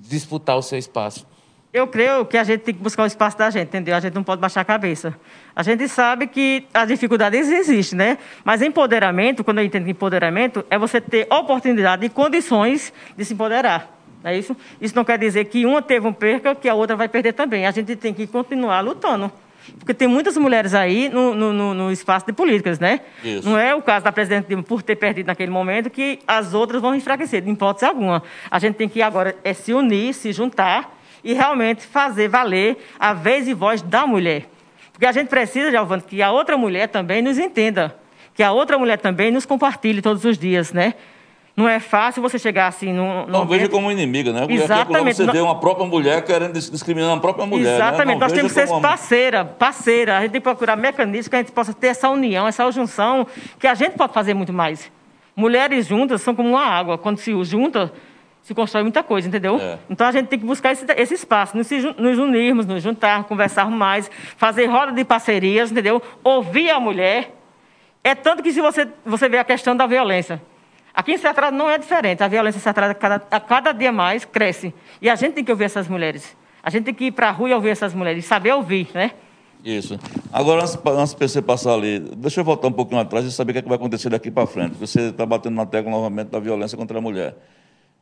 disputar 0.00 0.56
o 0.56 0.62
seu 0.62 0.78
espaço. 0.78 1.26
Eu 1.72 1.86
creio 1.86 2.24
que 2.24 2.38
a 2.38 2.44
gente 2.44 2.60
tem 2.60 2.74
que 2.74 2.80
buscar 2.80 3.02
o 3.02 3.06
espaço 3.06 3.36
da 3.36 3.50
gente, 3.50 3.68
entendeu? 3.68 3.94
A 3.94 4.00
gente 4.00 4.14
não 4.14 4.22
pode 4.22 4.40
baixar 4.40 4.62
a 4.62 4.64
cabeça. 4.64 5.14
A 5.54 5.62
gente 5.62 5.86
sabe 5.88 6.26
que 6.26 6.66
as 6.72 6.88
dificuldades 6.88 7.50
existem, 7.50 7.98
né? 7.98 8.18
Mas 8.44 8.62
empoderamento, 8.62 9.44
quando 9.44 9.58
eu 9.58 9.64
entendo 9.64 9.88
empoderamento, 9.88 10.64
é 10.70 10.78
você 10.78 11.00
ter 11.00 11.26
oportunidade 11.30 12.06
e 12.06 12.08
condições 12.08 12.92
de 13.14 13.24
se 13.24 13.34
empoderar. 13.34 13.94
É 14.24 14.36
isso? 14.36 14.56
Isso 14.80 14.96
não 14.96 15.04
quer 15.04 15.18
dizer 15.18 15.44
que 15.44 15.66
uma 15.66 15.82
teve 15.82 16.06
um 16.06 16.12
perca, 16.12 16.54
que 16.54 16.68
a 16.68 16.74
outra 16.74 16.96
vai 16.96 17.08
perder 17.08 17.34
também. 17.34 17.66
A 17.66 17.70
gente 17.70 17.94
tem 17.94 18.14
que 18.14 18.26
continuar 18.26 18.80
lutando. 18.80 19.30
Porque 19.78 19.94
tem 19.94 20.08
muitas 20.08 20.36
mulheres 20.36 20.74
aí 20.74 21.08
no, 21.08 21.34
no, 21.34 21.74
no 21.74 21.92
espaço 21.92 22.26
de 22.26 22.32
políticas, 22.32 22.78
né? 22.78 23.00
Isso. 23.22 23.48
Não 23.48 23.58
é 23.58 23.74
o 23.74 23.82
caso 23.82 24.04
da 24.04 24.12
presidente 24.12 24.46
Dilma 24.48 24.62
por 24.62 24.82
ter 24.82 24.96
perdido 24.96 25.26
naquele 25.26 25.50
momento 25.50 25.90
que 25.90 26.18
as 26.26 26.54
outras 26.54 26.80
vão 26.80 26.94
enfraquecer, 26.94 27.42
de 27.42 27.50
hipótese 27.50 27.84
alguma. 27.84 28.22
A 28.50 28.58
gente 28.58 28.74
tem 28.76 28.88
que 28.88 29.02
agora 29.02 29.36
é 29.42 29.52
se 29.52 29.72
unir, 29.72 30.14
se 30.14 30.32
juntar 30.32 30.96
e 31.22 31.32
realmente 31.32 31.86
fazer 31.86 32.28
valer 32.28 32.76
a 32.98 33.12
vez 33.12 33.48
e 33.48 33.54
voz 33.54 33.82
da 33.82 34.06
mulher. 34.06 34.48
Porque 34.92 35.06
a 35.06 35.12
gente 35.12 35.28
precisa, 35.28 35.70
Giovanni, 35.70 36.02
que 36.02 36.22
a 36.22 36.30
outra 36.30 36.56
mulher 36.56 36.88
também 36.88 37.20
nos 37.20 37.38
entenda, 37.38 37.96
que 38.34 38.42
a 38.42 38.52
outra 38.52 38.78
mulher 38.78 38.98
também 38.98 39.30
nos 39.30 39.44
compartilhe 39.44 40.00
todos 40.00 40.24
os 40.24 40.38
dias, 40.38 40.72
né? 40.72 40.94
Não 41.56 41.66
é 41.66 41.80
fácil 41.80 42.20
você 42.20 42.38
chegar 42.38 42.66
assim 42.66 42.92
no. 42.92 43.26
Não 43.26 43.46
veja 43.46 43.66
como 43.66 43.90
inimiga, 43.90 44.30
né? 44.30 44.46
Exatamente. 44.46 45.16
Você 45.16 45.32
vê 45.32 45.40
uma 45.40 45.58
própria 45.58 45.86
mulher 45.86 46.22
querendo 46.22 46.52
discriminar 46.52 47.16
a 47.16 47.18
própria 47.18 47.46
mulher. 47.46 47.64
Né? 47.64 47.74
Exatamente. 47.76 48.18
Né? 48.18 48.20
Nós 48.20 48.32
temos 48.32 48.52
que 48.52 48.60
ser 48.60 48.70
uma... 48.70 48.80
parceira, 48.82 49.42
parceira. 49.42 50.18
A 50.18 50.20
gente 50.20 50.32
tem 50.32 50.40
que 50.40 50.44
procurar 50.44 50.76
mecanismos 50.76 51.28
que 51.28 51.36
a 51.36 51.38
gente 51.38 51.52
possa 51.52 51.72
ter 51.72 51.86
essa 51.86 52.10
união, 52.10 52.46
essa 52.46 52.70
junção, 52.70 53.26
que 53.58 53.66
a 53.66 53.74
gente 53.74 53.96
pode 53.96 54.12
fazer 54.12 54.34
muito 54.34 54.52
mais. 54.52 54.92
Mulheres 55.34 55.86
juntas 55.86 56.20
são 56.20 56.34
como 56.34 56.50
uma 56.50 56.62
água. 56.62 56.98
Quando 56.98 57.16
se 57.16 57.32
junta, 57.42 57.90
se 58.42 58.54
constrói 58.54 58.82
muita 58.82 59.02
coisa, 59.02 59.26
entendeu? 59.26 59.58
É. 59.58 59.78
Então 59.88 60.06
a 60.06 60.12
gente 60.12 60.26
tem 60.26 60.38
que 60.38 60.44
buscar 60.44 60.72
esse, 60.72 60.84
esse 60.94 61.14
espaço, 61.14 61.56
nos, 61.56 61.70
nos, 61.70 62.18
unirmos, 62.18 62.66
nos 62.66 62.82
juntar, 62.82 63.24
conversarmos 63.24 63.78
mais, 63.78 64.10
fazer 64.36 64.66
roda 64.66 64.92
de 64.92 65.04
parcerias, 65.06 65.72
entendeu? 65.72 66.02
Ouvir 66.22 66.68
a 66.68 66.78
mulher. 66.78 67.34
É 68.04 68.14
tanto 68.14 68.42
que 68.42 68.52
se 68.52 68.60
você, 68.60 68.86
você 69.06 69.26
vê 69.26 69.38
a 69.38 69.44
questão 69.44 69.74
da 69.74 69.86
violência. 69.86 70.40
Aqui 70.96 71.12
em 71.12 71.18
Serra 71.18 71.50
não 71.50 71.68
é 71.68 71.76
diferente. 71.76 72.22
A 72.22 72.28
violência 72.28 72.58
em 72.58 72.94
cada, 72.94 73.22
a 73.30 73.38
cada 73.38 73.72
dia 73.72 73.92
mais 73.92 74.24
cresce. 74.24 74.72
E 75.02 75.10
a 75.10 75.14
gente 75.14 75.34
tem 75.34 75.44
que 75.44 75.50
ouvir 75.52 75.64
essas 75.64 75.86
mulheres. 75.86 76.34
A 76.62 76.70
gente 76.70 76.84
tem 76.84 76.94
que 76.94 77.04
ir 77.04 77.12
para 77.12 77.28
a 77.28 77.30
rua 77.30 77.50
e 77.50 77.52
ouvir 77.52 77.68
essas 77.68 77.92
mulheres, 77.92 78.24
saber 78.24 78.54
ouvir, 78.54 78.88
né? 78.94 79.10
Isso. 79.62 79.98
Agora, 80.32 80.62
antes, 80.62 80.78
antes 80.86 81.14
de 81.14 81.28
você 81.28 81.42
passar 81.42 81.74
ali, 81.74 81.98
deixa 81.98 82.40
eu 82.40 82.44
voltar 82.44 82.68
um 82.68 82.72
pouquinho 82.72 82.98
atrás 82.98 83.26
e 83.26 83.30
saber 83.30 83.50
o 83.50 83.52
que, 83.52 83.58
é 83.58 83.62
que 83.62 83.68
vai 83.68 83.76
acontecer 83.76 84.08
daqui 84.08 84.30
para 84.30 84.46
frente. 84.46 84.74
Você 84.76 85.10
está 85.10 85.26
batendo 85.26 85.54
na 85.54 85.66
tecla 85.66 85.90
novamente 85.90 86.28
da 86.28 86.40
violência 86.40 86.78
contra 86.78 86.96
a 86.96 87.00
mulher. 87.00 87.36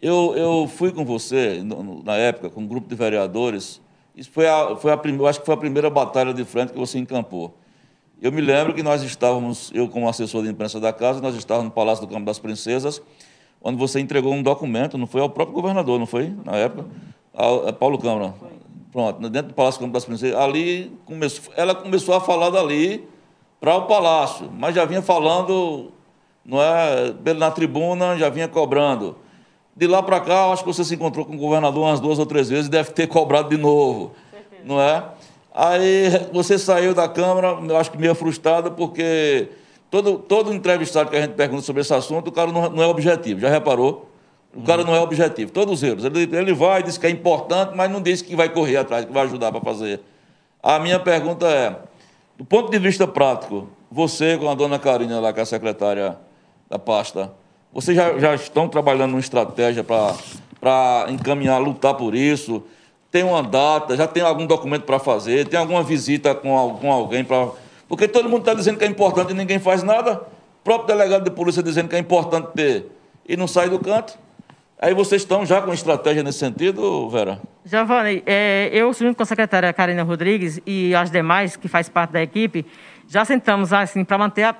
Eu, 0.00 0.36
eu 0.36 0.68
fui 0.68 0.92
com 0.92 1.04
você, 1.04 1.62
na 2.04 2.14
época, 2.14 2.48
com 2.48 2.60
um 2.60 2.66
grupo 2.66 2.88
de 2.88 2.94
vereadores. 2.94 3.82
Isso 4.14 4.30
foi 4.30 4.46
a, 4.46 4.76
foi 4.76 4.92
a 4.92 5.00
eu 5.04 5.26
acho 5.26 5.40
que 5.40 5.46
foi 5.46 5.54
a 5.54 5.58
primeira 5.58 5.90
batalha 5.90 6.32
de 6.32 6.44
frente 6.44 6.72
que 6.72 6.78
você 6.78 6.96
encampou. 6.96 7.58
Eu 8.20 8.32
me 8.32 8.40
lembro 8.40 8.72
que 8.72 8.82
nós 8.82 9.02
estávamos, 9.02 9.70
eu 9.74 9.88
como 9.88 10.08
assessor 10.08 10.42
de 10.42 10.48
imprensa 10.48 10.80
da 10.80 10.92
casa, 10.92 11.20
nós 11.20 11.34
estávamos 11.34 11.68
no 11.68 11.74
Palácio 11.74 12.06
do 12.06 12.12
Campo 12.12 12.24
das 12.24 12.38
Princesas, 12.38 13.02
onde 13.62 13.78
você 13.78 14.00
entregou 14.00 14.32
um 14.32 14.42
documento, 14.42 14.96
não 14.96 15.06
foi 15.06 15.20
ao 15.20 15.28
próprio 15.28 15.54
governador, 15.54 15.98
não 15.98 16.06
foi, 16.06 16.32
na 16.44 16.56
época? 16.56 16.88
A, 17.34 17.70
a 17.70 17.72
Paulo 17.72 17.98
Câmara. 17.98 18.34
Pronto, 18.92 19.28
dentro 19.28 19.48
do 19.48 19.54
Palácio 19.54 19.80
do 19.80 19.82
Campo 19.82 19.92
das 19.92 20.04
Princesas. 20.04 20.38
Ali, 20.38 20.92
começou, 21.04 21.52
ela 21.56 21.74
começou 21.74 22.14
a 22.14 22.20
falar 22.20 22.50
dali 22.50 23.06
para 23.60 23.76
o 23.76 23.86
Palácio, 23.86 24.50
mas 24.52 24.74
já 24.74 24.84
vinha 24.84 25.02
falando, 25.02 25.90
não 26.44 26.62
é, 26.62 27.12
na 27.34 27.50
tribuna, 27.50 28.16
já 28.16 28.28
vinha 28.28 28.46
cobrando. 28.46 29.16
De 29.76 29.86
lá 29.86 30.02
para 30.02 30.20
cá, 30.20 30.52
acho 30.52 30.62
que 30.62 30.72
você 30.72 30.84
se 30.84 30.94
encontrou 30.94 31.26
com 31.26 31.34
o 31.34 31.38
governador 31.38 31.82
umas 31.82 31.98
duas 31.98 32.18
ou 32.18 32.26
três 32.26 32.48
vezes 32.48 32.66
e 32.66 32.70
deve 32.70 32.92
ter 32.92 33.08
cobrado 33.08 33.48
de 33.48 33.56
novo. 33.56 34.12
Não 34.64 34.80
é? 34.80 35.04
Aí 35.54 36.10
você 36.32 36.58
saiu 36.58 36.92
da 36.92 37.08
Câmara, 37.08 37.56
eu 37.66 37.76
acho 37.76 37.92
que 37.92 37.96
meio 37.96 38.14
frustrado, 38.16 38.72
porque 38.72 39.48
todo, 39.88 40.18
todo 40.18 40.52
entrevistado 40.52 41.08
que 41.08 41.16
a 41.16 41.20
gente 41.20 41.34
pergunta 41.34 41.62
sobre 41.62 41.82
esse 41.82 41.94
assunto, 41.94 42.26
o 42.26 42.32
cara 42.32 42.50
não, 42.50 42.68
não 42.68 42.82
é 42.82 42.86
objetivo. 42.86 43.38
Já 43.38 43.48
reparou? 43.48 44.10
O 44.52 44.62
cara 44.62 44.82
não 44.82 44.94
é 44.94 45.00
objetivo. 45.00 45.52
Todos 45.52 45.84
eles. 45.84 46.04
Ele, 46.04 46.28
ele 46.36 46.52
vai, 46.52 46.82
diz 46.82 46.98
que 46.98 47.06
é 47.06 47.10
importante, 47.10 47.72
mas 47.76 47.88
não 47.88 48.02
diz 48.02 48.20
que 48.20 48.34
vai 48.34 48.48
correr 48.48 48.78
atrás, 48.78 49.04
que 49.04 49.12
vai 49.12 49.22
ajudar 49.24 49.52
para 49.52 49.60
fazer. 49.60 50.00
A 50.60 50.80
minha 50.80 50.98
pergunta 50.98 51.46
é, 51.46 51.76
do 52.36 52.44
ponto 52.44 52.68
de 52.70 52.78
vista 52.78 53.06
prático, 53.06 53.68
você 53.90 54.36
com 54.36 54.50
a 54.50 54.54
dona 54.54 54.78
Karina 54.78 55.20
lá, 55.20 55.32
que 55.32 55.38
é 55.38 55.42
a 55.44 55.46
secretária 55.46 56.16
da 56.68 56.80
pasta, 56.80 57.32
vocês 57.72 57.96
já, 57.96 58.18
já 58.18 58.34
estão 58.34 58.68
trabalhando 58.68 59.12
uma 59.12 59.20
estratégia 59.20 59.84
para 59.84 61.06
encaminhar, 61.10 61.60
lutar 61.60 61.94
por 61.94 62.14
isso? 62.14 62.62
Tem 63.14 63.22
uma 63.22 63.44
data, 63.44 63.96
já 63.96 64.08
tem 64.08 64.24
algum 64.24 64.44
documento 64.44 64.82
para 64.82 64.98
fazer? 64.98 65.46
Tem 65.46 65.56
alguma 65.56 65.84
visita 65.84 66.34
com, 66.34 66.76
com 66.80 66.90
alguém 66.90 67.22
para. 67.22 67.48
Porque 67.86 68.08
todo 68.08 68.28
mundo 68.28 68.40
está 68.40 68.54
dizendo 68.54 68.76
que 68.76 68.84
é 68.84 68.88
importante 68.88 69.30
e 69.30 69.34
ninguém 69.34 69.60
faz 69.60 69.84
nada. 69.84 70.14
O 70.14 70.64
próprio 70.64 70.88
delegado 70.88 71.22
de 71.22 71.30
polícia 71.30 71.62
dizendo 71.62 71.88
que 71.88 71.94
é 71.94 71.98
importante 72.00 72.48
ter 72.56 72.90
e 73.24 73.36
não 73.36 73.46
sai 73.46 73.68
do 73.68 73.78
canto. 73.78 74.18
Aí 74.80 74.92
vocês 74.94 75.22
estão 75.22 75.46
já 75.46 75.62
com 75.62 75.72
estratégia 75.72 76.24
nesse 76.24 76.40
sentido, 76.40 77.08
Vera? 77.08 77.40
Giovanni, 77.64 78.20
é, 78.26 78.68
eu, 78.72 78.92
junto 78.92 79.16
com 79.16 79.22
a 79.22 79.26
secretária 79.26 79.72
Karina 79.72 80.02
Rodrigues 80.02 80.60
e 80.66 80.92
as 80.92 81.08
demais 81.08 81.54
que 81.54 81.68
faz 81.68 81.88
parte 81.88 82.10
da 82.10 82.20
equipe, 82.20 82.66
já 83.06 83.24
sentamos 83.24 83.72
assim 83.72 84.04
para 84.04 84.18
manter, 84.18 84.42
a, 84.42 84.56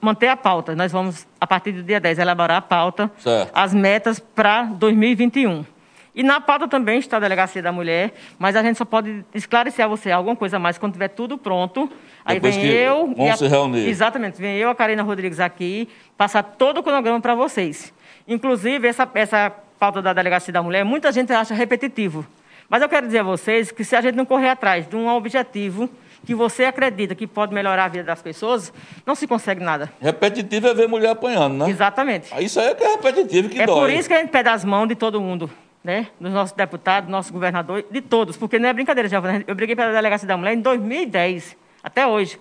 manter 0.00 0.28
a 0.28 0.36
pauta. 0.38 0.74
Nós 0.74 0.90
vamos, 0.90 1.26
a 1.38 1.46
partir 1.46 1.72
do 1.72 1.82
dia 1.82 2.00
10, 2.00 2.20
elaborar 2.20 2.56
a 2.56 2.62
pauta, 2.62 3.12
certo. 3.18 3.50
as 3.52 3.74
metas 3.74 4.18
para 4.18 4.62
2021. 4.62 5.66
E 6.14 6.22
na 6.22 6.40
pauta 6.40 6.68
também 6.68 6.98
está 6.98 7.16
a 7.16 7.20
Delegacia 7.20 7.62
da 7.62 7.72
Mulher, 7.72 8.12
mas 8.38 8.54
a 8.54 8.62
gente 8.62 8.76
só 8.76 8.84
pode 8.84 9.24
esclarecer 9.34 9.82
a 9.82 9.88
você 9.88 10.10
alguma 10.10 10.36
coisa 10.36 10.58
mais 10.58 10.76
quando 10.76 10.92
tiver 10.92 11.08
tudo 11.08 11.38
pronto. 11.38 11.90
Aí 12.22 12.34
Depois 12.34 12.54
vem 12.54 12.66
eu. 12.66 13.14
Vamos 13.16 13.32
a, 13.32 13.36
se 13.36 13.46
reunir. 13.46 13.88
Exatamente, 13.88 14.40
vem 14.40 14.58
eu, 14.58 14.68
a 14.68 14.74
Karina 14.74 15.02
Rodrigues 15.02 15.40
aqui, 15.40 15.88
passar 16.16 16.42
todo 16.42 16.78
o 16.78 16.82
cronograma 16.82 17.20
para 17.20 17.34
vocês. 17.34 17.94
Inclusive, 18.28 18.86
essa, 18.86 19.08
essa 19.14 19.50
pauta 19.78 20.02
da 20.02 20.12
Delegacia 20.12 20.52
da 20.52 20.62
Mulher, 20.62 20.84
muita 20.84 21.10
gente 21.10 21.32
acha 21.32 21.54
repetitivo. 21.54 22.26
Mas 22.68 22.82
eu 22.82 22.88
quero 22.90 23.06
dizer 23.06 23.20
a 23.20 23.24
vocês 23.24 23.70
que 23.70 23.82
se 23.82 23.96
a 23.96 24.00
gente 24.02 24.14
não 24.14 24.26
correr 24.26 24.50
atrás 24.50 24.86
de 24.86 24.94
um 24.94 25.08
objetivo 25.08 25.88
que 26.26 26.34
você 26.34 26.64
acredita 26.64 27.14
que 27.14 27.26
pode 27.26 27.52
melhorar 27.54 27.86
a 27.86 27.88
vida 27.88 28.04
das 28.04 28.22
pessoas, 28.22 28.72
não 29.04 29.14
se 29.14 29.26
consegue 29.26 29.64
nada. 29.64 29.90
Repetitivo 30.00 30.68
é 30.68 30.74
ver 30.74 30.88
mulher 30.88 31.10
apanhando, 31.10 31.54
né? 31.64 31.70
Exatamente. 31.70 32.30
Isso 32.38 32.60
aí 32.60 32.68
é 32.68 32.74
que 32.74 32.84
é 32.84 32.90
repetitivo 32.92 33.48
que 33.48 33.60
é 33.60 33.66
dói. 33.66 33.76
É 33.76 33.80
por 33.80 33.90
isso 33.90 34.08
que 34.08 34.14
a 34.14 34.18
gente 34.18 34.30
pede 34.30 34.50
as 34.50 34.64
mãos 34.64 34.86
de 34.86 34.94
todo 34.94 35.20
mundo 35.20 35.50
né, 35.82 36.08
dos 36.20 36.32
nossos 36.32 36.54
deputados, 36.54 37.08
do 37.08 37.12
nosso 37.12 37.32
governador, 37.32 37.84
de 37.90 38.00
todos, 38.00 38.36
porque 38.36 38.58
não 38.58 38.68
é 38.68 38.72
brincadeira, 38.72 39.08
já 39.08 39.20
eu 39.46 39.54
briguei 39.54 39.74
pela 39.74 39.92
delegacia 39.92 40.28
da 40.28 40.36
mulher 40.36 40.54
em 40.54 40.60
2010, 40.60 41.56
até 41.82 42.06
hoje. 42.06 42.38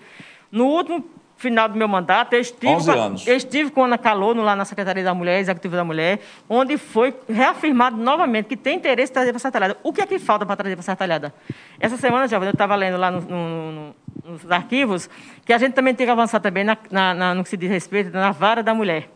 No 0.52 0.66
último 0.66 1.04
final 1.38 1.68
do 1.68 1.76
meu 1.76 1.88
mandato, 1.88 2.34
eu 2.34 2.40
estive, 2.40 2.68
11 2.68 2.92
anos. 2.92 3.28
eu 3.28 3.36
estive 3.36 3.72
com 3.72 3.82
a 3.82 3.86
Ana 3.86 3.98
Calono 3.98 4.44
lá 4.44 4.56
na 4.56 4.64
Secretaria 4.64 5.04
da 5.04 5.14
Mulher, 5.14 5.40
Executiva 5.40 5.76
da 5.76 5.84
Mulher, 5.84 6.20
onde 6.48 6.78
foi 6.78 7.16
reafirmado 7.28 7.98
novamente 7.98 8.46
que 8.46 8.56
tem 8.56 8.78
interesse 8.78 9.12
em 9.12 9.14
trazer 9.16 9.32
para 9.32 9.40
Sertalhada. 9.40 9.78
O 9.82 9.92
que 9.92 10.02
é 10.02 10.06
que 10.06 10.20
falta 10.20 10.46
para 10.46 10.56
trazer 10.56 10.76
para 10.76 10.84
Sertalhada? 10.84 11.34
Essa 11.80 11.98
semana, 11.98 12.28
já 12.28 12.38
eu 12.38 12.50
estava 12.50 12.76
lendo 12.76 12.98
lá 12.98 13.10
no, 13.10 13.22
no, 13.22 13.72
no, 13.72 13.96
nos 14.24 14.52
arquivos 14.52 15.10
que 15.44 15.52
a 15.52 15.58
gente 15.58 15.74
também 15.74 15.96
tem 15.96 16.06
que 16.06 16.12
avançar 16.12 16.40
também 16.40 16.64
na, 16.64 16.78
na, 16.92 17.14
na, 17.16 17.34
no 17.34 17.44
que 17.44 17.50
se 17.50 17.58
diz 17.58 17.72
respeito 17.72 18.12
na 18.12 18.32
vara 18.32 18.62
da 18.62 18.76
mulher 18.76 19.10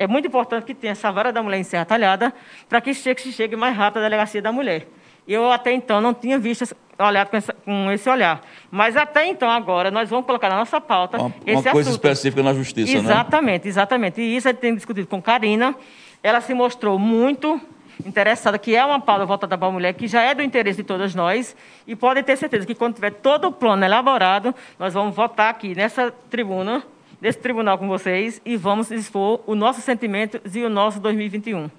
é 0.00 0.06
muito 0.06 0.26
importante 0.26 0.64
que 0.64 0.74
tenha 0.74 0.92
essa 0.92 1.12
vara 1.12 1.30
da 1.30 1.42
mulher 1.42 1.58
em 1.58 1.62
Serra 1.62 1.84
Talhada 1.84 2.32
para 2.66 2.80
que 2.80 2.94
chegue, 2.94 3.20
chegue 3.30 3.54
mais 3.54 3.76
rápido 3.76 3.98
à 3.98 4.04
delegacia 4.04 4.40
da 4.40 4.50
mulher. 4.50 4.88
Eu 5.28 5.52
até 5.52 5.72
então 5.72 6.00
não 6.00 6.14
tinha 6.14 6.38
visto 6.38 6.74
olhado 6.98 7.28
com, 7.28 7.36
essa, 7.36 7.52
com, 7.52 7.92
esse 7.92 8.08
olhar. 8.08 8.40
Mas 8.70 8.96
até 8.96 9.26
então, 9.26 9.50
agora, 9.50 9.90
nós 9.90 10.08
vamos 10.08 10.24
colocar 10.24 10.48
na 10.48 10.56
nossa 10.56 10.80
pauta 10.80 11.18
uma, 11.18 11.34
esse 11.46 11.66
uma 11.68 11.72
coisa 11.72 11.90
assunto. 11.90 12.02
específica 12.02 12.42
na 12.42 12.54
justiça, 12.54 12.96
exatamente, 12.96 13.04
né? 13.04 13.12
Exatamente, 13.12 13.68
exatamente. 13.68 14.20
E 14.22 14.36
isso 14.36 14.48
a 14.48 14.52
gente 14.52 14.60
tem 14.60 14.74
discutido 14.74 15.06
com 15.06 15.20
Karina. 15.20 15.76
Ela 16.22 16.40
se 16.40 16.54
mostrou 16.54 16.98
muito 16.98 17.60
interessada, 18.04 18.58
que 18.58 18.74
é 18.74 18.82
uma 18.82 19.00
pauta 19.00 19.26
voltada 19.26 19.58
para 19.58 19.68
a 19.68 19.70
mulher, 19.70 19.92
que 19.92 20.08
já 20.08 20.22
é 20.22 20.34
do 20.34 20.42
interesse 20.42 20.78
de 20.78 20.84
todas 20.84 21.14
nós, 21.14 21.54
e 21.86 21.94
podem 21.94 22.22
ter 22.22 22.38
certeza 22.38 22.64
que 22.64 22.74
quando 22.74 22.94
tiver 22.94 23.12
todo 23.12 23.48
o 23.48 23.52
plano 23.52 23.84
elaborado, 23.84 24.54
nós 24.78 24.94
vamos 24.94 25.14
votar 25.14 25.50
aqui 25.50 25.74
nessa 25.74 26.10
tribuna 26.30 26.82
desse 27.20 27.38
tribunal 27.38 27.78
com 27.78 27.86
vocês 27.86 28.40
e 28.44 28.56
vamos 28.56 28.90
expor 28.90 29.40
o 29.46 29.54
nosso 29.54 29.80
sentimento 29.80 30.40
e 30.52 30.64
o 30.64 30.70
nosso 30.70 31.00
2021. 31.00 31.70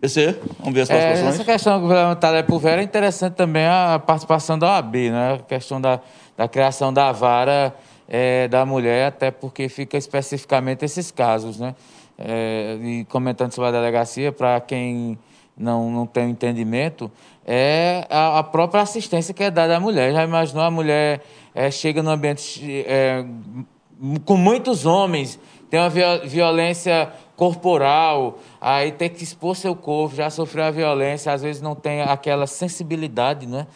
PC, 0.00 0.36
vamos 0.58 0.74
ver 0.74 0.80
as 0.80 0.88
participações. 0.88 1.24
É, 1.24 1.28
essa 1.28 1.44
questão 1.44 1.80
governamental 1.80 2.44
por 2.44 2.58
Vera 2.58 2.80
é 2.80 2.84
interessante 2.84 3.34
também 3.34 3.64
a 3.66 4.00
participação 4.04 4.58
da 4.58 4.74
OAB, 4.74 4.94
né? 4.94 5.34
a 5.34 5.38
questão 5.38 5.80
da, 5.80 6.00
da 6.36 6.48
criação 6.48 6.92
da 6.92 7.12
vara 7.12 7.72
é, 8.08 8.48
da 8.48 8.66
mulher, 8.66 9.06
até 9.06 9.30
porque 9.30 9.68
fica 9.68 9.96
especificamente 9.96 10.84
esses 10.84 11.12
casos. 11.12 11.60
Né? 11.60 11.74
É, 12.18 12.76
e 12.82 13.04
comentando 13.04 13.52
sobre 13.52 13.68
a 13.68 13.72
delegacia, 13.72 14.32
para 14.32 14.60
quem 14.60 15.16
não, 15.56 15.88
não 15.88 16.04
tem 16.04 16.30
entendimento, 16.30 17.08
é 17.46 18.04
a, 18.10 18.40
a, 18.40 18.42
própria 18.42 18.82
assistência 18.82 19.32
que 19.32 19.44
é 19.44 19.50
dada 19.52 19.76
à 19.76 19.80
mulher. 19.80 20.12
Já 20.12 20.24
imaginou 20.24 20.64
a 20.64 20.70
mulher 20.70 21.22
é, 21.54 21.70
chega 21.70 22.02
no 22.02 22.10
ambiente 22.10 22.84
é, 22.88 23.24
com 24.24 24.36
muitos 24.36 24.86
homens, 24.86 25.38
tem 25.70 25.80
uma 25.80 25.90
violência 26.24 27.12
corporal, 27.36 28.38
aí 28.60 28.92
tem 28.92 29.08
que 29.08 29.24
expor 29.24 29.56
seu 29.56 29.74
corpo, 29.74 30.14
já 30.14 30.28
sofreu 30.28 30.64
a 30.64 30.70
violência, 30.70 31.32
às 31.32 31.42
vezes 31.42 31.62
não 31.62 31.74
tem 31.74 32.02
aquela 32.02 32.46
sensibilidade, 32.46 33.46
né? 33.46 33.66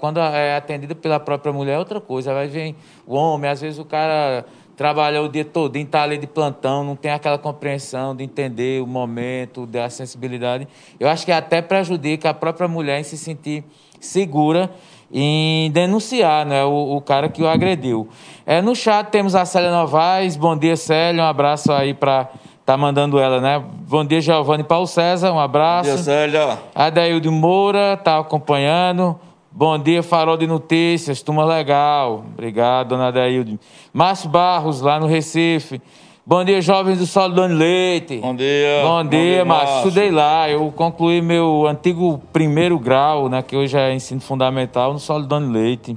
Quando 0.00 0.18
é 0.18 0.56
atendida 0.56 0.94
pela 0.94 1.20
própria 1.20 1.52
mulher 1.52 1.74
é 1.74 1.78
outra 1.78 2.00
coisa, 2.00 2.34
vai 2.34 2.48
vir 2.48 2.74
o 3.06 3.14
homem, 3.14 3.48
às 3.48 3.60
vezes 3.60 3.78
o 3.78 3.84
cara 3.84 4.44
trabalha 4.76 5.22
o 5.22 5.28
dia 5.28 5.44
todo, 5.44 5.76
está 5.76 6.02
ali 6.02 6.18
de 6.18 6.26
plantão, 6.26 6.82
não 6.84 6.96
tem 6.96 7.12
aquela 7.12 7.38
compreensão 7.38 8.14
de 8.14 8.24
entender 8.24 8.82
o 8.82 8.86
momento, 8.86 9.64
da 9.64 9.88
sensibilidade. 9.88 10.66
Eu 10.98 11.08
acho 11.08 11.24
que 11.24 11.32
até 11.32 11.62
prejudica 11.62 12.30
a 12.30 12.34
própria 12.34 12.66
mulher 12.66 13.00
em 13.00 13.04
se 13.04 13.16
sentir 13.16 13.64
segura 14.00 14.70
em 15.12 15.70
denunciar 15.70 16.44
né, 16.44 16.64
o, 16.64 16.96
o 16.96 17.00
cara 17.00 17.28
que 17.28 17.42
o 17.42 17.48
agrediu. 17.48 18.08
É, 18.44 18.60
no 18.60 18.74
chat 18.74 19.08
temos 19.10 19.34
a 19.34 19.44
Célia 19.44 19.70
Novaes. 19.70 20.36
Bom 20.36 20.56
dia, 20.56 20.76
Célia. 20.76 21.22
Um 21.22 21.26
abraço 21.26 21.72
aí 21.72 21.94
para 21.94 22.28
tá 22.64 22.76
mandando 22.76 23.18
ela, 23.20 23.40
né? 23.40 23.62
Bom 23.88 24.04
dia, 24.04 24.20
Giovanni 24.20 24.64
Paulo 24.64 24.88
César. 24.88 25.32
Um 25.32 25.38
abraço. 25.38 25.88
Bom 25.88 25.94
dia, 25.94 26.04
Célia. 26.04 26.58
Adaildo 26.74 27.30
Moura 27.30 27.96
tá 27.96 28.18
acompanhando. 28.18 29.18
Bom 29.52 29.78
dia, 29.78 30.02
Farol 30.02 30.36
de 30.36 30.46
Notícias. 30.46 31.22
Turma 31.22 31.44
legal. 31.44 32.24
Obrigado, 32.34 32.88
dona 32.88 33.08
Adaildo. 33.08 33.58
Márcio 33.92 34.28
Barros, 34.28 34.80
lá 34.80 34.98
no 34.98 35.06
Recife. 35.06 35.80
Bom 36.28 36.42
dia, 36.42 36.60
jovens 36.60 36.98
do 36.98 37.06
Solidone 37.06 37.54
Leite. 37.54 38.16
Bom 38.16 38.34
dia. 38.34 38.82
Bom 38.82 39.04
dia, 39.04 39.20
dia 39.20 39.44
Márcio. 39.44 39.76
Estudei 39.76 40.10
lá. 40.10 40.50
Eu 40.50 40.72
concluí 40.74 41.22
meu 41.22 41.68
antigo 41.68 42.20
primeiro 42.32 42.80
grau, 42.80 43.28
né, 43.28 43.40
que 43.42 43.54
hoje 43.54 43.78
é 43.78 43.94
ensino 43.94 44.20
fundamental, 44.20 44.92
no 44.92 44.98
Solidone 44.98 45.52
Leite. 45.52 45.96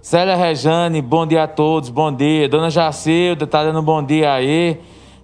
Célia 0.00 0.36
Rejane, 0.36 1.02
bom 1.02 1.26
dia 1.26 1.42
a 1.42 1.48
todos, 1.48 1.90
bom 1.90 2.12
dia. 2.12 2.48
Dona 2.48 2.70
Jacilda, 2.70 3.48
tá 3.48 3.64
dando 3.64 3.80
um 3.80 3.82
bom 3.82 4.00
dia 4.00 4.32
aí. 4.32 4.78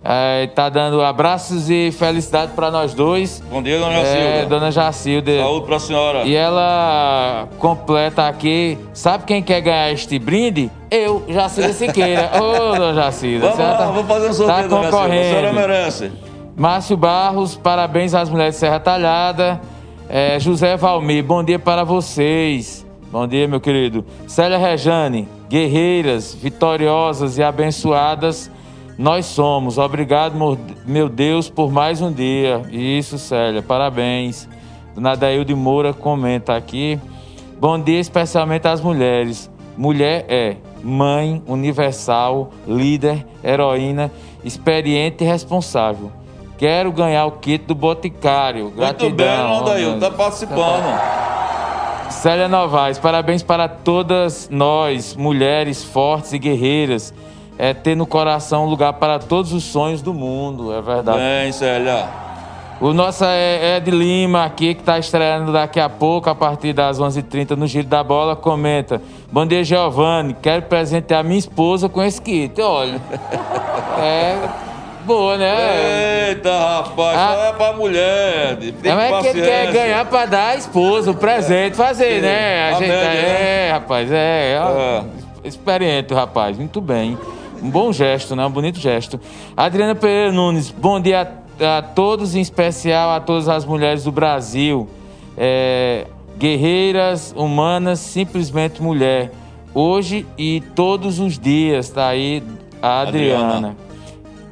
É, 0.06 0.46
tá 0.48 0.68
dando 0.68 1.00
abraços 1.00 1.70
e 1.70 1.90
felicidade 1.90 2.52
para 2.52 2.70
nós 2.70 2.92
dois. 2.92 3.42
Bom 3.50 3.62
dia, 3.62 3.78
dona 3.78 3.92
Jacilda. 3.92 4.18
É, 4.18 4.44
dona 4.44 4.70
Jacilda. 4.70 5.38
Saúde 5.38 5.64
para 5.64 5.76
a 5.76 5.80
senhora. 5.80 6.22
E 6.24 6.34
ela 6.34 7.48
completa 7.58 8.28
aqui. 8.28 8.76
Sabe 8.92 9.24
quem 9.24 9.42
quer 9.42 9.62
ganhar 9.62 9.90
este 9.92 10.18
brinde? 10.18 10.70
Eu, 10.90 11.24
Jacilda 11.26 11.72
Siqueira. 11.72 12.32
Ô, 12.36 12.76
dona 12.76 12.92
Jacilda. 12.92 13.46
Vamos, 13.46 13.58
lá, 13.58 13.74
tá, 13.76 13.86
vamos 13.86 14.06
fazer 14.06 14.28
um 14.28 14.32
sorteio, 14.34 14.68
tá 14.68 14.76
concorrendo. 14.76 15.20
A 15.20 15.24
senhora 15.24 15.52
merece. 15.54 16.12
Márcio 16.54 16.98
Barros, 16.98 17.56
parabéns 17.56 18.14
às 18.14 18.28
mulheres 18.28 18.54
de 18.56 18.60
Serra 18.60 18.78
Talhada. 18.78 19.58
É, 20.06 20.38
José 20.38 20.76
Valmir, 20.76 21.24
bom 21.24 21.42
dia 21.42 21.58
para 21.58 21.82
vocês. 21.82 22.84
Bom 23.10 23.26
dia, 23.26 23.48
meu 23.48 23.60
querido. 23.60 24.04
Célia 24.26 24.58
Rejane, 24.58 25.26
guerreiras, 25.48 26.34
vitoriosas 26.34 27.38
e 27.38 27.42
abençoadas 27.42 28.50
nós 28.96 29.26
somos. 29.26 29.78
Obrigado, 29.78 30.34
meu 30.86 31.08
Deus, 31.08 31.50
por 31.50 31.70
mais 31.70 32.00
um 32.00 32.12
dia. 32.12 32.62
Isso, 32.70 33.18
Célia, 33.18 33.62
parabéns. 33.62 34.48
Dona 34.94 35.16
de 35.16 35.54
Moura 35.54 35.92
comenta 35.92 36.56
aqui. 36.56 36.98
Bom 37.58 37.78
dia 37.78 37.98
especialmente 37.98 38.68
às 38.68 38.80
mulheres. 38.80 39.50
Mulher 39.76 40.24
é 40.28 40.56
mãe, 40.82 41.42
universal, 41.46 42.50
líder, 42.66 43.26
heroína, 43.42 44.12
experiente 44.44 45.24
e 45.24 45.26
responsável. 45.26 46.12
Quero 46.56 46.92
ganhar 46.92 47.26
o 47.26 47.32
kit 47.32 47.64
do 47.64 47.74
Boticário. 47.74 48.70
Gratidão. 48.70 49.08
Muito 49.08 49.16
bem, 49.16 49.28
Adaildo, 49.28 49.94
está 49.94 50.10
participando. 50.10 51.24
Célia 52.10 52.46
Novaes, 52.46 52.98
parabéns 52.98 53.42
para 53.42 53.66
todas 53.66 54.48
nós, 54.48 55.16
mulheres 55.16 55.82
fortes 55.82 56.32
e 56.32 56.38
guerreiras 56.38 57.12
é 57.58 57.72
ter 57.72 57.96
no 57.96 58.06
coração 58.06 58.64
um 58.64 58.68
lugar 58.68 58.94
para 58.94 59.18
todos 59.18 59.52
os 59.52 59.64
sonhos 59.64 60.02
do 60.02 60.12
mundo, 60.12 60.72
é 60.72 60.80
verdade. 60.80 61.18
Bem, 61.18 61.52
Célia. 61.52 62.24
O 62.80 62.92
nosso 62.92 63.24
é 63.24 63.76
Ed 63.76 63.90
Lima 63.90 64.44
aqui, 64.44 64.74
que 64.74 64.80
está 64.80 64.98
estreando 64.98 65.52
daqui 65.52 65.78
a 65.78 65.88
pouco, 65.88 66.28
a 66.28 66.34
partir 66.34 66.72
das 66.72 66.98
11h30 66.98 67.50
no 67.50 67.66
Giro 67.66 67.86
da 67.86 68.02
Bola, 68.02 68.34
comenta. 68.34 69.00
Bom 69.30 69.46
dia, 69.46 69.62
Giovanni. 69.62 70.34
Quero 70.42 70.62
presentear 70.62 71.22
minha 71.22 71.38
esposa 71.38 71.88
com 71.88 72.02
esse 72.02 72.20
kit. 72.20 72.60
Olha, 72.60 73.00
é 73.98 74.36
boa, 75.04 75.36
né? 75.36 76.30
Eita, 76.30 76.50
rapaz, 76.50 77.18
ah, 77.18 77.34
só 77.34 77.44
é 77.44 77.52
pra 77.52 77.72
mulher. 77.74 78.56
Tem 78.56 78.92
não 78.92 79.00
é 79.00 79.20
que 79.20 79.28
ele 79.28 79.42
quer 79.42 79.72
ganhar 79.72 80.04
pra 80.06 80.26
dar 80.26 80.48
a 80.48 80.56
esposa, 80.56 81.12
o 81.12 81.14
presente, 81.14 81.76
fazer, 81.76 82.20
né? 82.20 82.64
A, 82.64 82.68
a 82.68 82.72
gente, 82.72 82.88
média, 82.88 83.28
é, 83.28 83.66
né? 83.66 83.72
rapaz, 83.72 84.10
é, 84.10 84.58
é. 84.58 85.04
Experiente, 85.48 86.12
rapaz, 86.12 86.58
muito 86.58 86.80
bem. 86.80 87.16
Um 87.64 87.70
bom 87.70 87.90
gesto, 87.94 88.36
né? 88.36 88.44
Um 88.44 88.50
bonito 88.50 88.78
gesto. 88.78 89.18
Adriana 89.56 89.94
Pereira 89.94 90.30
Nunes, 90.30 90.70
bom 90.70 91.00
dia 91.00 91.26
a, 91.58 91.78
a 91.78 91.82
todos, 91.82 92.34
em 92.34 92.40
especial 92.42 93.08
a 93.08 93.20
todas 93.20 93.48
as 93.48 93.64
mulheres 93.64 94.04
do 94.04 94.12
Brasil. 94.12 94.86
É, 95.34 96.06
guerreiras, 96.38 97.32
humanas, 97.34 98.00
simplesmente 98.00 98.82
mulher. 98.82 99.32
Hoje 99.72 100.26
e 100.36 100.60
todos 100.74 101.18
os 101.18 101.38
dias, 101.38 101.88
tá 101.88 102.08
aí 102.08 102.42
a 102.82 103.00
Adriana. 103.00 103.46
Adriana. 103.46 103.76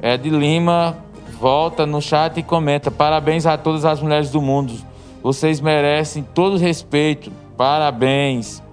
É 0.01 0.17
de 0.17 0.31
Lima, 0.31 0.97
volta 1.39 1.85
no 1.85 2.01
chat 2.01 2.39
e 2.39 2.43
comenta. 2.43 2.89
Parabéns 2.89 3.45
a 3.45 3.55
todas 3.59 3.85
as 3.85 4.01
mulheres 4.01 4.31
do 4.31 4.41
mundo. 4.41 4.73
Vocês 5.21 5.61
merecem 5.61 6.25
todo 6.33 6.57
respeito. 6.57 7.31
Parabéns. 7.55 8.63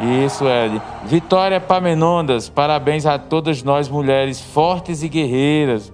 Isso, 0.00 0.44
Ed. 0.46 0.80
Vitória 1.04 1.60
Pamenondas, 1.60 2.48
parabéns 2.48 3.04
a 3.04 3.18
todas 3.18 3.62
nós 3.62 3.88
mulheres 3.88 4.40
fortes 4.40 5.02
e 5.02 5.08
guerreiras. 5.08 5.92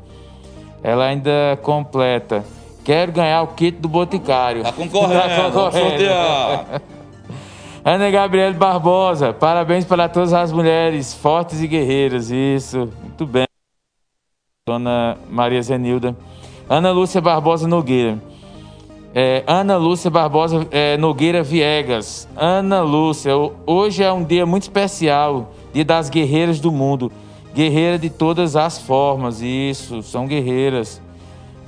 Ela 0.83 1.07
ainda 1.07 1.59
completa. 1.63 2.45
Quero 2.85 3.13
ganhar 3.13 3.43
o 3.43 3.49
kit 3.49 3.79
do 3.79 3.89
Boticário. 3.89 4.63
Tá 4.63 4.73
concorrendo, 4.73 5.23
tá 5.23 5.51
concorrendo. 5.51 6.85
Ana 7.85 8.11
Gabriele 8.11 8.55
Barbosa, 8.55 9.33
parabéns 9.33 9.85
para 9.85 10.09
todas 10.09 10.33
as 10.33 10.53
mulheres 10.53 11.15
fortes 11.15 11.61
e 11.63 11.67
guerreiras. 11.67 12.31
Isso, 12.31 12.91
muito 13.03 13.27
bem. 13.27 13.47
Dona 14.67 15.19
Maria 15.31 15.63
Zenilda. 15.63 16.17
Ana 16.69 16.91
Lúcia 16.93 17.21
Barbosa 17.21 17.69
Nogueira. 17.69 18.19
É, 19.17 19.45
Ana 19.47 19.77
Lúcia 19.77 20.11
Barbosa 20.11 20.67
é, 20.73 20.97
Nogueira 20.97 21.41
Viegas. 21.41 22.27
Ana 22.37 22.83
Lúcia, 22.83 23.33
hoje 23.65 24.03
é 24.03 24.13
um 24.13 24.25
dia 24.25 24.45
muito 24.45 24.65
especial, 24.65 25.53
dia 25.73 25.85
das 25.85 26.11
guerreiras 26.11 26.59
do 26.59 26.73
mundo. 26.73 27.13
Guerreira 27.55 27.97
de 27.97 28.11
todas 28.11 28.57
as 28.57 28.81
formas, 28.81 29.41
isso, 29.41 30.03
são 30.03 30.27
guerreiras. 30.27 31.01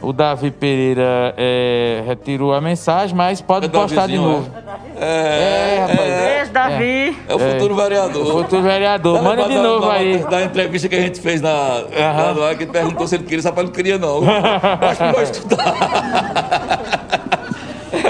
O 0.03 0.12
Davi 0.12 0.51
Pereira 0.51 1.34
é, 1.38 2.03
retirou 2.07 2.53
a 2.53 2.61
mensagem, 2.61 3.16
mas 3.16 3.40
pode 3.40 3.66
é 3.66 3.68
postar 3.68 4.09
de 4.09 4.18
novo. 4.18 4.51
É, 4.97 5.07
é, 5.07 5.78
rapaz. 5.80 6.01
É, 6.01 6.36
Beijo, 6.36 6.53
Davi. 6.53 7.16
É, 7.28 7.34
o 7.34 7.38
futuro 7.38 7.74
vereador. 7.76 8.22
O 8.22 8.42
futuro 8.42 8.62
vereador. 8.62 9.22
Manda 9.22 9.44
de 9.49 9.55
novo 9.55 9.88
aí. 9.88 10.18
Da 10.18 10.42
entrevista 10.42 10.88
que 10.88 10.97
a 10.97 11.01
gente 11.01 11.20
fez 11.20 11.40
na, 11.40 11.51
uhum. 11.51 12.40
lá, 12.40 12.55
que 12.55 12.64
ele 12.64 12.72
perguntou 12.72 13.07
se 13.07 13.14
ele 13.14 13.24
queria, 13.24 13.40
sabe, 13.40 13.61
ele 13.61 13.68
não 13.68 13.72
queria, 13.72 13.99
não. 13.99 14.20
Acho 14.82 14.99
que 14.99 15.07
não 15.07 15.12
vai 15.12 15.22
estudar. 15.22 16.95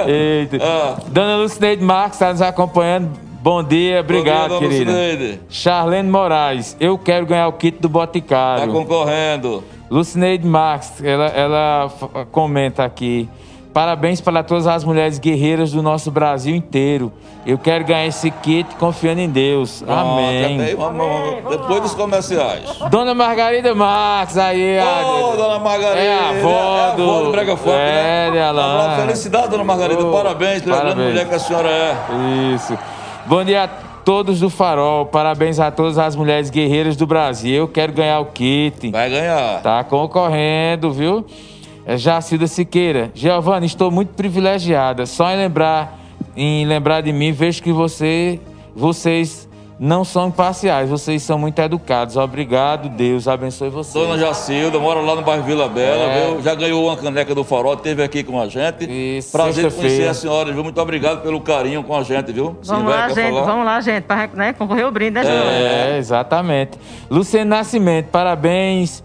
Eita. 0.08 0.58
Ah. 0.60 0.96
Dona 1.08 1.36
Lucineide 1.36 1.82
Marques 1.82 2.14
está 2.14 2.32
nos 2.32 2.42
acompanhando. 2.42 3.10
Bom 3.42 3.62
dia, 3.62 4.00
obrigado, 4.00 4.54
Bom 4.54 4.58
dia, 4.60 4.68
querida. 4.68 4.90
Lucineide. 4.90 5.40
Charlene 5.48 6.08
Moraes, 6.10 6.76
eu 6.80 6.98
quero 6.98 7.26
ganhar 7.26 7.46
o 7.46 7.52
kit 7.52 7.78
do 7.80 7.88
Boticário. 7.88 8.64
Está 8.64 8.72
concorrendo. 8.72 9.62
Lucineide 9.88 10.44
Marques, 10.46 11.02
ela, 11.02 11.26
ela 11.26 11.88
comenta 12.32 12.84
aqui. 12.84 13.28
Parabéns 13.76 14.22
para 14.22 14.42
todas 14.42 14.66
as 14.66 14.84
mulheres 14.84 15.18
guerreiras 15.18 15.70
do 15.70 15.82
nosso 15.82 16.10
Brasil 16.10 16.56
inteiro. 16.56 17.12
Eu 17.44 17.58
quero 17.58 17.84
ganhar 17.84 18.06
esse 18.06 18.30
kit 18.30 18.74
confiando 18.76 19.20
em 19.20 19.28
Deus. 19.28 19.84
Amém. 19.86 20.58
Amém. 20.80 21.42
Depois 21.50 21.82
dos 21.82 21.94
comerciais. 21.94 22.64
Dona 22.90 23.14
Margarida 23.14 23.74
Marques, 23.74 24.38
aí. 24.38 24.78
Ô, 24.78 25.30
oh, 25.30 25.36
Dona 25.36 25.58
Margarida. 25.58 26.00
É 26.00 26.18
a 26.18 26.28
avó 26.30 26.38
é, 26.38 26.96
do... 26.96 27.02
É 27.02 27.04
a 27.04 27.12
avó 27.12 27.22
do 27.24 27.30
Brega 27.32 27.54
Funk, 27.54 27.68
é, 27.70 28.30
né? 28.30 28.38
Ela... 28.38 28.96
Felicidade, 28.96 29.50
Dona 29.50 29.64
Margarida. 29.64 30.06
Oh, 30.06 30.10
parabéns 30.10 30.62
pela 30.62 30.80
grande 30.80 31.02
mulher 31.02 31.28
que 31.28 31.34
a 31.34 31.38
senhora 31.38 31.68
é. 31.68 31.96
Isso. 32.54 32.78
Bom 33.26 33.44
dia 33.44 33.64
a 33.64 33.68
todos 33.68 34.40
do 34.40 34.48
Farol. 34.48 35.04
Parabéns 35.04 35.60
a 35.60 35.70
todas 35.70 35.98
as 35.98 36.16
mulheres 36.16 36.48
guerreiras 36.48 36.96
do 36.96 37.06
Brasil. 37.06 37.54
Eu 37.54 37.68
quero 37.68 37.92
ganhar 37.92 38.20
o 38.20 38.24
kit. 38.24 38.90
Vai 38.90 39.10
ganhar. 39.10 39.60
Tá 39.60 39.84
concorrendo, 39.84 40.90
viu? 40.90 41.26
É 41.86 41.96
Jacilda 41.96 42.48
Siqueira. 42.48 43.12
Giovana, 43.14 43.64
estou 43.64 43.92
muito 43.92 44.12
privilegiada. 44.14 45.06
Só 45.06 45.30
em 45.30 45.36
lembrar, 45.36 45.96
em 46.36 46.66
lembrar 46.66 47.00
de 47.00 47.12
mim, 47.12 47.30
vejo 47.30 47.62
que 47.62 47.72
você, 47.72 48.40
vocês 48.74 49.48
não 49.78 50.04
são 50.04 50.26
imparciais, 50.26 50.90
vocês 50.90 51.22
são 51.22 51.38
muito 51.38 51.60
educados. 51.60 52.16
Obrigado, 52.16 52.88
Deus 52.88 53.28
abençoe 53.28 53.68
vocês. 53.68 54.04
Dona 54.04 54.18
Jacilda, 54.18 54.80
mora 54.80 55.00
lá 55.00 55.14
no 55.14 55.22
bairro 55.22 55.44
Vila 55.44 55.68
Bela, 55.68 56.10
é. 56.10 56.26
viu? 56.26 56.42
Já 56.42 56.56
ganhou 56.56 56.86
uma 56.86 56.96
caneca 56.96 57.32
do 57.36 57.44
Farol, 57.44 57.74
esteve 57.74 58.02
aqui 58.02 58.24
com 58.24 58.40
a 58.40 58.48
gente. 58.48 58.84
Isso, 59.18 59.30
Prazer 59.30 59.70
conhecer 59.70 60.08
a 60.08 60.14
senhora, 60.14 60.52
viu? 60.52 60.64
Muito 60.64 60.80
obrigado 60.80 61.22
pelo 61.22 61.40
carinho 61.40 61.84
com 61.84 61.94
a 61.94 62.02
gente, 62.02 62.32
viu? 62.32 62.56
Vamos 62.64 62.90
lá, 62.90 63.08
gente, 63.10 63.30
falar? 63.30 63.42
vamos 63.42 63.64
lá, 63.64 63.80
gente, 63.80 64.04
para 64.04 64.28
né, 64.34 64.52
concorrer 64.52 64.86
o 64.86 64.90
brinde, 64.90 65.12
né, 65.12 65.22
João? 65.22 65.50
É, 65.50 65.98
exatamente. 65.98 66.78
Luciano 67.08 67.50
Nascimento, 67.50 68.06
parabéns 68.06 69.04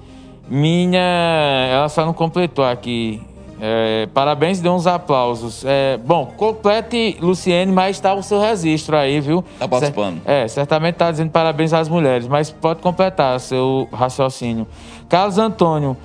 minha, 0.52 0.99
ela 1.72 1.88
só 1.88 2.06
não 2.06 2.14
completou 2.14 2.66
aqui. 2.66 3.22
É, 3.64 4.08
parabéns 4.14 4.60
e 4.60 4.64
dê 4.64 4.70
uns 4.70 4.88
aplausos. 4.88 5.64
É, 5.66 5.97
bom, 6.04 6.26
complete, 6.36 7.18
Luciene, 7.22 7.72
mas 7.72 7.97
está 7.97 8.14
o 8.14 8.24
seu 8.24 8.39
registro 8.39 8.97
aí, 8.97 9.22
viu? 9.22 9.45
Está 9.54 9.68
participando. 9.68 10.20
É, 10.26 10.47
certamente 10.47 10.95
está 10.95 11.12
dizendo 11.12 11.30
parabéns 11.30 11.72
às 11.72 11.88
mulheres, 11.88 12.28
mas 12.28 12.49
pode 12.49 12.82
completar 12.82 13.39
seu 13.39 13.88
raciocínio. 13.93 14.68
Carlos 15.08 15.38
Antônio, 15.38 15.95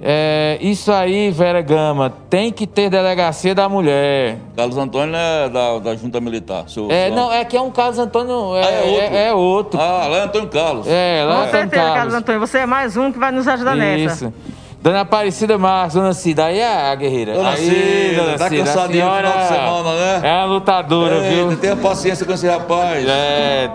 é, 0.00 0.58
isso 0.60 0.92
aí, 0.92 1.30
Vera 1.30 1.62
Gama, 1.62 2.12
tem 2.28 2.52
que 2.52 2.66
ter 2.66 2.90
delegacia 2.90 3.54
da 3.54 3.68
mulher. 3.68 4.38
Carlos 4.54 4.76
Antônio 4.76 5.16
é 5.16 5.48
da, 5.48 5.78
da 5.78 5.96
Junta 5.96 6.20
Militar. 6.20 6.68
Seu, 6.68 6.90
é, 6.90 7.10
não, 7.10 7.32
é 7.32 7.44
que 7.44 7.56
é 7.56 7.60
um 7.60 7.70
Carlos 7.70 7.98
Antônio. 7.98 8.56
É, 8.56 8.64
ah, 8.64 8.70
é, 8.70 8.82
outro. 8.82 9.16
É, 9.16 9.26
é, 9.26 9.32
outro. 9.32 9.80
Ah, 9.80 10.06
lá 10.06 10.16
é 10.18 10.22
Antônio 10.24 10.48
Carlos. 10.48 10.86
É, 10.86 11.24
lá 11.26 11.36
Com 11.36 11.42
é 11.42 11.50
certeza, 11.50 11.82
Carlos. 11.82 11.94
Carlos 11.94 12.14
Antônio. 12.14 12.40
Você 12.40 12.58
é 12.58 12.66
mais 12.66 12.96
um 12.96 13.10
que 13.10 13.18
vai 13.18 13.32
nos 13.32 13.48
ajudar 13.48 13.76
isso. 13.76 14.24
nessa. 14.26 14.34
Dona 14.82 15.00
Aparecida 15.00 15.58
Marques, 15.58 15.94
Dona 15.94 16.12
Cida, 16.12 16.44
aí 16.44 16.60
é 16.60 16.90
a 16.90 16.94
guerreira. 16.94 17.32
Dona 17.32 17.50
aí, 17.50 17.56
Cida, 17.56 18.22
Dona 18.22 18.38
tá 18.38 18.50
cansadinha 18.50 19.04
no 19.04 19.16
final 19.16 19.38
de 19.38 19.48
semana, 19.48 19.96
né? 19.96 20.20
É 20.22 20.32
uma 20.36 20.44
lutadora, 20.44 21.20
viu? 21.22 21.56
Tenha 21.56 21.74
paciência 21.74 22.24
com 22.24 22.32
esse 22.32 22.46
rapaz. 22.46 23.04
É, 23.08 23.68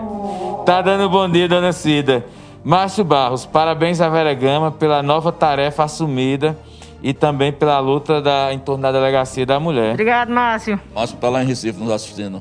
tá 0.64 0.80
dando 0.80 1.10
bom 1.10 1.28
dia, 1.28 1.48
Dona 1.48 1.72
Cida. 1.72 2.24
Márcio 2.64 3.04
Barros, 3.04 3.44
parabéns 3.44 4.00
à 4.00 4.08
Vera 4.08 4.32
Gama 4.34 4.70
pela 4.70 5.02
nova 5.02 5.32
tarefa 5.32 5.82
assumida 5.82 6.56
e 7.02 7.12
também 7.12 7.52
pela 7.52 7.80
luta 7.80 8.22
da, 8.22 8.52
em 8.52 8.58
torno 8.58 8.82
da 8.82 8.92
delegacia 8.92 9.44
da 9.44 9.58
mulher. 9.58 9.94
Obrigado, 9.94 10.30
Márcio. 10.30 10.80
Márcio 10.94 11.16
está 11.16 11.28
lá 11.28 11.42
em 11.42 11.46
Recife 11.46 11.80
nos 11.80 11.90
assistindo. 11.90 12.40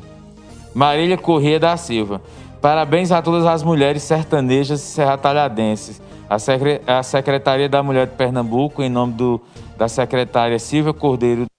Marília 0.76 1.17
Corrêa 1.17 1.59
da 1.59 1.76
Silva. 1.76 2.22
Parabéns 2.61 3.11
a 3.11 3.19
todas 3.22 3.47
as 3.47 3.63
mulheres 3.63 4.03
sertanejas 4.03 4.80
e 4.82 4.84
serratalhadenses. 4.84 5.99
A, 6.30 6.38
secre 6.38 6.82
a 6.86 7.01
Secretaria 7.01 7.67
da 7.67 7.82
Mulher 7.82 8.05
de 8.05 8.13
Pernambuco, 8.13 8.84
em 8.84 8.89
nome 8.89 9.13
do, 9.13 9.41
da 9.76 9.88
secretária 9.88 10.59
Silvia 10.59 10.93
Cordeiro 10.93 11.51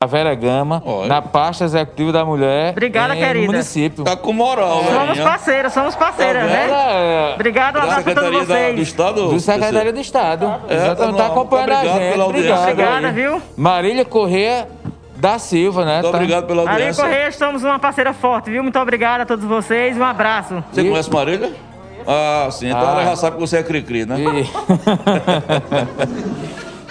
a 0.00 0.06
Vera 0.06 0.34
Gama, 0.34 0.82
Olha. 0.84 1.08
na 1.08 1.22
pasta 1.22 1.64
executiva 1.64 2.12
da 2.12 2.24
mulher 2.24 2.72
Obrigada, 2.72 3.16
em, 3.16 3.18
querida. 3.18 3.46
município. 3.46 4.04
Tá 4.04 4.16
com 4.16 4.32
moral, 4.32 4.82
né? 4.82 4.92
Somos 4.92 5.20
parceiras, 5.20 5.72
somos 5.72 5.94
parceiras, 5.94 6.42
tá 6.42 6.48
né? 6.48 6.68
É... 6.70 7.34
Obrigado, 7.34 7.76
um 7.76 7.82
abraço 7.82 8.10
a 8.10 8.14
todos 8.14 8.46
vocês. 8.46 8.76
do 8.76 8.82
Estado? 8.82 9.28
Do 9.28 9.40
Secretaria 9.40 9.92
do 9.92 10.00
Estado. 10.00 10.54
É, 10.68 10.74
Exatamente, 10.74 11.16
tá, 11.16 11.24
tá 11.24 11.32
acompanhando 11.32 11.72
a 11.72 11.84
gente. 11.84 12.20
Obrigado. 12.20 12.62
Obrigada, 12.62 13.12
viu? 13.12 13.42
Marília 13.56 14.04
Corrêa 14.04 14.68
da 15.16 15.38
Silva, 15.38 15.84
né? 15.84 15.94
Muito 15.94 16.10
tá... 16.10 16.16
obrigado 16.18 16.46
pela 16.46 16.62
audiência. 16.62 17.02
Marília 17.02 17.16
Corrêa, 17.16 17.28
estamos 17.28 17.64
uma 17.64 17.78
parceira 17.78 18.12
forte, 18.12 18.50
viu? 18.50 18.62
Muito 18.62 18.78
obrigada 18.78 19.22
a 19.22 19.26
todos 19.26 19.44
vocês, 19.44 19.96
um 19.96 20.04
abraço. 20.04 20.62
Você 20.70 20.82
e... 20.82 20.90
conhece 20.90 21.10
Marília? 21.10 21.52
Ah, 22.06 22.48
sim. 22.50 22.68
Então 22.68 22.86
ah. 22.86 22.90
ela 22.90 23.04
já 23.04 23.16
sabe 23.16 23.36
que 23.36 23.40
você 23.40 23.56
é 23.58 23.62
cri-cri, 23.62 24.04
né? 24.04 24.16
E... 24.20 24.50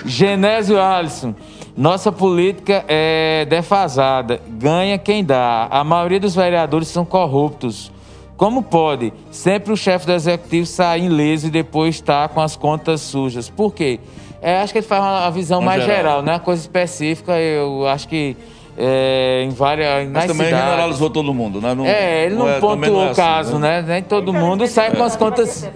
Genésio 0.10 0.82
Alisson. 0.82 1.36
Nossa 1.76 2.12
política 2.12 2.86
é 2.88 3.46
defasada, 3.46 4.40
ganha 4.48 4.98
quem 4.98 5.24
dá. 5.24 5.68
A 5.72 5.84
maioria 5.84 6.20
dos 6.20 6.36
vereadores 6.36 6.88
são 6.88 7.04
corruptos. 7.04 7.92
Como 8.38 8.62
pode 8.62 9.14
sempre 9.32 9.74
o 9.74 9.78
chefe 9.78 10.06
do 10.06 10.12
executivo 10.12 10.66
sair 10.66 11.06
ileso 11.06 11.48
e 11.48 11.50
depois 11.50 11.96
estar 11.96 12.30
com 12.30 12.42
as 12.42 12.56
contas 12.56 13.02
sujas? 13.02 13.50
Por 13.50 13.74
quê? 13.74 14.00
É, 14.42 14.58
acho 14.58 14.74
que 14.74 14.80
ele 14.80 14.86
faz 14.86 15.02
uma 15.02 15.30
visão 15.32 15.62
mais 15.62 15.84
geral, 15.84 15.98
geral 15.98 16.22
né? 16.22 16.34
Uma 16.34 16.40
coisa 16.40 16.62
específica, 16.62 17.40
eu 17.40 17.88
acho 17.88 18.08
que 18.08 18.36
é, 18.78 19.44
em 19.46 19.50
várias. 19.50 20.10
Mas 20.10 20.26
também 20.26 20.48
cidades. 20.48 20.66
generalizou 20.66 21.10
todo 21.10 21.34
mundo, 21.34 21.62
né? 21.62 21.74
Não, 21.74 21.86
é, 21.86 22.26
ele 22.26 22.36
não, 22.36 22.46
não 22.46 22.52
é, 22.52 22.60
pontuou 22.60 23.02
não 23.02 23.08
é 23.08 23.12
o 23.12 23.16
caso, 23.16 23.52
assim, 23.54 23.62
né? 23.62 23.82
né? 23.82 23.94
Nem 23.94 24.04
todo 24.04 24.34
mundo 24.34 24.68
sai 24.68 24.96
com 24.96 25.04
as 25.04 25.16
contas. 25.16 25.70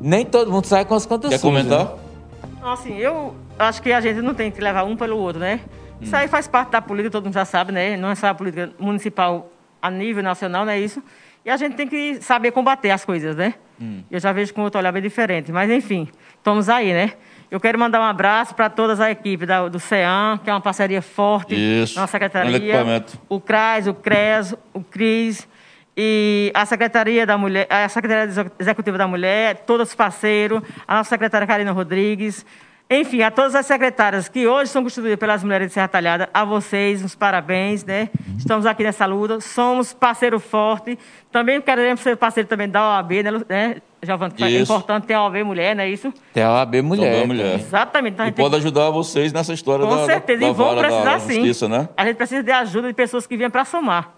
Nem 0.00 0.24
todo 0.24 0.50
mundo 0.50 0.64
sai 0.64 0.84
com 0.84 0.94
as 0.94 1.04
contas 1.04 1.30
Quer 1.30 1.38
sujas. 1.38 1.62
Quer 1.62 1.68
comentar? 1.76 1.94
Né? 1.94 2.72
Assim, 2.72 2.96
eu 2.96 3.34
acho 3.64 3.82
que 3.82 3.92
a 3.92 4.00
gente 4.00 4.20
não 4.20 4.34
tem 4.34 4.50
que 4.50 4.60
levar 4.60 4.84
um 4.84 4.96
pelo 4.96 5.16
outro, 5.16 5.40
né? 5.40 5.60
Hum. 5.66 5.98
Isso 6.02 6.16
aí 6.16 6.28
faz 6.28 6.48
parte 6.48 6.70
da 6.70 6.80
política, 6.80 7.10
todo 7.10 7.24
mundo 7.24 7.34
já 7.34 7.44
sabe, 7.44 7.72
né? 7.72 7.96
Não 7.96 8.10
é 8.10 8.14
só 8.14 8.28
a 8.28 8.34
política 8.34 8.70
municipal 8.78 9.50
a 9.80 9.90
nível 9.90 10.22
nacional, 10.22 10.64
não 10.64 10.72
é 10.72 10.78
isso? 10.78 11.02
E 11.44 11.50
a 11.50 11.56
gente 11.56 11.74
tem 11.74 11.88
que 11.88 12.20
saber 12.20 12.50
combater 12.50 12.90
as 12.90 13.04
coisas, 13.04 13.34
né? 13.34 13.54
Hum. 13.80 14.02
Eu 14.10 14.20
já 14.20 14.32
vejo 14.32 14.52
com 14.52 14.62
outro 14.62 14.78
olhar 14.78 14.92
bem 14.92 15.02
diferente. 15.02 15.50
Mas, 15.50 15.70
enfim, 15.70 16.08
estamos 16.36 16.68
aí, 16.68 16.92
né? 16.92 17.12
Eu 17.50 17.58
quero 17.58 17.78
mandar 17.78 18.00
um 18.00 18.04
abraço 18.04 18.54
para 18.54 18.68
todas 18.68 19.00
a 19.00 19.10
equipe 19.10 19.46
da, 19.46 19.66
do 19.68 19.80
CEAM, 19.80 20.38
que 20.44 20.50
é 20.50 20.52
uma 20.52 20.60
parceria 20.60 21.02
forte 21.02 21.54
Isso, 21.54 21.98
na 21.98 22.06
secretaria. 22.06 23.04
O 23.28 23.40
CRAS, 23.40 23.86
o 23.86 23.94
CRES, 23.94 24.54
o 24.72 24.82
CRIS 24.84 25.48
e 25.96 26.52
a 26.54 26.64
Secretaria 26.64 27.26
da 27.26 27.36
Mulher, 27.36 27.66
a 27.68 27.88
Secretaria 27.88 28.52
Executiva 28.58 28.96
da 28.96 29.08
Mulher, 29.08 29.64
todos 29.66 29.88
os 29.88 29.94
parceiros, 29.94 30.62
a 30.86 30.96
nossa 30.96 31.10
secretária 31.10 31.46
Karina 31.46 31.72
Rodrigues, 31.72 32.46
Enfim, 32.92 33.22
a 33.22 33.30
todas 33.30 33.54
as 33.54 33.66
secretárias 33.66 34.28
que 34.28 34.48
hoje 34.48 34.68
são 34.72 34.82
constituídas 34.82 35.16
pelas 35.16 35.44
mulheres 35.44 35.68
de 35.68 35.74
Serra 35.74 35.86
Talhada, 35.86 36.28
a 36.34 36.44
vocês, 36.44 37.04
os 37.04 37.14
parabéns, 37.14 37.84
né? 37.84 38.08
Estamos 38.36 38.66
aqui 38.66 38.82
nessa 38.82 39.06
luta, 39.06 39.40
somos 39.40 39.92
parceiro 39.92 40.40
forte. 40.40 40.98
Também 41.30 41.60
queremos 41.60 42.00
ser 42.00 42.16
parceiro 42.16 42.48
também 42.48 42.68
da 42.68 42.96
OAB, 42.96 43.12
né, 43.48 43.76
Giovanni? 44.02 44.34
É 44.40 44.60
importante 44.60 45.06
ter 45.06 45.14
a 45.14 45.22
OAB 45.22 45.44
mulher, 45.44 45.76
não 45.76 45.84
é 45.84 45.88
isso? 45.88 46.12
Tem 46.34 46.42
a 46.42 46.52
OAB 46.52 46.82
Mulher. 46.82 47.14
Então, 47.14 47.26
mulher. 47.28 47.60
Exatamente. 47.60 48.14
Então, 48.14 48.26
a 48.26 48.28
E 48.28 48.32
pode 48.32 48.56
ajudar 48.56 48.90
vocês 48.90 49.32
nessa 49.32 49.52
história 49.52 49.86
Com 49.86 49.94
da, 49.94 50.06
certeza, 50.06 50.40
da, 50.40 50.46
e 50.46 50.48
da 50.48 50.52
vão 50.52 50.74
vara 50.74 50.88
precisar 50.88 51.20
sim. 51.20 51.34
justiça, 51.34 51.68
né? 51.68 51.88
A 51.96 52.04
gente 52.04 52.16
precisa 52.16 52.42
de 52.42 52.50
ajuda 52.50 52.88
de 52.88 52.94
pessoas 52.94 53.24
que 53.24 53.36
venham 53.36 53.52
para 53.52 53.64
somar. 53.64 54.10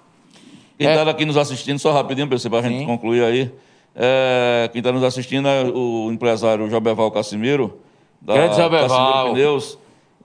Quem 0.79 0.89
É. 0.89 0.95
está 0.97 1.11
aqui 1.11 1.27
nos 1.27 1.37
assistindo, 1.37 1.79
só 1.79 1.93
rapidinho, 1.93 2.27
para 2.27 2.39
a 2.39 2.63
gente 2.63 2.87
concluir 2.87 3.23
aí. 3.23 3.53
É, 3.95 4.71
quem 4.73 4.79
está 4.79 4.91
nos 4.91 5.05
assistindo 5.05 5.47
é 5.47 5.65
o 5.65 6.11
empresário 6.11 6.71
Jobeval 6.71 7.11
Cassimiro, 7.11 7.82
da 8.25 8.35
Grande 8.35 8.57
Jobeval. 8.57 8.89
Cassimiro 8.89 9.35
Pneus. 9.35 9.79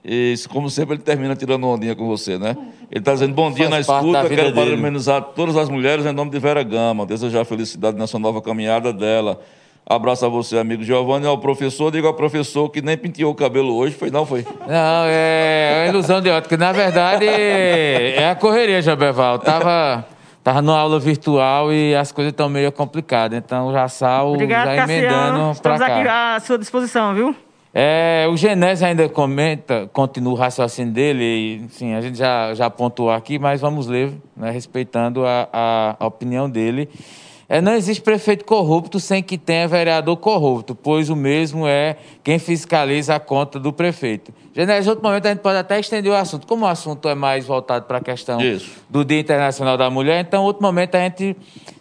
E, 0.04 0.34
como 0.48 0.70
sempre, 0.70 0.94
ele 0.94 1.02
termina 1.02 1.34
tirando 1.34 1.66
ondinha 1.66 1.94
com 1.94 2.06
você, 2.06 2.38
né? 2.38 2.56
Ele 2.90 3.00
está 3.00 3.12
dizendo, 3.12 3.34
bom 3.34 3.50
dia 3.50 3.68
Faz 3.68 3.86
na 3.86 3.94
da 3.94 3.98
escuta, 3.98 4.28
quero 4.34 4.52
dele. 4.52 4.70
parabenizar 4.70 5.20
todas 5.20 5.56
as 5.56 5.68
mulheres 5.68 6.06
em 6.06 6.12
nome 6.12 6.30
de 6.30 6.38
Vera 6.38 6.62
Gama, 6.62 7.04
desejar 7.04 7.44
felicidade 7.44 7.98
nessa 7.98 8.18
nova 8.18 8.40
caminhada 8.40 8.92
dela. 8.92 9.40
Abraço 9.84 10.24
a 10.24 10.28
você, 10.28 10.58
amigo 10.58 10.82
Giovanni, 10.82 11.26
ao 11.26 11.38
professor, 11.38 11.90
digo 11.90 12.06
ao 12.06 12.14
professor 12.14 12.68
que 12.68 12.80
nem 12.80 12.96
penteou 12.96 13.32
o 13.32 13.34
cabelo 13.34 13.74
hoje, 13.74 13.94
foi 13.94 14.10
não, 14.10 14.24
foi? 14.24 14.46
Não, 14.66 15.04
é 15.06 15.82
uma 15.82 15.88
ilusão 15.88 16.20
de 16.20 16.30
ótica. 16.30 16.56
Na 16.56 16.72
verdade, 16.72 17.26
é 17.26 18.28
a 18.30 18.34
correria, 18.34 18.80
Jabeval. 18.80 19.38
Tava, 19.38 20.06
tava 20.44 20.62
numa 20.62 20.78
aula 20.78 20.98
virtual 20.98 21.72
e 21.72 21.94
as 21.94 22.12
coisas 22.12 22.32
estão 22.32 22.48
meio 22.48 22.70
complicadas. 22.70 23.36
Então, 23.38 23.72
já 23.72 23.88
sal 23.88 24.32
Obrigado, 24.32 24.74
já 24.74 24.84
emendando 24.84 25.38
pra 25.60 25.74
Estamos 25.74 25.80
cá. 25.80 25.86
aqui 25.86 26.08
à 26.08 26.40
sua 26.40 26.58
disposição, 26.58 27.14
viu? 27.14 27.34
É, 27.80 28.26
o 28.28 28.36
Genésio 28.36 28.84
ainda 28.84 29.08
comenta, 29.08 29.88
continua 29.92 30.32
o 30.32 30.36
raciocínio 30.36 30.92
dele, 30.92 31.22
e, 31.22 31.68
sim, 31.70 31.94
a 31.94 32.00
gente 32.00 32.18
já, 32.18 32.52
já 32.52 32.68
pontuou 32.68 33.08
aqui, 33.08 33.38
mas 33.38 33.60
vamos 33.60 33.86
ler, 33.86 34.12
né, 34.36 34.50
respeitando 34.50 35.24
a, 35.24 35.96
a, 35.96 36.04
opinião 36.04 36.50
dele. 36.50 36.88
É, 37.48 37.60
não 37.60 37.72
existe 37.74 38.02
prefeito 38.02 38.44
corrupto 38.44 38.98
sem 38.98 39.22
que 39.22 39.38
tenha 39.38 39.68
vereador 39.68 40.16
corrupto, 40.16 40.74
pois 40.74 41.08
o 41.08 41.14
mesmo 41.14 41.68
é 41.68 41.96
quem 42.24 42.40
fiscaliza 42.40 43.14
a 43.14 43.20
conta 43.20 43.60
do 43.60 43.72
prefeito. 43.72 44.34
Genésio, 44.52 44.88
em 44.88 44.90
outro 44.90 45.04
momento 45.04 45.26
a 45.26 45.28
gente 45.28 45.40
pode 45.40 45.58
até 45.58 45.78
estender 45.78 46.10
o 46.10 46.16
assunto. 46.16 46.48
Como 46.48 46.64
o 46.64 46.68
assunto 46.68 47.08
é 47.08 47.14
mais 47.14 47.46
voltado 47.46 47.86
para 47.86 47.98
a 47.98 48.00
questão 48.00 48.40
Isso. 48.40 48.72
do 48.90 49.04
Dia 49.04 49.20
Internacional 49.20 49.76
da 49.76 49.88
Mulher, 49.88 50.24
então, 50.26 50.42
em 50.42 50.46
outro 50.46 50.64
momento 50.64 50.96
a 50.96 50.98
gente 50.98 51.36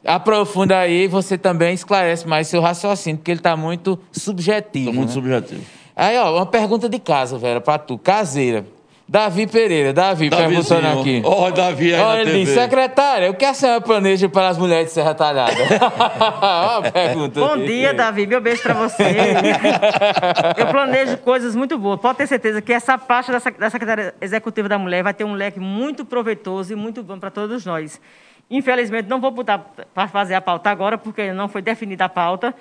aprofunda 0.06 0.78
aí 0.78 1.06
e 1.06 1.08
você 1.08 1.40
também 1.40 1.74
esclarece 1.74 2.28
mais 2.28 2.48
seu 2.48 2.62
raciocínio, 2.62 3.18
porque 3.18 3.32
ele 3.32 3.40
está 3.40 3.58
muito 3.58 3.98
subjetivo. 4.12 4.90
Estou 4.90 4.94
muito 4.94 5.10
né? 5.10 5.14
subjetivo. 5.16 5.77
Aí, 5.98 6.18
ó, 6.18 6.36
uma 6.38 6.46
pergunta 6.46 6.88
de 6.88 7.00
casa, 7.00 7.38
Vera, 7.40 7.60
pra 7.60 7.78
tu. 7.80 7.98
Caseira. 7.98 8.64
Davi 9.10 9.48
Pereira. 9.48 9.94
Davi, 9.94 10.30
perguntando 10.30 11.00
aqui. 11.00 11.22
Ó, 11.24 11.50
Davi 11.50 11.94
aí 11.96 12.02
Ó, 12.02 12.08
na 12.14 12.20
ele 12.22 12.32
TV. 12.46 12.54
secretária, 12.54 13.32
o 13.32 13.34
que 13.34 13.46
a 13.46 13.54
senhora 13.54 13.80
planeja 13.80 14.28
para 14.28 14.50
as 14.50 14.58
mulheres 14.58 14.88
de 14.88 14.92
Serra 14.92 15.14
Talhada? 15.16 15.54
Ó, 16.42 16.80
a 16.86 16.92
pergunta. 16.92 17.40
Bom 17.40 17.54
aqui. 17.54 17.68
dia, 17.68 17.94
Davi. 17.94 18.28
Meu 18.28 18.42
beijo 18.42 18.62
para 18.62 18.74
você. 18.74 19.04
Eu 20.58 20.68
planejo 20.68 21.18
coisas 21.20 21.56
muito 21.56 21.78
boas. 21.78 22.00
Pode 22.02 22.18
ter 22.18 22.28
certeza 22.28 22.62
que 22.62 22.74
essa 22.74 22.98
da 22.98 23.40
sec- 23.40 23.58
da 23.58 23.70
Secretaria 23.70 24.14
Executiva 24.20 24.68
da 24.68 24.78
Mulher 24.78 25.04
vai 25.04 25.14
ter 25.14 25.24
um 25.24 25.34
leque 25.34 25.60
muito 25.60 26.04
proveitoso 26.04 26.74
e 26.74 26.76
muito 26.76 27.02
bom 27.02 27.18
para 27.18 27.32
todos 27.32 27.66
nós. 27.66 28.02
Infelizmente, 28.50 29.10
não 29.10 29.20
vou 29.20 29.30
botar 29.32 29.58
para 29.94 30.08
fazer 30.08 30.34
a 30.36 30.42
pauta 30.42 30.70
agora, 30.70 30.98
porque 30.98 31.34
não 31.34 31.48
foi 31.50 31.62
definida 31.62 32.06
a 32.06 32.10
pauta. 32.10 32.54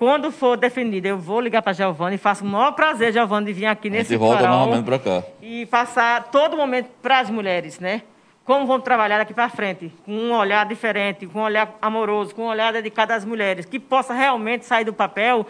Quando 0.00 0.32
for 0.32 0.56
definida, 0.56 1.08
eu 1.08 1.18
vou 1.18 1.42
ligar 1.42 1.60
para 1.60 1.72
a 1.72 1.74
Giovana 1.74 2.14
e 2.14 2.16
faço 2.16 2.42
o 2.42 2.46
maior 2.46 2.72
prazer, 2.72 3.12
Giovana, 3.12 3.44
de 3.44 3.52
vir 3.52 3.66
aqui 3.66 3.90
nesse 3.90 4.14
gente 4.14 4.18
volta 4.18 4.82
para 4.82 4.98
cá. 4.98 5.22
e 5.42 5.66
passar 5.66 6.30
todo 6.30 6.56
momento 6.56 6.88
para 7.02 7.18
as 7.18 7.28
mulheres, 7.28 7.78
né? 7.78 8.00
Como 8.42 8.66
vamos 8.66 8.82
trabalhar 8.82 9.18
daqui 9.18 9.34
para 9.34 9.50
frente, 9.50 9.92
com 10.06 10.12
um 10.12 10.32
olhar 10.32 10.64
diferente, 10.64 11.26
com 11.26 11.40
um 11.40 11.42
olhar 11.42 11.76
amoroso, 11.82 12.34
com 12.34 12.44
um 12.44 12.46
olhar 12.46 12.72
dedicado 12.72 13.12
às 13.12 13.26
mulheres, 13.26 13.66
que 13.66 13.78
possa 13.78 14.14
realmente 14.14 14.64
sair 14.64 14.86
do 14.86 14.94
papel, 14.94 15.46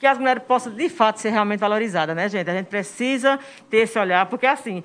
que 0.00 0.06
as 0.08 0.18
mulheres 0.18 0.42
possam 0.42 0.74
de 0.74 0.88
fato 0.88 1.20
ser 1.20 1.30
realmente 1.30 1.60
valorizadas, 1.60 2.16
né, 2.16 2.28
gente? 2.28 2.50
A 2.50 2.54
gente 2.54 2.66
precisa 2.66 3.38
ter 3.70 3.82
esse 3.82 3.96
olhar, 3.96 4.26
porque 4.26 4.46
assim, 4.46 4.82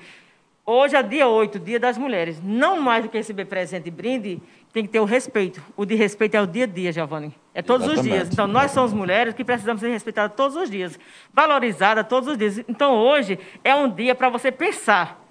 hoje 0.64 0.96
é 0.96 1.02
dia 1.02 1.28
8, 1.28 1.58
dia 1.58 1.80
das 1.80 1.98
mulheres. 1.98 2.40
Não 2.44 2.80
mais 2.80 3.02
do 3.02 3.10
que 3.10 3.18
receber 3.18 3.46
presente 3.46 3.88
e 3.88 3.92
brinde, 3.92 4.40
tem 4.74 4.84
que 4.84 4.90
ter 4.90 5.00
o 5.00 5.06
respeito. 5.06 5.62
O 5.76 5.86
de 5.86 5.96
respeito 5.96 6.36
é 6.36 6.42
o 6.42 6.48
dia 6.48 6.66
a 6.66 6.68
dia, 6.68 6.92
Giovanni. 6.92 7.34
É 7.54 7.62
todos 7.62 7.88
os 7.88 7.94
Exatamente. 7.94 8.14
dias. 8.14 8.30
Então, 8.32 8.48
nós 8.48 8.72
somos 8.72 8.94
mulheres 8.94 9.34
que 9.34 9.44
precisamos 9.44 9.82
ser 9.82 9.90
respeitadas 9.90 10.36
todos 10.36 10.56
os 10.56 10.70
dias, 10.70 11.00
valorizadas 11.34 12.08
todos 12.08 12.30
os 12.30 12.38
dias. 12.38 12.60
Então, 12.68 12.94
hoje 12.96 13.40
é 13.64 13.76
um 13.76 13.90
dia 13.90 14.14
para 14.14 14.30
você 14.30 14.52
pensar. 14.52 15.24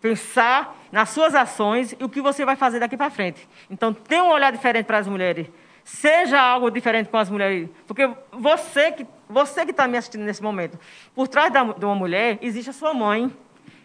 Pensar 0.00 0.76
nas 0.90 1.10
suas 1.10 1.34
ações 1.34 1.94
e 1.98 2.04
o 2.04 2.08
que 2.08 2.20
você 2.20 2.44
vai 2.44 2.56
fazer 2.56 2.80
daqui 2.80 2.96
para 2.96 3.10
frente. 3.10 3.48
Então, 3.70 3.92
tenha 3.92 4.24
um 4.24 4.30
olhar 4.30 4.50
diferente 4.52 4.86
para 4.86 4.98
as 4.98 5.06
mulheres. 5.06 5.46
Seja 5.84 6.40
algo 6.40 6.70
diferente 6.70 7.08
com 7.08 7.16
as 7.16 7.30
mulheres. 7.30 7.68
Porque 7.86 8.08
você 8.32 8.92
que 8.92 9.06
você 9.30 9.64
que 9.64 9.70
está 9.70 9.86
me 9.86 9.96
assistindo 9.96 10.24
nesse 10.24 10.42
momento, 10.42 10.78
por 11.14 11.28
trás 11.28 11.52
da, 11.52 11.62
de 11.62 11.84
uma 11.84 11.94
mulher, 11.94 12.38
existe 12.42 12.70
a 12.70 12.72
sua 12.72 12.92
mãe, 12.92 13.32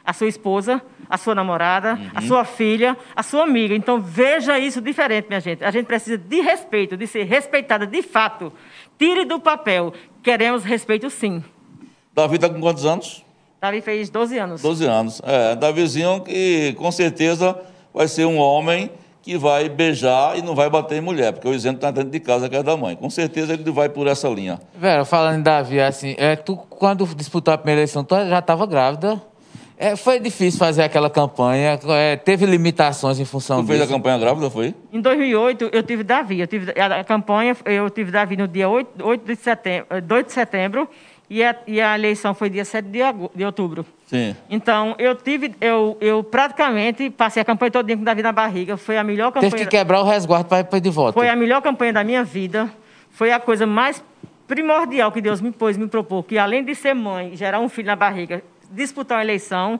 a 0.05 0.13
sua 0.13 0.27
esposa, 0.27 0.81
a 1.09 1.17
sua 1.17 1.33
namorada, 1.35 1.99
a 2.13 2.21
Uhum. 2.21 2.27
sua 2.27 2.45
filha, 2.45 2.95
a 3.15 3.23
sua 3.23 3.43
amiga. 3.43 3.73
Então 3.75 4.01
veja 4.01 4.57
isso 4.59 4.81
diferente, 4.81 5.27
minha 5.27 5.39
gente. 5.39 5.63
A 5.63 5.71
gente 5.71 5.85
precisa 5.85 6.17
de 6.17 6.41
respeito, 6.41 6.95
de 6.95 7.07
ser 7.07 7.23
respeitada 7.23 7.85
de 7.87 8.01
fato. 8.01 8.51
Tire 8.97 9.25
do 9.25 9.39
papel. 9.39 9.93
Queremos 10.23 10.63
respeito, 10.63 11.09
sim. 11.09 11.43
Davi 12.13 12.35
está 12.35 12.49
com 12.49 12.59
quantos 12.61 12.85
anos? 12.85 13.23
Davi 13.61 13.81
fez 13.81 14.09
12 14.09 14.37
anos. 14.37 14.61
12 14.61 14.85
anos. 14.85 15.21
É, 15.25 15.55
Davizinho 15.55 16.21
que 16.21 16.73
com 16.77 16.91
certeza 16.91 17.57
vai 17.93 18.07
ser 18.07 18.25
um 18.25 18.37
homem 18.37 18.91
que 19.21 19.37
vai 19.39 19.67
beijar 19.67 20.37
e 20.37 20.41
não 20.43 20.53
vai 20.53 20.69
bater 20.69 20.97
em 20.99 21.01
mulher, 21.01 21.33
porque 21.33 21.47
o 21.47 21.53
isento 21.53 21.77
está 21.77 21.89
dentro 21.89 22.11
de 22.11 22.19
casa, 22.19 22.47
que 22.47 22.55
é 22.55 22.61
da 22.61 22.77
mãe. 22.77 22.95
Com 22.95 23.09
certeza 23.09 23.53
ele 23.53 23.71
vai 23.71 23.89
por 23.89 24.05
essa 24.05 24.29
linha. 24.29 24.59
Vera, 24.75 25.03
falando 25.03 25.39
em 25.39 25.41
Davi, 25.41 25.79
assim, 25.79 26.13
é, 26.19 26.35
tu, 26.35 26.55
quando 26.55 27.03
disputou 27.15 27.51
a 27.51 27.57
primeira 27.57 27.79
eleição, 27.81 28.03
tu 28.03 28.13
já 28.15 28.37
estava 28.37 28.67
grávida. 28.67 29.19
É, 29.77 29.95
foi 29.95 30.19
difícil 30.19 30.57
fazer 30.57 30.83
aquela 30.83 31.09
campanha, 31.09 31.77
é, 31.89 32.15
teve 32.15 32.45
limitações 32.45 33.19
em 33.19 33.25
função 33.25 33.61
Tu 33.61 33.67
fez 33.67 33.81
a 33.81 33.83
disso. 33.83 33.95
campanha 33.95 34.17
grávida, 34.17 34.49
foi? 34.49 34.73
Em 34.91 35.01
2008, 35.01 35.69
eu 35.73 35.83
tive 35.83 36.03
Davi. 36.03 36.39
Eu 36.39 36.47
tive 36.47 36.73
a, 36.79 37.01
a 37.01 37.03
campanha, 37.03 37.55
eu 37.65 37.89
tive 37.89 38.09
Davi 38.09 38.37
no 38.37 38.47
dia 38.47 38.69
8, 38.69 39.05
8 39.05 39.25
de 39.25 39.35
setembro, 39.35 39.87
eh, 39.89 39.99
2 39.99 40.25
de 40.27 40.31
setembro 40.31 40.87
e 41.29 41.43
a, 41.43 41.55
e 41.67 41.81
a 41.81 41.95
eleição 41.95 42.33
foi 42.33 42.49
dia 42.49 42.63
7 42.63 42.85
de, 42.87 42.99
de 43.35 43.43
outubro. 43.43 43.85
Sim. 44.07 44.33
Então, 44.49 44.95
eu 44.97 45.13
tive, 45.13 45.53
eu, 45.59 45.97
eu 45.99 46.23
praticamente 46.23 47.09
passei 47.09 47.41
a 47.41 47.45
campanha 47.45 47.71
toda 47.71 47.97
com 47.97 48.03
Davi 48.03 48.21
na 48.21 48.31
barriga. 48.31 48.77
Foi 48.77 48.97
a 48.97 49.03
melhor 49.03 49.31
campanha. 49.31 49.51
Teve 49.51 49.65
que 49.65 49.69
quebrar 49.71 49.99
o 50.01 50.05
resguardo 50.05 50.47
para 50.47 50.77
ir 50.77 50.81
de 50.81 50.89
volta. 50.89 51.13
Foi 51.13 51.27
a 51.27 51.35
melhor 51.35 51.61
campanha 51.61 51.91
da 51.91 52.03
minha 52.03 52.23
vida. 52.23 52.69
Foi 53.11 53.31
a 53.31 53.39
coisa 53.41 53.65
mais 53.65 54.01
primordial 54.47 55.11
que 55.11 55.19
Deus 55.21 55.41
me 55.41 55.51
pôs, 55.51 55.75
me 55.75 55.87
propôs, 55.87 56.25
que 56.27 56.37
além 56.37 56.63
de 56.63 56.75
ser 56.75 56.93
mãe, 56.93 57.35
gerar 57.35 57.59
um 57.59 57.67
filho 57.67 57.87
na 57.87 57.95
barriga, 57.95 58.43
disputar 58.75 59.17
uma 59.17 59.23
eleição, 59.23 59.79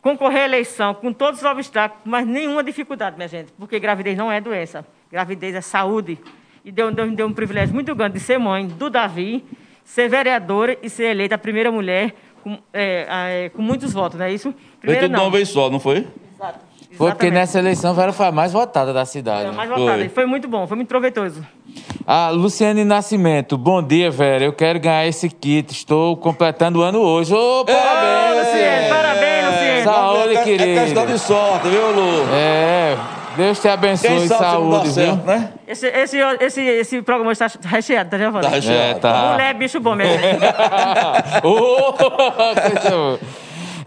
concorrer 0.00 0.42
à 0.42 0.44
eleição 0.44 0.94
com 0.94 1.12
todos 1.12 1.40
os 1.40 1.46
obstáculos, 1.46 2.02
mas 2.04 2.26
nenhuma 2.26 2.62
dificuldade, 2.62 3.16
minha 3.16 3.28
gente, 3.28 3.52
porque 3.58 3.78
gravidez 3.78 4.16
não 4.16 4.30
é 4.30 4.40
doença, 4.40 4.86
gravidez 5.10 5.54
é 5.54 5.60
saúde. 5.60 6.18
E 6.64 6.70
Deus, 6.70 6.94
me 6.94 7.16
deu 7.16 7.26
um 7.26 7.32
privilégio 7.32 7.74
muito 7.74 7.94
grande 7.94 8.14
de 8.14 8.20
ser 8.20 8.38
mãe 8.38 8.66
do 8.66 8.90
Davi, 8.90 9.44
ser 9.84 10.08
vereadora 10.08 10.76
e 10.82 10.90
ser 10.90 11.10
eleita 11.10 11.34
a 11.34 11.38
primeira 11.38 11.72
mulher 11.72 12.14
com, 12.42 12.58
é, 12.72 13.06
é, 13.44 13.48
com 13.48 13.62
muitos 13.62 13.92
votos, 13.92 14.18
não 14.18 14.26
é 14.26 14.32
isso? 14.32 14.54
Primeiro 14.80 15.06
tudo 15.06 15.16
de 15.16 15.20
uma 15.20 15.30
vez 15.30 15.48
só, 15.48 15.70
não 15.70 15.80
foi? 15.80 16.06
Exato. 16.34 16.67
Foi 16.96 17.10
porque 17.12 17.30
nessa 17.30 17.58
eleição 17.58 17.94
Vera 17.94 18.12
foi 18.12 18.26
a 18.26 18.32
mais 18.32 18.52
votada 18.52 18.92
da 18.92 19.04
cidade. 19.04 19.42
Foi 19.42 19.50
a 19.50 19.52
mais 19.52 19.70
Foi. 19.70 19.78
votada. 19.78 20.02
E 20.04 20.08
foi 20.08 20.26
muito 20.26 20.48
bom, 20.48 20.66
foi 20.66 20.76
muito 20.76 20.88
proveitoso. 20.88 21.46
Ah, 22.06 22.30
Luciane 22.30 22.84
Nascimento, 22.84 23.58
bom 23.58 23.82
dia, 23.82 24.10
Vera. 24.10 24.42
Eu 24.44 24.52
quero 24.52 24.80
ganhar 24.80 25.06
esse 25.06 25.28
kit. 25.28 25.70
Estou 25.72 26.16
completando 26.16 26.80
o 26.80 26.82
ano 26.82 26.98
hoje. 27.00 27.34
Ô, 27.34 27.64
parabéns, 27.64 28.46
Luciene, 28.46 28.88
parabéns, 28.88 29.46
Luciene. 29.46 29.82
Saúde, 29.84 30.36
é, 30.36 30.42
querido. 30.44 30.70
É 30.80 30.84
questão 30.84 31.06
de 31.06 31.18
sorte, 31.18 31.68
viu, 31.68 31.90
Lu? 31.92 32.26
É, 32.32 32.96
Deus 33.36 33.60
te 33.60 33.68
abençoe, 33.68 34.08
Quem 34.08 34.26
sabe 34.26 34.40
saúde, 34.44 34.84
viu? 34.84 34.92
certo, 34.92 35.26
né? 35.26 35.52
Esse, 35.68 35.86
esse, 35.86 36.18
esse, 36.40 36.60
esse 36.62 37.02
programa 37.02 37.32
está 37.32 37.46
recheado, 37.66 38.10
tá, 38.10 38.18
Giovanni? 38.18 38.44
Tá 38.44 38.50
recheado. 38.50 38.80
É, 38.80 38.94
tá. 38.94 39.30
Mulher 39.32 39.50
é 39.50 39.54
bicho 39.54 39.78
bom, 39.78 39.94
minha 39.94 40.08
gente. 40.18 40.38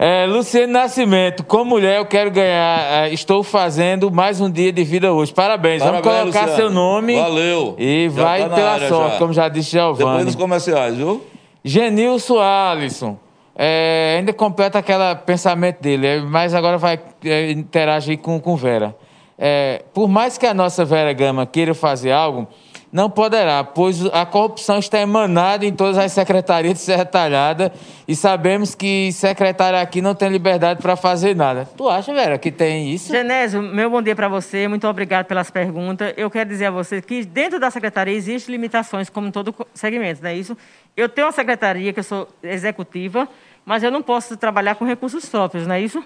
É, 0.04 0.26
Luciano 0.26 0.72
Nascimento, 0.72 1.44
como 1.44 1.64
mulher 1.64 1.98
eu 1.98 2.04
quero 2.04 2.28
ganhar, 2.28 3.04
é, 3.04 3.14
estou 3.14 3.44
fazendo 3.44 4.10
mais 4.10 4.40
um 4.40 4.50
dia 4.50 4.72
de 4.72 4.82
vida 4.82 5.12
hoje. 5.12 5.32
Parabéns, 5.32 5.80
vamos 5.80 6.00
Parabéns, 6.00 6.22
colocar 6.34 6.40
Luciano. 6.50 6.56
seu 6.56 6.70
nome. 6.74 7.14
Valeu. 7.14 7.76
E 7.78 8.10
Já 8.10 8.22
vai 8.24 8.48
tá 8.48 8.54
pela 8.56 8.88
sorte, 8.88 9.12
já. 9.12 9.18
como 9.20 9.32
já 9.32 9.48
disse 9.48 9.76
Depois 9.76 9.98
Giovanni. 9.98 10.24
dos 10.24 10.34
comerciais, 10.34 10.96
viu? 10.96 11.24
Genilson 11.64 12.40
Alisson. 12.40 13.16
é, 13.54 14.16
ainda 14.18 14.32
completa 14.32 14.80
aquele 14.80 15.14
pensamento 15.24 15.80
dele, 15.80 16.04
é, 16.04 16.20
mas 16.20 16.52
agora 16.52 16.78
vai 16.78 16.98
é, 17.24 17.52
interagir 17.52 18.18
com, 18.18 18.40
com 18.40 18.56
Vera. 18.56 18.96
É, 19.38 19.84
por 19.94 20.08
mais 20.08 20.36
que 20.36 20.46
a 20.46 20.52
nossa 20.52 20.84
Vera 20.84 21.12
Gama 21.12 21.46
queira 21.46 21.74
fazer 21.74 22.10
algo, 22.10 22.48
Não 22.92 23.08
poderá, 23.08 23.64
pois 23.64 24.04
a 24.12 24.26
corrupção 24.26 24.78
está 24.78 25.00
emanada 25.00 25.64
em 25.64 25.72
todas 25.72 25.96
as 25.96 26.12
secretarias 26.12 26.74
de 26.74 26.80
Serra 26.80 27.06
Talhada 27.06 27.72
e 28.06 28.14
sabemos 28.14 28.74
que 28.74 29.10
secretário 29.12 29.78
aqui 29.78 30.02
não 30.02 30.14
tem 30.14 30.28
liberdade 30.28 30.82
para 30.82 30.94
fazer 30.94 31.34
nada. 31.34 31.66
Tu 31.74 31.88
acha, 31.88 32.12
Vera, 32.12 32.36
que 32.36 32.52
tem 32.52 32.92
isso? 32.92 33.10
Genésio, 33.10 33.62
meu 33.62 33.88
bom 33.88 34.02
dia 34.02 34.14
para 34.14 34.28
você. 34.28 34.68
Muito 34.68 34.86
obrigado 34.86 35.24
pelas 35.24 35.50
perguntas. 35.50 36.12
Eu 36.18 36.30
quero 36.30 36.50
dizer 36.50 36.66
a 36.66 36.70
você 36.70 37.00
que 37.00 37.24
dentro 37.24 37.58
da 37.58 37.70
secretaria 37.70 38.14
existem 38.14 38.54
limitações, 38.54 39.08
como 39.08 39.32
todo 39.32 39.54
segmento, 39.72 40.22
não 40.22 40.28
é 40.28 40.36
isso? 40.36 40.54
Eu 40.94 41.08
tenho 41.08 41.28
uma 41.28 41.32
secretaria 41.32 41.94
que 41.94 42.00
eu 42.00 42.04
sou 42.04 42.28
executiva, 42.42 43.26
mas 43.64 43.82
eu 43.82 43.90
não 43.90 44.02
posso 44.02 44.36
trabalhar 44.36 44.74
com 44.74 44.84
recursos 44.84 45.26
próprios, 45.30 45.66
não 45.66 45.74
é 45.74 45.80
isso? 45.80 46.04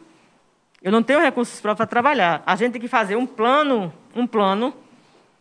Eu 0.80 0.92
não 0.92 1.02
tenho 1.02 1.20
recursos 1.20 1.60
próprios 1.60 1.78
para 1.78 1.86
trabalhar. 1.86 2.44
A 2.46 2.54
gente 2.54 2.74
tem 2.74 2.80
que 2.80 2.86
fazer 2.86 3.16
um 3.16 3.26
plano, 3.26 3.92
um 4.14 4.24
plano 4.24 4.72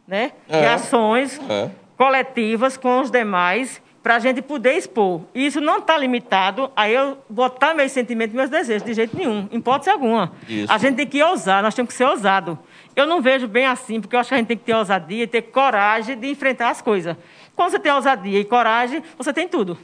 né, 0.08 0.32
é. 0.47 0.62
de 0.62 0.68
ações 0.68 1.39
é. 1.49 1.70
coletivas 1.97 2.78
com 2.78 3.01
os 3.01 3.10
demais 3.10 3.82
para 4.06 4.18
a 4.18 4.20
gente 4.20 4.39
poder 4.39 4.74
expor. 4.74 5.22
E 5.34 5.47
isso 5.47 5.60
não 5.60 5.80
está 5.80 5.97
limitado 5.97 6.70
a 6.76 6.88
eu 6.88 7.18
botar 7.28 7.74
meus 7.74 7.91
sentimentos, 7.91 8.36
meus 8.36 8.51
desejos, 8.51 8.84
de 8.84 8.93
jeito 8.93 9.18
nenhum, 9.18 9.49
em 9.51 9.58
hipótese 9.58 9.89
alguma. 9.89 10.32
Isso. 10.47 10.72
A 10.72 10.78
gente 10.78 10.97
tem 10.97 11.08
que 11.08 11.24
ousar, 11.24 11.64
nós 11.64 11.74
temos 11.74 11.89
que 11.91 11.97
ser 11.97 12.06
ousado. 12.06 12.60
Eu 12.95 13.08
não 13.08 13.20
vejo 13.20 13.47
bem 13.47 13.66
assim, 13.66 13.99
porque 13.99 14.16
eu 14.16 14.20
acho 14.20 14.30
que 14.30 14.36
a 14.36 14.38
gente 14.38 14.47
tem 14.47 14.58
que 14.58 14.64
ter 14.64 14.76
ousadia 14.76 15.24
e 15.24 15.28
ter 15.28 15.41
coragem 15.41 16.16
de 16.16 16.30
enfrentar 16.30 16.70
as 16.70 16.84
coisas. 16.84 17.18
Quando 17.56 17.72
você 17.72 17.80
tem 17.80 17.91
ousadia 17.91 18.39
e 18.39 18.45
coragem, 18.45 19.01
você 19.18 19.34
tem 19.34 19.47
tudo. 19.47 19.76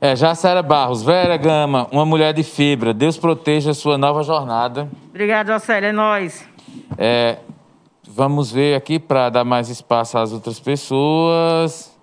É, 0.00 0.16
Jacera 0.16 0.62
Barros, 0.62 1.02
Vera 1.02 1.36
Gama, 1.36 1.86
uma 1.92 2.06
mulher 2.06 2.32
de 2.32 2.42
fibra. 2.42 2.94
Deus 2.94 3.18
proteja 3.18 3.72
a 3.72 3.74
sua 3.74 3.98
nova 3.98 4.22
jornada. 4.22 4.88
Obrigada, 5.10 5.52
Jocélia, 5.52 5.88
é 5.88 5.92
nós. 5.92 6.48
É, 6.96 7.36
Vamos 8.12 8.50
ver 8.50 8.74
aqui 8.74 8.98
para 8.98 9.28
dar 9.28 9.44
mais 9.44 9.68
espaço 9.68 10.18
às 10.18 10.32
outras 10.32 10.58
pessoas. 10.58 11.96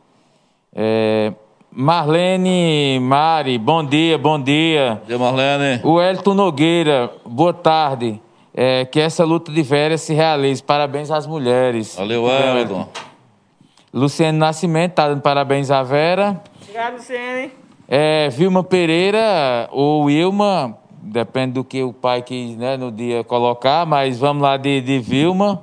É, 0.74 1.34
Marlene 1.70 2.98
Mari, 3.02 3.58
bom 3.58 3.84
dia, 3.84 4.18
bom 4.18 4.42
dia. 4.42 5.02
Bom 5.02 5.06
dia, 5.06 5.18
Marlene. 5.18 5.82
O 5.84 6.02
Elton 6.02 6.34
Nogueira, 6.34 7.12
boa 7.26 7.52
tarde. 7.52 8.22
É, 8.54 8.86
que 8.86 9.02
essa 9.02 9.26
luta 9.26 9.52
de 9.52 9.62
velhas 9.62 10.00
se 10.00 10.14
realize. 10.14 10.64
Parabéns 10.64 11.12
às 11.12 11.28
mulheres. 11.28 11.98
Valeu, 11.98 12.26
Elton. 12.30 12.88
Luciano 13.94 14.38
Nascimento, 14.38 14.94
tá 14.94 15.10
dando 15.10 15.22
parabéns 15.22 15.70
à 15.70 15.84
Vera. 15.84 16.42
Obrigado, 16.62 16.94
Luciane. 16.96 17.52
É, 17.86 18.30
Vilma 18.30 18.64
Pereira 18.64 19.68
ou 19.74 20.06
Wilma, 20.06 20.78
depende 21.02 21.54
do 21.54 21.66
que 21.66 21.84
o 21.84 21.92
pai 21.92 22.22
quis 22.22 22.56
né, 22.56 22.78
no 22.78 22.94
dia 22.94 23.26
colocar, 23.26 23.86
mas 23.86 24.18
vamos 24.18 24.42
lá 24.42 24.56
de, 24.56 24.80
de 24.80 25.00
Vilma. 25.00 25.62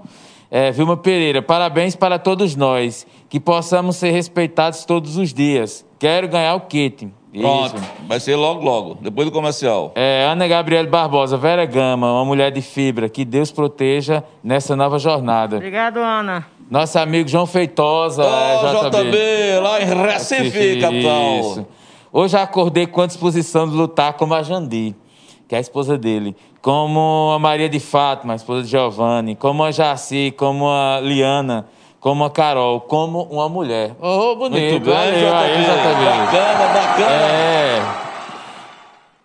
É, 0.57 0.71
Vilma 0.71 0.97
Pereira, 0.97 1.43
parabéns 1.43 1.97
para 1.97 2.17
todos 2.17 2.55
nós, 2.55 3.05
que 3.29 3.41
possamos 3.41 3.97
ser 3.97 4.13
respeitados 4.13 4.85
todos 4.85 5.17
os 5.17 5.35
dias. 5.35 5.85
Quero 5.99 6.29
ganhar 6.29 6.55
o 6.55 6.61
kit. 6.61 7.13
Pronto, 7.37 7.75
Isso. 7.75 7.85
vai 8.07 8.21
ser 8.21 8.37
logo, 8.37 8.63
logo, 8.63 8.97
depois 9.01 9.27
do 9.27 9.33
comercial. 9.33 9.91
É, 9.97 10.29
Ana 10.31 10.47
Gabriela 10.47 10.89
Barbosa, 10.89 11.37
Vera 11.37 11.67
Gama, 11.67 12.13
uma 12.13 12.25
mulher 12.25 12.53
de 12.53 12.63
fibra, 12.63 13.09
que 13.09 13.25
Deus 13.25 13.51
proteja 13.51 14.23
nessa 14.45 14.77
nova 14.77 14.97
jornada. 14.97 15.57
Obrigado, 15.57 15.97
Ana. 15.97 16.47
Nosso 16.71 17.01
amigo 17.01 17.29
João 17.29 17.47
Feitosa, 17.47 18.23
oh, 18.23 18.87
é, 18.87 18.91
JB. 18.91 19.11
JB, 19.11 19.61
lá 19.61 19.83
em 19.83 19.87
Recife, 19.87 20.81
capital. 20.81 21.41
Isso. 21.41 21.67
Hoje 22.13 22.37
acordei 22.37 22.87
com 22.87 23.01
a 23.01 23.07
disposição 23.09 23.69
de 23.69 23.75
lutar 23.75 24.13
como 24.13 24.33
a 24.33 24.43
Jandi 24.45 24.95
que 25.47 25.55
é 25.55 25.59
a 25.59 25.61
esposa 25.61 25.97
dele, 25.99 26.35
como 26.65 27.31
a 27.31 27.39
Maria 27.39 27.69
de 27.69 27.79
Fátima, 27.79 28.33
a 28.33 28.37
esposa 28.37 28.63
de 28.63 28.71
Giovanni, 28.71 29.37
como 29.37 29.63
a 29.63 29.71
Jaci, 29.71 30.33
como 30.35 30.67
a 30.71 30.99
Liana, 30.99 31.67
como 32.01 32.25
a 32.25 32.31
Carol, 32.31 32.81
como 32.81 33.25
uma 33.25 33.51
mulher. 33.51 33.95
Oh, 34.01 34.35
bonito. 34.35 34.71
Muito 34.71 34.85
bem, 34.87 34.95
Valeu, 34.95 35.35
aí, 35.37 35.63
Bacana, 35.63 36.73
bacana. 36.73 37.11
É. 37.11 37.83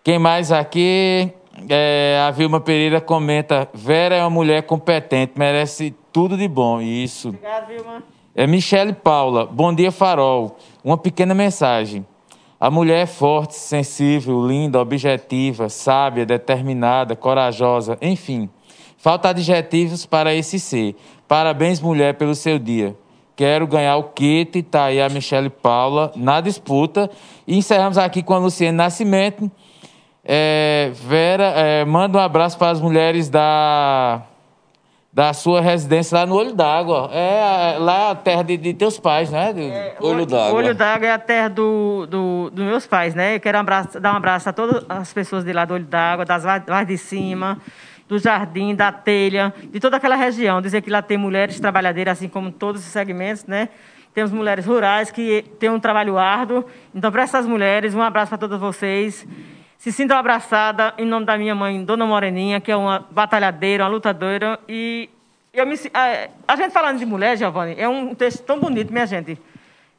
Quem 0.04 0.18
mais 0.18 0.52
aqui? 0.52 1.32
É, 1.66 2.22
a 2.28 2.30
Vilma 2.30 2.60
Pereira 2.60 3.00
comenta: 3.00 3.66
Vera 3.72 4.16
é 4.16 4.20
uma 4.20 4.28
mulher 4.28 4.64
competente, 4.64 5.32
merece 5.34 5.94
tudo 6.12 6.36
de 6.36 6.46
bom. 6.46 6.78
Isso. 6.78 7.28
Obrigada, 7.30 7.64
Vilma. 7.64 8.02
É 8.34 8.46
Michele 8.46 8.92
Paula. 8.92 9.46
Bom 9.46 9.74
dia, 9.74 9.90
Farol. 9.90 10.58
Uma 10.84 10.98
pequena 10.98 11.32
mensagem. 11.32 12.04
A 12.60 12.70
mulher 12.70 13.06
forte, 13.06 13.54
sensível, 13.54 14.46
linda, 14.46 14.78
objetiva, 14.78 15.70
sábia, 15.70 16.26
determinada, 16.26 17.16
corajosa, 17.16 17.96
enfim. 18.02 18.50
Falta 18.98 19.30
adjetivos 19.30 20.04
para 20.04 20.34
esse 20.34 20.60
ser. 20.60 20.94
Parabéns, 21.26 21.80
mulher, 21.80 22.16
pelo 22.16 22.34
seu 22.34 22.58
dia. 22.58 22.94
Quero 23.34 23.66
ganhar 23.66 23.96
o 23.96 24.10
kit, 24.10 24.62
tá 24.62 24.84
aí 24.84 25.00
a 25.00 25.08
Michelle 25.08 25.48
Paula 25.48 26.12
na 26.14 26.42
disputa. 26.42 27.10
E 27.46 27.56
encerramos 27.56 27.96
aqui 27.96 28.22
com 28.22 28.34
a 28.34 28.38
Luciene 28.38 28.76
Nascimento. 28.76 29.50
É, 30.22 30.90
Vera, 30.92 31.54
é, 31.56 31.84
manda 31.86 32.18
um 32.18 32.20
abraço 32.20 32.58
para 32.58 32.68
as 32.68 32.78
mulheres 32.78 33.30
da 33.30 34.22
da 35.12 35.32
sua 35.32 35.60
residência 35.60 36.18
lá 36.18 36.26
no 36.26 36.36
Olho 36.36 36.54
d'Água. 36.54 37.10
É 37.12 37.76
lá 37.78 38.08
é 38.08 38.10
a 38.12 38.14
terra 38.14 38.42
de, 38.42 38.56
de 38.56 38.72
teus 38.74 38.98
pais, 38.98 39.30
né? 39.30 39.52
É, 39.56 39.96
Olho 40.00 40.24
d'Água. 40.24 40.54
Olho 40.54 40.74
d'Água 40.74 41.08
é 41.08 41.12
a 41.12 41.18
terra 41.18 41.48
do, 41.48 42.06
do, 42.06 42.50
dos 42.50 42.64
meus 42.64 42.86
pais, 42.86 43.14
né? 43.14 43.36
Eu 43.36 43.40
quero 43.40 43.58
um 43.58 43.62
abraço, 43.62 43.98
dar 43.98 44.12
um 44.12 44.16
abraço 44.16 44.48
a 44.48 44.52
todas 44.52 44.84
as 44.88 45.12
pessoas 45.12 45.44
de 45.44 45.52
lá 45.52 45.64
do 45.64 45.74
Olho 45.74 45.84
d'Água, 45.84 46.24
das 46.24 46.44
Vars 46.44 46.86
de 46.86 46.96
Cima, 46.96 47.58
do 48.08 48.18
Jardim, 48.18 48.74
da 48.74 48.92
Telha, 48.92 49.52
de 49.70 49.80
toda 49.80 49.96
aquela 49.96 50.16
região. 50.16 50.62
Dizer 50.62 50.80
que 50.80 50.90
lá 50.90 51.02
tem 51.02 51.18
mulheres 51.18 51.58
trabalhadeiras, 51.58 52.18
assim 52.18 52.28
como 52.28 52.52
todos 52.52 52.80
os 52.80 52.92
segmentos, 52.92 53.44
né? 53.46 53.68
Temos 54.14 54.32
mulheres 54.32 54.66
rurais 54.66 55.10
que 55.10 55.44
têm 55.58 55.70
um 55.70 55.78
trabalho 55.78 56.18
árduo. 56.18 56.64
Então, 56.94 57.10
para 57.10 57.22
essas 57.22 57.46
mulheres, 57.46 57.94
um 57.94 58.02
abraço 58.02 58.28
para 58.28 58.38
todas 58.38 58.58
vocês. 58.58 59.26
Se 59.80 59.90
sintam 59.90 60.18
abraçada 60.18 60.92
em 60.98 61.06
nome 61.06 61.24
da 61.24 61.38
minha 61.38 61.54
mãe, 61.54 61.82
Dona 61.82 62.04
Moreninha, 62.04 62.60
que 62.60 62.70
é 62.70 62.76
uma 62.76 63.06
batalhadeira, 63.10 63.82
uma 63.82 63.88
lutadora. 63.88 64.60
E 64.68 65.08
eu 65.54 65.66
me, 65.66 65.74
a, 65.94 66.28
a 66.46 66.54
gente 66.54 66.70
falando 66.70 66.98
de 66.98 67.06
mulher, 67.06 67.38
Giovanni, 67.38 67.76
é 67.78 67.88
um 67.88 68.14
texto 68.14 68.42
tão 68.42 68.60
bonito, 68.60 68.92
minha 68.92 69.06
gente. 69.06 69.38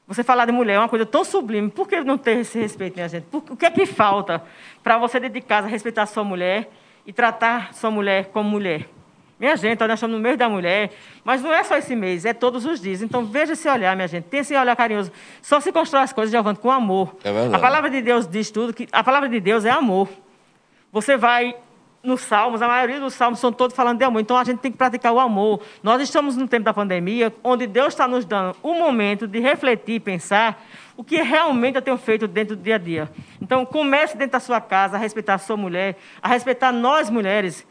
Você 0.05 0.23
falar 0.23 0.45
de 0.45 0.51
mulher 0.51 0.75
é 0.75 0.77
uma 0.77 0.87
coisa 0.87 1.03
tão 1.03 1.25
sublime. 1.25 1.67
Por 1.71 1.87
que 1.87 1.99
não 2.01 2.15
ter 2.15 2.37
esse 2.37 2.59
respeito, 2.59 2.93
minha 2.93 3.09
gente? 3.09 3.23
Por, 3.23 3.43
o 3.49 3.57
que 3.57 3.65
é 3.65 3.71
que 3.71 3.87
falta 3.87 4.43
para 4.83 4.99
você 4.99 5.19
dentro 5.19 5.39
de 5.39 5.41
casa 5.41 5.67
respeitar 5.67 6.05
sua 6.05 6.23
mulher 6.23 6.69
e 7.03 7.11
tratar 7.11 7.73
sua 7.73 7.89
mulher 7.89 8.25
como 8.25 8.47
mulher? 8.47 8.87
Minha 9.41 9.55
gente, 9.55 9.79
nós 9.79 9.93
estamos 9.93 10.15
no 10.15 10.21
mês 10.21 10.37
da 10.37 10.47
mulher, 10.47 10.91
mas 11.23 11.41
não 11.41 11.51
é 11.51 11.63
só 11.63 11.75
esse 11.75 11.95
mês, 11.95 12.25
é 12.25 12.31
todos 12.31 12.63
os 12.63 12.79
dias. 12.79 13.01
Então 13.01 13.25
veja 13.25 13.53
esse 13.53 13.67
olhar, 13.67 13.95
minha 13.95 14.07
gente. 14.07 14.25
Tem 14.25 14.41
esse 14.41 14.55
olhar 14.55 14.75
carinhoso. 14.75 15.11
Só 15.41 15.59
se 15.59 15.71
constrói 15.71 16.03
as 16.03 16.13
coisas, 16.13 16.29
Giovanni, 16.31 16.59
com 16.59 16.69
amor. 16.69 17.15
É 17.23 17.31
verdade. 17.31 17.55
A 17.55 17.57
palavra 17.57 17.89
de 17.89 18.03
Deus 18.03 18.27
diz 18.27 18.51
tudo, 18.51 18.71
que 18.71 18.87
a 18.91 19.03
palavra 19.03 19.27
de 19.27 19.39
Deus 19.39 19.65
é 19.65 19.71
amor. 19.71 20.07
Você 20.91 21.17
vai 21.17 21.55
nos 22.03 22.21
salmos, 22.21 22.61
a 22.61 22.67
maioria 22.67 22.99
dos 22.99 23.15
salmos 23.15 23.39
são 23.39 23.51
todos 23.51 23.75
falando 23.75 23.97
de 23.97 24.03
amor. 24.03 24.21
Então 24.21 24.37
a 24.37 24.43
gente 24.43 24.59
tem 24.59 24.71
que 24.71 24.77
praticar 24.77 25.11
o 25.11 25.19
amor. 25.19 25.59
Nós 25.81 25.99
estamos 26.03 26.37
no 26.37 26.47
tempo 26.47 26.65
da 26.65 26.71
pandemia, 26.71 27.33
onde 27.43 27.65
Deus 27.65 27.87
está 27.87 28.07
nos 28.07 28.23
dando 28.23 28.55
um 28.63 28.77
momento 28.77 29.27
de 29.27 29.39
refletir 29.39 29.95
e 29.95 29.99
pensar 29.99 30.63
o 30.95 31.03
que 31.03 31.19
realmente 31.19 31.77
eu 31.77 31.81
tenho 31.81 31.97
feito 31.97 32.27
dentro 32.27 32.55
do 32.55 32.61
dia 32.61 32.75
a 32.75 32.77
dia. 32.77 33.09
Então 33.41 33.65
comece 33.65 34.15
dentro 34.15 34.33
da 34.33 34.39
sua 34.39 34.61
casa 34.61 34.97
a 34.97 34.99
respeitar 34.99 35.33
a 35.33 35.39
sua 35.39 35.57
mulher, 35.57 35.97
a 36.21 36.27
respeitar 36.27 36.71
nós 36.71 37.09
mulheres. 37.09 37.65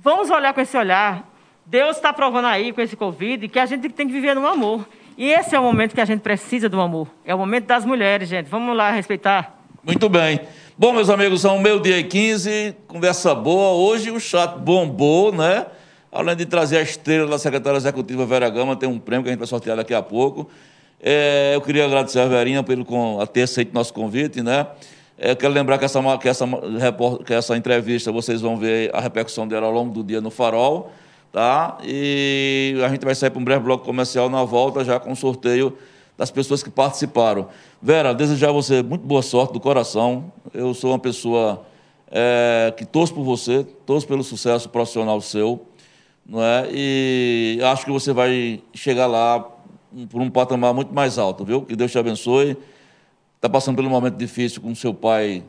Vamos 0.00 0.30
olhar 0.30 0.54
com 0.54 0.60
esse 0.60 0.76
olhar. 0.76 1.28
Deus 1.66 1.96
está 1.96 2.12
provando 2.12 2.46
aí 2.46 2.72
com 2.72 2.80
esse 2.80 2.94
Covid 2.94 3.48
que 3.48 3.58
a 3.58 3.66
gente 3.66 3.88
tem 3.88 4.06
que 4.06 4.12
viver 4.12 4.34
no 4.34 4.46
amor. 4.46 4.88
E 5.16 5.28
esse 5.28 5.56
é 5.56 5.60
o 5.60 5.62
momento 5.64 5.92
que 5.92 6.00
a 6.00 6.04
gente 6.04 6.20
precisa 6.20 6.68
do 6.68 6.80
amor. 6.80 7.08
É 7.24 7.34
o 7.34 7.38
momento 7.38 7.66
das 7.66 7.84
mulheres, 7.84 8.28
gente. 8.28 8.46
Vamos 8.46 8.76
lá 8.76 8.92
respeitar. 8.92 9.58
Muito 9.82 10.08
bem. 10.08 10.40
Bom, 10.76 10.92
meus 10.92 11.10
amigos, 11.10 11.40
são 11.40 11.58
meio 11.58 11.80
dia 11.80 11.98
e 11.98 12.04
15, 12.04 12.76
conversa 12.86 13.34
boa. 13.34 13.72
Hoje 13.72 14.12
o 14.12 14.20
chat 14.20 14.56
bombou, 14.58 15.32
né? 15.32 15.66
Além 16.12 16.36
de 16.36 16.46
trazer 16.46 16.78
a 16.78 16.82
estrela 16.82 17.26
da 17.26 17.38
secretária 17.38 17.76
executiva 17.76 18.24
Vera 18.24 18.48
Gama, 18.48 18.76
tem 18.76 18.88
um 18.88 19.00
prêmio 19.00 19.24
que 19.24 19.30
a 19.30 19.32
gente 19.32 19.40
vai 19.40 19.48
sortear 19.48 19.76
daqui 19.76 19.94
a 19.94 20.02
pouco. 20.02 20.48
É, 21.02 21.52
eu 21.56 21.60
queria 21.60 21.84
agradecer 21.84 22.20
a 22.20 22.26
Verinha 22.26 22.62
pelo 22.62 22.84
com, 22.84 23.20
a 23.20 23.26
ter 23.26 23.42
aceito 23.42 23.74
nosso 23.74 23.92
convite, 23.92 24.42
né? 24.42 24.64
Eu 25.20 25.34
quero 25.34 25.52
lembrar 25.52 25.78
que 25.78 25.84
essa, 25.84 26.00
que, 26.18 26.28
essa, 26.28 26.46
que 27.26 27.34
essa 27.34 27.56
entrevista 27.56 28.12
vocês 28.12 28.40
vão 28.40 28.56
ver 28.56 28.94
a 28.94 29.00
repercussão 29.00 29.48
dela 29.48 29.66
ao 29.66 29.72
longo 29.72 29.92
do 29.92 30.04
dia 30.04 30.20
no 30.20 30.30
Farol, 30.30 30.92
tá? 31.32 31.76
E 31.82 32.80
a 32.84 32.88
gente 32.88 33.04
vai 33.04 33.16
sair 33.16 33.30
para 33.30 33.40
um 33.40 33.44
breve 33.44 33.64
bloco 33.64 33.84
comercial 33.84 34.30
na 34.30 34.44
volta 34.44 34.84
já 34.84 35.00
com 35.00 35.10
o 35.10 35.16
sorteio 35.16 35.76
das 36.16 36.30
pessoas 36.30 36.62
que 36.62 36.70
participaram. 36.70 37.48
Vera, 37.82 38.14
desejar 38.14 38.52
você 38.52 38.80
muito 38.80 39.04
boa 39.04 39.20
sorte 39.20 39.52
do 39.52 39.58
coração. 39.58 40.32
Eu 40.54 40.72
sou 40.72 40.92
uma 40.92 41.00
pessoa 41.00 41.66
é, 42.12 42.72
que 42.76 42.84
torço 42.84 43.12
por 43.12 43.24
você, 43.24 43.66
torço 43.84 44.06
pelo 44.06 44.22
sucesso 44.22 44.68
profissional 44.68 45.20
seu, 45.20 45.66
não 46.24 46.40
é? 46.40 46.68
E 46.70 47.58
acho 47.64 47.84
que 47.84 47.90
você 47.90 48.12
vai 48.12 48.62
chegar 48.72 49.08
lá 49.08 49.44
por 50.10 50.20
um 50.20 50.30
patamar 50.30 50.72
muito 50.72 50.94
mais 50.94 51.18
alto, 51.18 51.44
viu? 51.44 51.62
Que 51.62 51.74
Deus 51.74 51.90
te 51.90 51.98
abençoe 51.98 52.56
está 53.38 53.48
passando 53.48 53.80
um 53.80 53.88
momento 53.88 54.16
difícil 54.16 54.60
com 54.60 54.74
seu 54.74 54.92
pai, 54.92 55.44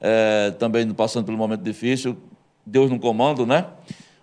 é, 0.00 0.52
também 0.52 0.88
passando 0.92 1.30
um 1.30 1.36
momento 1.36 1.62
difícil. 1.62 2.16
Deus 2.64 2.88
no 2.88 2.98
comando, 2.98 3.44
né? 3.44 3.66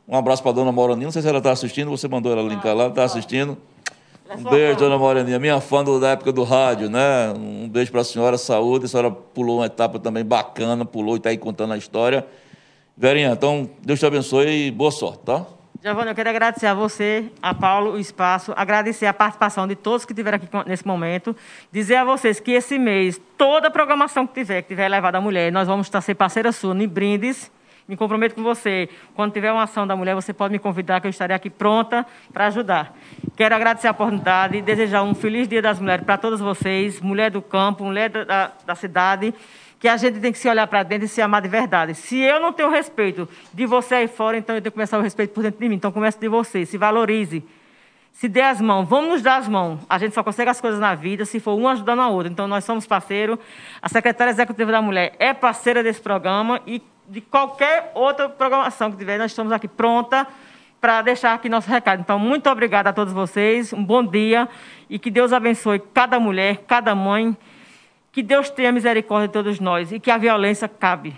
Um 0.07 0.15
abraço 0.15 0.41
para 0.41 0.51
a 0.51 0.55
dona 0.55 0.71
Moraninha. 0.71 1.05
Não 1.05 1.11
sei 1.11 1.21
se 1.21 1.27
ela 1.27 1.39
está 1.39 1.51
assistindo, 1.51 1.91
você 1.91 2.07
mandou 2.07 2.31
ela 2.31 2.41
linkar 2.41 2.73
lá, 2.73 2.87
está 2.87 3.03
assistindo. 3.03 3.57
Um 4.37 4.43
beijo, 4.43 4.79
dona 4.79 4.97
Moreninha. 4.97 5.37
Minha 5.37 5.59
fã 5.59 5.83
da 5.99 6.09
época 6.09 6.31
do 6.31 6.43
rádio, 6.43 6.89
né? 6.89 7.33
Um 7.35 7.67
beijo 7.67 7.91
para 7.91 8.01
a 8.01 8.03
senhora, 8.03 8.37
saúde. 8.37 8.85
A 8.85 8.87
senhora 8.87 9.11
pulou 9.11 9.57
uma 9.57 9.65
etapa 9.65 9.99
também 9.99 10.23
bacana, 10.23 10.85
pulou 10.85 11.15
e 11.15 11.17
está 11.17 11.29
aí 11.29 11.37
contando 11.37 11.73
a 11.73 11.77
história. 11.77 12.25
Verinha, 12.95 13.31
então, 13.31 13.69
Deus 13.81 13.99
te 13.99 14.05
abençoe 14.05 14.67
e 14.67 14.71
boa 14.71 14.91
sorte, 14.91 15.19
tá? 15.25 15.45
Giovanni, 15.81 16.09
eu 16.09 16.15
quero 16.15 16.29
agradecer 16.29 16.67
a 16.67 16.73
você, 16.73 17.31
a 17.41 17.53
Paulo, 17.53 17.93
o 17.93 17.97
espaço, 17.97 18.51
agradecer 18.53 19.05
a 19.05 19.13
participação 19.13 19.65
de 19.65 19.77
todos 19.77 20.03
que 20.03 20.11
estiveram 20.11 20.35
aqui 20.35 20.47
nesse 20.65 20.85
momento, 20.85 21.33
dizer 21.71 21.95
a 21.95 22.03
vocês 22.03 22.37
que 22.37 22.51
esse 22.51 22.77
mês, 22.77 23.19
toda 23.37 23.69
a 23.69 23.71
programação 23.71 24.27
que 24.27 24.33
tiver, 24.33 24.61
que 24.61 24.67
tiver 24.67 24.89
levado 24.89 25.15
a 25.15 25.21
mulher, 25.21 25.53
nós 25.53 25.69
vamos 25.69 25.87
estar 25.87 26.01
ser 26.01 26.15
parceira 26.15 26.51
sua 26.51 26.75
em 26.75 26.85
brindes, 26.85 27.49
me 27.87 27.95
comprometo 27.95 28.35
com 28.35 28.43
você. 28.43 28.89
Quando 29.15 29.31
tiver 29.31 29.53
uma 29.53 29.63
ação 29.63 29.87
da 29.87 29.95
mulher, 29.95 30.15
você 30.15 30.33
pode 30.33 30.51
me 30.51 30.59
convidar, 30.59 30.99
que 30.99 31.07
eu 31.07 31.11
estarei 31.11 31.33
aqui 31.33 31.49
pronta 31.49 32.05
para 32.33 32.47
ajudar. 32.47 32.93
Quero 33.37 33.55
agradecer 33.55 33.87
a 33.87 33.91
oportunidade 33.91 34.57
e 34.57 34.61
desejar 34.61 35.01
um 35.03 35.15
feliz 35.15 35.47
Dia 35.47 35.61
das 35.61 35.79
Mulheres 35.79 36.05
para 36.05 36.17
todas 36.17 36.41
vocês, 36.41 36.99
mulher 36.99 37.31
do 37.31 37.41
campo, 37.41 37.85
mulher 37.85 38.09
da, 38.09 38.51
da 38.65 38.75
cidade, 38.75 39.33
que 39.79 39.87
a 39.87 39.95
gente 39.95 40.19
tem 40.19 40.31
que 40.31 40.37
se 40.37 40.49
olhar 40.49 40.67
para 40.67 40.83
dentro 40.83 41.05
e 41.05 41.07
se 41.07 41.21
amar 41.21 41.41
de 41.41 41.47
verdade. 41.47 41.95
Se 41.95 42.19
eu 42.19 42.39
não 42.39 42.51
tenho 42.51 42.69
respeito 42.69 43.27
de 43.53 43.65
você 43.65 43.95
aí 43.95 44.07
fora, 44.07 44.37
então 44.37 44.55
eu 44.55 44.61
tenho 44.61 44.71
que 44.71 44.75
começar 44.75 44.99
o 44.99 45.01
respeito 45.01 45.33
por 45.33 45.41
dentro 45.41 45.59
de 45.59 45.69
mim. 45.69 45.75
Então 45.75 45.91
comece 45.91 46.19
de 46.19 46.27
você, 46.27 46.65
se 46.65 46.77
valorize. 46.77 47.43
Se 48.11 48.27
dê 48.27 48.41
as 48.41 48.59
mãos, 48.59 48.87
vamos 48.89 49.09
nos 49.09 49.21
dar 49.21 49.37
as 49.37 49.47
mãos. 49.47 49.79
A 49.89 49.97
gente 49.97 50.13
só 50.13 50.21
consegue 50.21 50.49
as 50.49 50.59
coisas 50.59 50.79
na 50.79 50.93
vida 50.93 51.23
se 51.23 51.39
for 51.39 51.55
um 51.55 51.67
ajudando 51.69 52.01
a 52.01 52.09
outra. 52.09 52.29
Então 52.29 52.47
nós 52.47 52.65
somos 52.65 52.85
parceiros. 52.85 53.39
A 53.81 53.87
secretária 53.87 54.31
executiva 54.31 54.71
da 54.71 54.81
mulher 54.81 55.15
é 55.17 55.33
parceira 55.33 55.81
desse 55.81 56.01
programa 56.01 56.59
e 56.67 56.81
de 57.07 57.21
qualquer 57.21 57.91
outra 57.95 58.29
programação 58.29 58.91
que 58.91 58.97
tiver, 58.97 59.17
nós 59.17 59.31
estamos 59.31 59.51
aqui 59.51 59.67
pronta 59.67 60.27
para 60.79 61.01
deixar 61.01 61.33
aqui 61.33 61.49
nosso 61.49 61.69
recado. 61.69 62.01
Então, 62.01 62.19
muito 62.19 62.49
obrigada 62.49 62.89
a 62.89 62.93
todos 62.93 63.13
vocês, 63.13 63.73
um 63.73 63.83
bom 63.83 64.03
dia 64.03 64.47
e 64.89 64.99
que 64.99 65.09
Deus 65.09 65.33
abençoe 65.33 65.79
cada 65.93 66.19
mulher, 66.19 66.63
cada 66.67 66.93
mãe, 66.93 67.35
que 68.11 68.23
Deus 68.23 68.49
tenha 68.49 68.71
misericórdia 68.71 69.27
de 69.27 69.33
todos 69.33 69.59
nós 69.59 69.91
e 69.91 69.99
que 69.99 70.11
a 70.11 70.17
violência 70.17 70.67
cabe. 70.67 71.15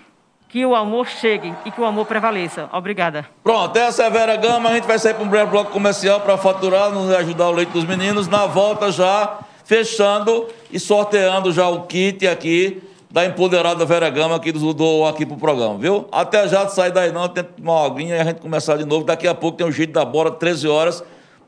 Que 0.49 0.65
o 0.65 0.75
amor 0.75 1.07
chegue 1.07 1.53
e 1.65 1.71
que 1.71 1.79
o 1.79 1.85
amor 1.85 2.05
prevaleça. 2.05 2.69
Obrigada. 2.73 3.25
Pronto, 3.41 3.77
essa 3.77 4.03
é 4.03 4.07
a 4.07 4.09
Vera 4.09 4.35
Gama. 4.35 4.69
A 4.69 4.73
gente 4.73 4.85
vai 4.85 4.99
sair 4.99 5.13
para 5.13 5.23
um 5.23 5.29
breve 5.29 5.49
bloco 5.49 5.71
comercial 5.71 6.19
para 6.19 6.37
faturar, 6.37 6.91
nos 6.91 7.09
ajudar 7.15 7.47
o 7.47 7.51
leite 7.51 7.71
dos 7.71 7.85
meninos. 7.85 8.27
Na 8.27 8.45
volta 8.47 8.91
já 8.91 9.39
fechando 9.63 10.47
e 10.69 10.77
sorteando 10.77 11.53
já 11.53 11.69
o 11.69 11.83
kit 11.83 12.27
aqui 12.27 12.83
da 13.09 13.25
empoderada 13.25 13.85
Vera 13.85 14.09
Gama 14.09 14.39
que 14.39 14.51
nos 14.51 14.73
doou 14.73 15.07
aqui 15.07 15.25
pro 15.25 15.37
programa, 15.37 15.77
viu? 15.77 16.07
Até 16.11 16.47
já, 16.49 16.67
sai 16.67 16.91
daí 16.91 17.11
não, 17.11 17.27
tem 17.29 17.45
uma 17.61 17.85
aguinha 17.85 18.17
e 18.17 18.19
a 18.19 18.23
gente 18.23 18.41
começar 18.41 18.75
de 18.77 18.85
novo. 18.85 19.05
Daqui 19.05 19.27
a 19.27 19.35
pouco 19.35 19.57
tem 19.57 19.67
o 19.67 19.71
jeito 19.71 19.93
da 19.93 20.03
bola, 20.03 20.31
13 20.31 20.67
horas, 20.67 21.03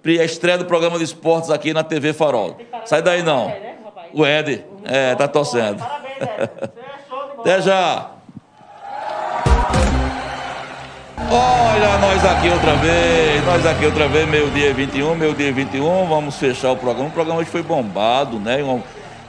a 0.06 0.24
estreia 0.24 0.58
do 0.58 0.66
programa 0.66 0.98
de 0.98 1.04
esportes 1.04 1.50
aqui 1.50 1.74
na 1.74 1.84
TV 1.84 2.14
Farol. 2.14 2.58
Sai 2.86 3.02
daí 3.02 3.24
não. 3.24 3.73
O 4.14 4.26
Ed, 4.26 4.64
é, 4.84 5.16
tá 5.16 5.28
torcendo. 5.28 5.80
Parabéns, 5.80 6.18
Ed. 6.22 6.50
Até 7.40 7.62
já. 7.62 8.12
Olha, 11.32 11.98
nós 11.98 12.24
aqui 12.24 12.50
outra 12.50 12.76
vez, 12.76 13.46
nós 13.46 13.66
aqui 13.66 13.86
outra 13.86 14.08
vez, 14.08 14.30
meio-dia 14.30 14.72
21, 14.74 15.16
meio-dia 15.16 15.52
21, 15.52 16.06
vamos 16.08 16.36
fechar 16.36 16.72
o 16.72 16.78
programa. 16.78 17.10
O 17.10 17.12
programa 17.12 17.40
hoje 17.40 17.50
foi 17.50 17.64
bombado, 17.64 18.40
né? 18.40 18.60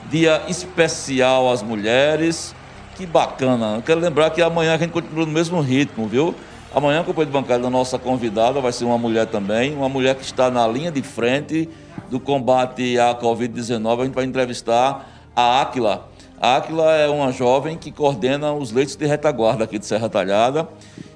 dia 0.09 0.43
especial 0.47 1.51
às 1.51 1.63
mulheres. 1.63 2.55
Que 2.95 3.05
bacana. 3.05 3.75
Eu 3.75 3.81
quero 3.81 3.99
lembrar 3.99 4.29
que 4.29 4.41
amanhã 4.41 4.75
a 4.75 4.77
gente 4.77 4.91
continua 4.91 5.25
no 5.25 5.31
mesmo 5.31 5.59
ritmo, 5.59 6.07
viu? 6.07 6.33
Amanhã, 6.73 7.01
o 7.01 7.03
companheiro 7.03 7.31
de 7.31 7.37
bancada 7.37 7.63
da 7.63 7.69
nossa 7.69 7.97
convidada 7.97 8.61
vai 8.61 8.71
ser 8.71 8.85
uma 8.85 8.97
mulher 8.97 9.25
também, 9.25 9.75
uma 9.75 9.89
mulher 9.89 10.15
que 10.15 10.23
está 10.23 10.49
na 10.49 10.65
linha 10.67 10.91
de 10.91 11.01
frente 11.01 11.67
do 12.09 12.19
combate 12.19 12.99
à 12.99 13.15
Covid-19. 13.15 14.01
A 14.01 14.05
gente 14.05 14.13
vai 14.13 14.25
entrevistar 14.25 15.09
a 15.35 15.61
Áquila. 15.61 16.07
A 16.39 16.57
Áquila 16.57 16.93
é 16.93 17.07
uma 17.07 17.31
jovem 17.31 17.77
que 17.77 17.91
coordena 17.91 18.53
os 18.53 18.71
leitos 18.71 18.95
de 18.95 19.05
retaguarda 19.05 19.63
aqui 19.63 19.79
de 19.79 19.85
Serra 19.85 20.09
Talhada 20.09 20.67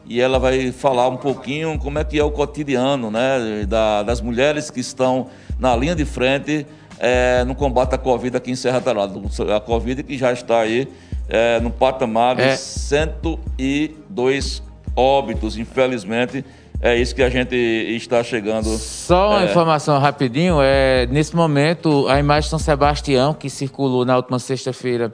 e 0.09 0.19
ela 0.19 0.39
vai 0.39 0.71
falar 0.71 1.07
um 1.07 1.17
pouquinho 1.17 1.77
como 1.77 1.99
é 1.99 2.03
que 2.03 2.17
é 2.17 2.23
o 2.23 2.31
cotidiano 2.31 3.11
né, 3.11 3.63
da, 3.67 4.01
das 4.01 4.21
mulheres 4.21 4.71
que 4.71 4.79
estão 4.79 5.27
na 5.59 5.75
linha 5.75 5.95
de 5.95 6.03
frente 6.03 6.65
é, 6.97 7.43
no 7.43 7.53
combate 7.53 7.93
à 7.93 7.97
Covid 7.97 8.35
aqui 8.35 8.49
em 8.49 8.55
Serra 8.55 8.81
Talhada. 8.81 9.13
A 9.55 9.59
Covid 9.59 10.01
que 10.01 10.17
já 10.17 10.33
está 10.33 10.61
aí 10.61 10.87
é, 11.29 11.59
no 11.59 11.69
patamar 11.69 12.37
de 12.37 12.41
é. 12.41 12.55
102 12.55 14.63
óbitos, 14.95 15.57
infelizmente. 15.57 16.43
É 16.81 16.95
isso 16.95 17.13
que 17.13 17.21
a 17.21 17.29
gente 17.29 17.55
está 17.55 18.23
chegando. 18.23 18.69
Só 18.77 19.31
uma 19.31 19.41
é... 19.41 19.45
informação 19.45 19.99
rapidinho, 19.99 20.59
é, 20.61 21.05
nesse 21.07 21.35
momento 21.35 22.07
a 22.07 22.19
imagem 22.19 22.43
de 22.43 22.49
São 22.49 22.59
Sebastião, 22.59 23.33
que 23.33 23.49
circulou 23.49 24.05
na 24.05 24.15
última 24.15 24.39
sexta-feira 24.39 25.13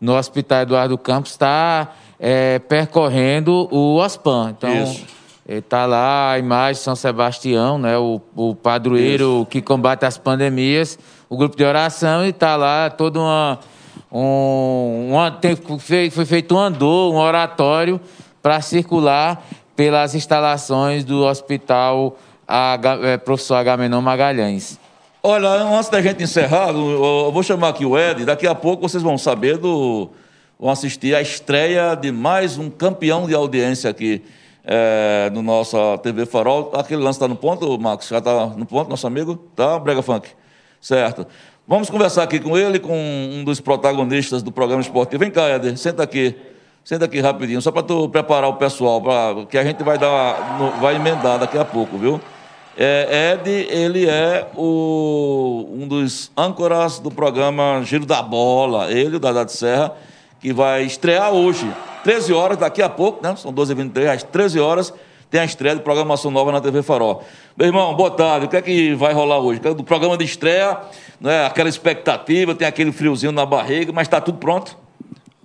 no 0.00 0.16
Hospital 0.16 0.62
Eduardo 0.62 0.96
Campos, 0.96 1.32
está 1.32 1.92
é, 2.20 2.60
percorrendo 2.60 3.68
o 3.70 3.96
OSPAN. 3.96 4.54
Então, 4.56 4.70
Está 5.44 5.86
lá 5.86 6.32
a 6.32 6.38
imagem 6.38 6.74
de 6.74 6.84
São 6.84 6.94
Sebastião, 6.94 7.76
né, 7.76 7.98
o, 7.98 8.20
o 8.36 8.54
padroeiro 8.54 9.38
Isso. 9.40 9.46
que 9.46 9.60
combate 9.60 10.04
as 10.04 10.16
pandemias, 10.16 10.96
o 11.28 11.36
grupo 11.36 11.56
de 11.56 11.64
oração, 11.64 12.24
e 12.24 12.28
está 12.28 12.54
lá 12.54 12.88
todo 12.88 13.18
uma. 13.20 13.58
Um, 14.10 15.08
uma 15.10 15.30
tem, 15.32 15.56
foi, 15.56 16.10
foi 16.10 16.24
feito 16.24 16.54
um 16.54 16.58
andor, 16.58 17.12
um 17.12 17.16
oratório, 17.16 18.00
para 18.40 18.60
circular 18.60 19.44
pelas 19.82 20.14
instalações 20.14 21.02
do 21.02 21.24
Hospital 21.24 22.16
H, 22.46 23.00
é, 23.02 23.16
Professor 23.16 23.56
Agamenon 23.56 24.00
Magalhães. 24.00 24.78
Olha, 25.20 25.48
antes 25.48 25.88
da 25.88 26.00
gente 26.00 26.22
encerrar, 26.22 26.68
eu 26.68 27.32
vou 27.32 27.42
chamar 27.42 27.70
aqui 27.70 27.84
o 27.84 27.98
Ed, 27.98 28.24
daqui 28.24 28.46
a 28.46 28.54
pouco 28.54 28.88
vocês 28.88 29.02
vão 29.02 29.18
saber 29.18 29.58
do. 29.58 30.08
vão 30.56 30.70
assistir 30.70 31.16
à 31.16 31.20
estreia 31.20 31.96
de 31.96 32.12
mais 32.12 32.58
um 32.58 32.70
campeão 32.70 33.26
de 33.26 33.34
audiência 33.34 33.90
aqui 33.90 34.22
é, 34.64 35.28
no 35.34 35.42
nossa 35.42 35.98
TV 36.00 36.26
Farol. 36.26 36.70
Aquele 36.76 37.02
lance 37.02 37.16
está 37.16 37.26
no 37.26 37.34
ponto, 37.34 37.76
Marcos? 37.76 38.06
Já 38.06 38.18
está 38.18 38.46
no 38.46 38.64
ponto, 38.64 38.88
nosso 38.88 39.08
amigo? 39.08 39.34
Tá, 39.56 39.80
Brega 39.80 40.00
Funk? 40.00 40.28
Certo. 40.80 41.26
Vamos 41.66 41.90
conversar 41.90 42.22
aqui 42.22 42.38
com 42.38 42.56
ele, 42.56 42.78
com 42.78 42.96
um 42.96 43.42
dos 43.42 43.58
protagonistas 43.58 44.44
do 44.44 44.52
programa 44.52 44.80
esportivo. 44.80 45.18
Vem 45.18 45.30
cá, 45.32 45.48
Éder, 45.48 45.76
senta 45.76 46.04
aqui. 46.04 46.36
Senta 46.84 47.04
aqui 47.04 47.20
rapidinho, 47.20 47.62
só 47.62 47.70
para 47.70 47.84
tu 47.84 48.08
preparar 48.08 48.50
o 48.50 48.54
pessoal, 48.54 49.00
pra, 49.00 49.46
que 49.48 49.56
a 49.56 49.62
gente 49.62 49.84
vai 49.84 49.96
dar, 49.96 50.58
vai 50.80 50.96
emendar 50.96 51.38
daqui 51.38 51.56
a 51.56 51.64
pouco, 51.64 51.96
viu? 51.96 52.20
É, 52.76 53.34
Ed, 53.34 53.48
ele 53.70 54.08
é 54.08 54.48
o, 54.56 55.68
um 55.72 55.86
dos 55.86 56.32
âncoras 56.36 56.98
do 56.98 57.08
programa 57.08 57.82
Giro 57.84 58.04
da 58.04 58.20
Bola. 58.20 58.90
Ele, 58.90 59.16
o 59.16 59.20
Dadá 59.20 59.44
de 59.44 59.52
Serra, 59.52 59.94
que 60.40 60.52
vai 60.52 60.82
estrear 60.82 61.30
hoje, 61.30 61.70
13 62.02 62.32
horas, 62.32 62.58
daqui 62.58 62.82
a 62.82 62.88
pouco, 62.88 63.22
né? 63.22 63.36
São 63.36 63.52
12h23, 63.52 64.08
às 64.08 64.22
13 64.24 64.58
horas, 64.58 64.92
tem 65.30 65.40
a 65.40 65.44
estreia 65.44 65.76
de 65.76 65.82
programação 65.82 66.32
nova 66.32 66.50
na 66.50 66.60
TV 66.60 66.82
Farol. 66.82 67.22
Meu 67.56 67.68
irmão, 67.68 67.94
boa 67.94 68.10
tarde. 68.10 68.46
O 68.46 68.48
que 68.48 68.56
é 68.56 68.62
que 68.62 68.92
vai 68.94 69.12
rolar 69.12 69.38
hoje? 69.38 69.60
Do 69.60 69.84
programa 69.84 70.16
de 70.16 70.24
estreia, 70.24 70.78
né? 71.20 71.46
aquela 71.46 71.68
expectativa, 71.68 72.56
tem 72.56 72.66
aquele 72.66 72.90
friozinho 72.90 73.30
na 73.30 73.46
barriga, 73.46 73.92
mas 73.92 74.08
está 74.08 74.20
tudo 74.20 74.38
pronto? 74.38 74.81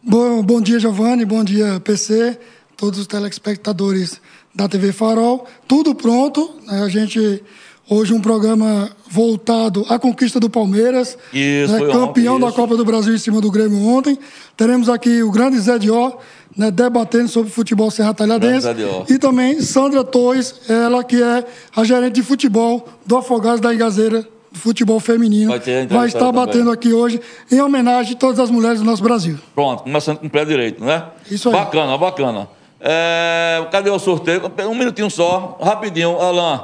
Bom, 0.10 0.42
bom 0.42 0.62
dia, 0.62 0.80
Giovanni. 0.80 1.26
Bom 1.26 1.44
dia, 1.44 1.82
PC. 1.82 2.40
Todos 2.78 2.98
os 2.98 3.08
telespectadores 3.08 4.22
da 4.56 4.66
TV 4.66 4.94
Farol. 4.94 5.46
Tudo 5.68 5.94
pronto. 5.94 6.56
Né? 6.66 6.82
A 6.82 6.88
gente 6.88 7.44
Hoje 7.90 8.14
um 8.14 8.20
programa 8.20 8.90
voltado 9.10 9.86
à 9.88 9.98
conquista 9.98 10.42
do 10.42 10.50
Palmeiras, 10.50 11.18
isso, 11.32 11.72
né, 11.72 11.90
campeão 11.90 12.36
ontem, 12.36 12.46
da 12.46 12.52
Copa 12.52 12.76
do 12.76 12.84
Brasil 12.84 13.16
em 13.16 13.18
cima 13.18 13.40
do 13.40 13.50
Grêmio 13.50 13.82
ontem. 13.82 14.20
Teremos 14.58 14.90
aqui 14.90 15.24
o 15.24 15.32
grande 15.32 15.58
Zé 15.58 15.80
Dió, 15.80 16.18
né, 16.58 16.70
debatendo 16.70 17.30
sobre 17.30 17.50
futebol 17.50 17.90
serra 17.90 18.14
talhadense. 18.14 18.68
E 19.10 19.18
também 19.18 19.62
Sandra 19.62 20.04
Torres, 20.04 20.54
ela 20.68 21.02
que 21.02 21.24
é 21.24 21.46
a 21.74 21.84
gerente 21.86 22.16
de 22.16 22.24
futebol 22.24 22.86
do 23.06 23.16
Afogados 23.16 23.62
da 23.62 23.74
Engazeira, 23.74 24.28
futebol 24.58 25.00
feminino. 25.00 25.52
Vai, 25.52 25.88
vai 25.88 26.08
estar 26.08 26.20
também. 26.20 26.34
batendo 26.34 26.72
aqui 26.72 26.94
hoje 26.94 27.20
em 27.52 27.62
homenagem 27.62 28.14
a 28.14 28.18
todas 28.18 28.40
as 28.40 28.50
mulheres 28.50 28.80
do 28.80 28.86
nosso 28.86 29.04
Brasil. 29.04 29.38
Pronto, 29.54 29.84
começando 29.84 30.18
com 30.20 30.28
o 30.28 30.30
pé 30.30 30.44
direito, 30.46 30.84
né? 30.84 31.06
Isso 31.30 31.50
aí. 31.50 31.56
Bacana, 31.56 31.98
bacana. 31.98 32.50
É, 32.80 33.66
cadê 33.72 33.90
o 33.90 34.00
sorteio? 34.00 34.42
Um 34.70 34.76
minutinho 34.76 35.10
só, 35.10 35.58
rapidinho, 35.62 36.20
Alain. 36.20 36.62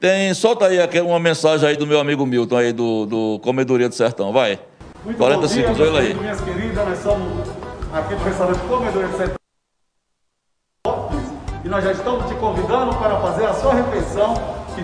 Tem, 0.00 0.34
solta 0.34 0.66
aí 0.66 0.78
uma 1.00 1.20
mensagem 1.20 1.68
aí 1.68 1.76
do 1.76 1.86
meu 1.86 2.00
amigo 2.00 2.26
Milton 2.26 2.56
aí 2.56 2.72
do, 2.72 3.06
do 3.06 3.40
Comedoria 3.40 3.88
do 3.88 3.94
Sertão, 3.94 4.32
vai. 4.32 4.58
Muito 5.04 5.16
40 5.16 5.48
segundos, 5.48 5.80
olha 5.80 6.00
aí. 6.00 6.14
Minhas 6.14 6.40
queridas, 6.40 6.88
nós 6.88 6.98
somos 6.98 7.48
aqui 7.92 8.14
do 8.14 8.24
restaurante 8.24 8.58
Comedoria 8.66 9.08
do 9.08 9.16
Sertão. 9.16 9.36
E 11.64 11.68
nós 11.68 11.84
já 11.84 11.92
estamos 11.92 12.26
te 12.26 12.34
convidando 12.34 12.94
para 12.96 13.20
fazer 13.20 13.46
a 13.46 13.54
sua 13.54 13.74
refeição, 13.74 14.34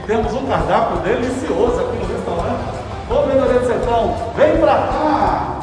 temos 0.08 0.32
um 0.32 0.46
cardápio 0.46 1.02
delicioso 1.02 1.80
aqui 1.80 1.98
no 1.98 2.06
restaurante. 2.06 2.64
Ô, 3.10 3.26
Melhoria 3.26 3.60
do 3.60 3.66
Sertão, 3.66 4.16
vem 4.34 4.56
pra 4.56 4.74
cá! 4.74 5.54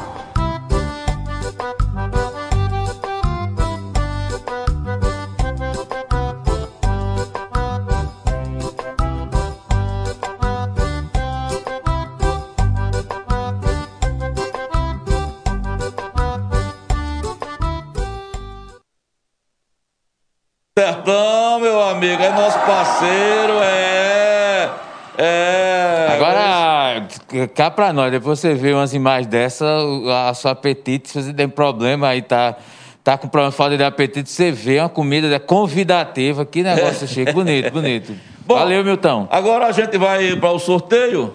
Sertão, 20.77 21.59
meu 21.61 21.81
amigo, 21.81 22.21
é 22.21 22.29
nosso 22.29 22.59
parceiro, 22.59 23.53
é. 23.63 24.14
Cá 27.53 27.69
pra 27.71 27.91
nós, 27.93 28.11
depois 28.11 28.39
você 28.39 28.53
vê 28.53 28.73
umas 28.73 28.93
imagens 28.93 29.27
dessa, 29.27 29.65
a 30.29 30.33
sua 30.33 30.51
apetite, 30.51 31.09
se 31.09 31.21
você 31.21 31.33
tem 31.33 31.47
problema 31.47 32.09
aí, 32.09 32.21
tá, 32.21 32.55
tá 33.03 33.17
com 33.17 33.27
problema 33.27 33.51
de 33.51 33.57
falta 33.57 33.77
de 33.77 33.83
apetite, 33.83 34.29
você 34.29 34.51
vê 34.51 34.79
uma 34.79 34.89
comida 34.89 35.39
convidativa, 35.39 36.45
que 36.45 36.63
negócio 36.63 37.07
chique, 37.07 37.31
bonito, 37.31 37.71
bonito. 37.71 38.13
Bom, 38.45 38.55
Valeu, 38.55 38.83
Milton. 38.83 39.27
Agora 39.31 39.65
a 39.65 39.71
gente 39.71 39.97
vai 39.97 40.35
para 40.35 40.51
o 40.51 40.59
sorteio. 40.59 41.33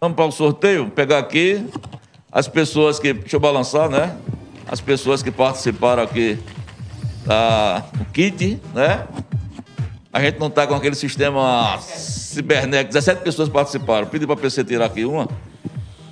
Vamos 0.00 0.16
para 0.16 0.26
o 0.26 0.32
sorteio, 0.32 0.90
pegar 0.90 1.18
aqui 1.18 1.64
as 2.30 2.48
pessoas 2.48 2.98
que. 2.98 3.12
Deixa 3.12 3.36
eu 3.36 3.40
balançar, 3.40 3.88
né? 3.88 4.16
As 4.66 4.80
pessoas 4.80 5.22
que 5.22 5.30
participaram 5.30 6.02
aqui 6.02 6.40
da, 7.24 7.84
do 7.92 8.04
kit, 8.06 8.60
né? 8.74 9.06
A 10.12 10.20
gente 10.20 10.40
não 10.40 10.48
está 10.48 10.66
com 10.66 10.74
aquele 10.74 10.96
sistema 10.96 11.78
cibernético. 12.32 12.92
17 12.92 13.22
pessoas 13.22 13.48
participaram. 13.48 14.06
Pedi 14.06 14.26
para 14.26 14.34
a 14.34 14.38
PC 14.38 14.64
tirar 14.64 14.86
aqui 14.86 15.04
uma, 15.04 15.28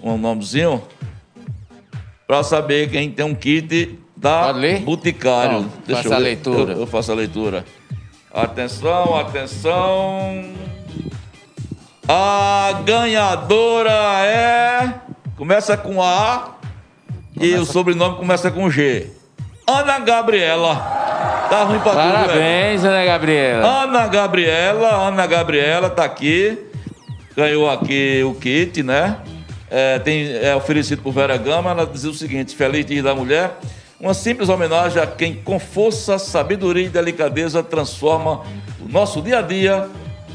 um 0.02 0.16
nomezinho, 0.16 0.82
para 2.26 2.42
saber 2.42 2.90
quem 2.90 3.10
tem 3.10 3.24
um 3.24 3.34
kit 3.34 3.98
da 4.16 4.52
Boticário. 4.84 5.62
Não, 5.62 5.72
Deixa 5.86 6.02
faça 6.02 6.14
eu, 6.14 6.18
a 6.18 6.18
leitura. 6.18 6.72
Eu, 6.72 6.80
eu 6.80 6.86
faço 6.86 7.12
a 7.12 7.14
leitura. 7.14 7.64
Atenção, 8.32 9.16
atenção. 9.16 10.44
A 12.06 12.82
ganhadora 12.84 14.24
é. 14.24 14.94
Começa 15.36 15.76
com 15.76 16.02
A 16.02 16.56
e 17.40 17.54
o 17.54 17.64
sobrenome 17.64 18.16
começa 18.16 18.50
com 18.50 18.70
G. 18.70 19.10
Ana 19.66 19.98
Gabriela. 20.00 21.19
Tá 21.50 21.64
ruim 21.64 21.80
pra 21.80 21.92
Parabéns, 21.92 22.84
Ana 22.84 23.04
Gabriela. 23.04 23.82
Ana 23.82 24.06
Gabriela, 24.06 25.08
Ana 25.08 25.26
Gabriela 25.26 25.90
tá 25.90 26.04
aqui. 26.04 26.56
Ganhou 27.36 27.68
aqui 27.68 28.22
o 28.22 28.34
kit, 28.34 28.84
né? 28.84 29.16
É, 29.68 29.98
tem, 29.98 30.32
é 30.36 30.54
oferecido 30.54 31.02
por 31.02 31.12
Vera 31.12 31.36
Gama. 31.36 31.72
Ela 31.72 31.84
dizia 31.84 32.08
o 32.08 32.14
seguinte: 32.14 32.54
Feliz 32.54 32.86
Dia 32.86 33.02
da 33.02 33.16
Mulher. 33.16 33.58
Uma 34.00 34.14
simples 34.14 34.48
homenagem 34.48 35.02
a 35.02 35.06
quem, 35.08 35.34
com 35.34 35.58
força, 35.58 36.20
sabedoria 36.20 36.86
e 36.86 36.88
delicadeza, 36.88 37.64
transforma 37.64 38.42
o 38.80 38.88
nosso 38.88 39.20
dia 39.20 39.40
a 39.40 39.42
dia 39.42 39.88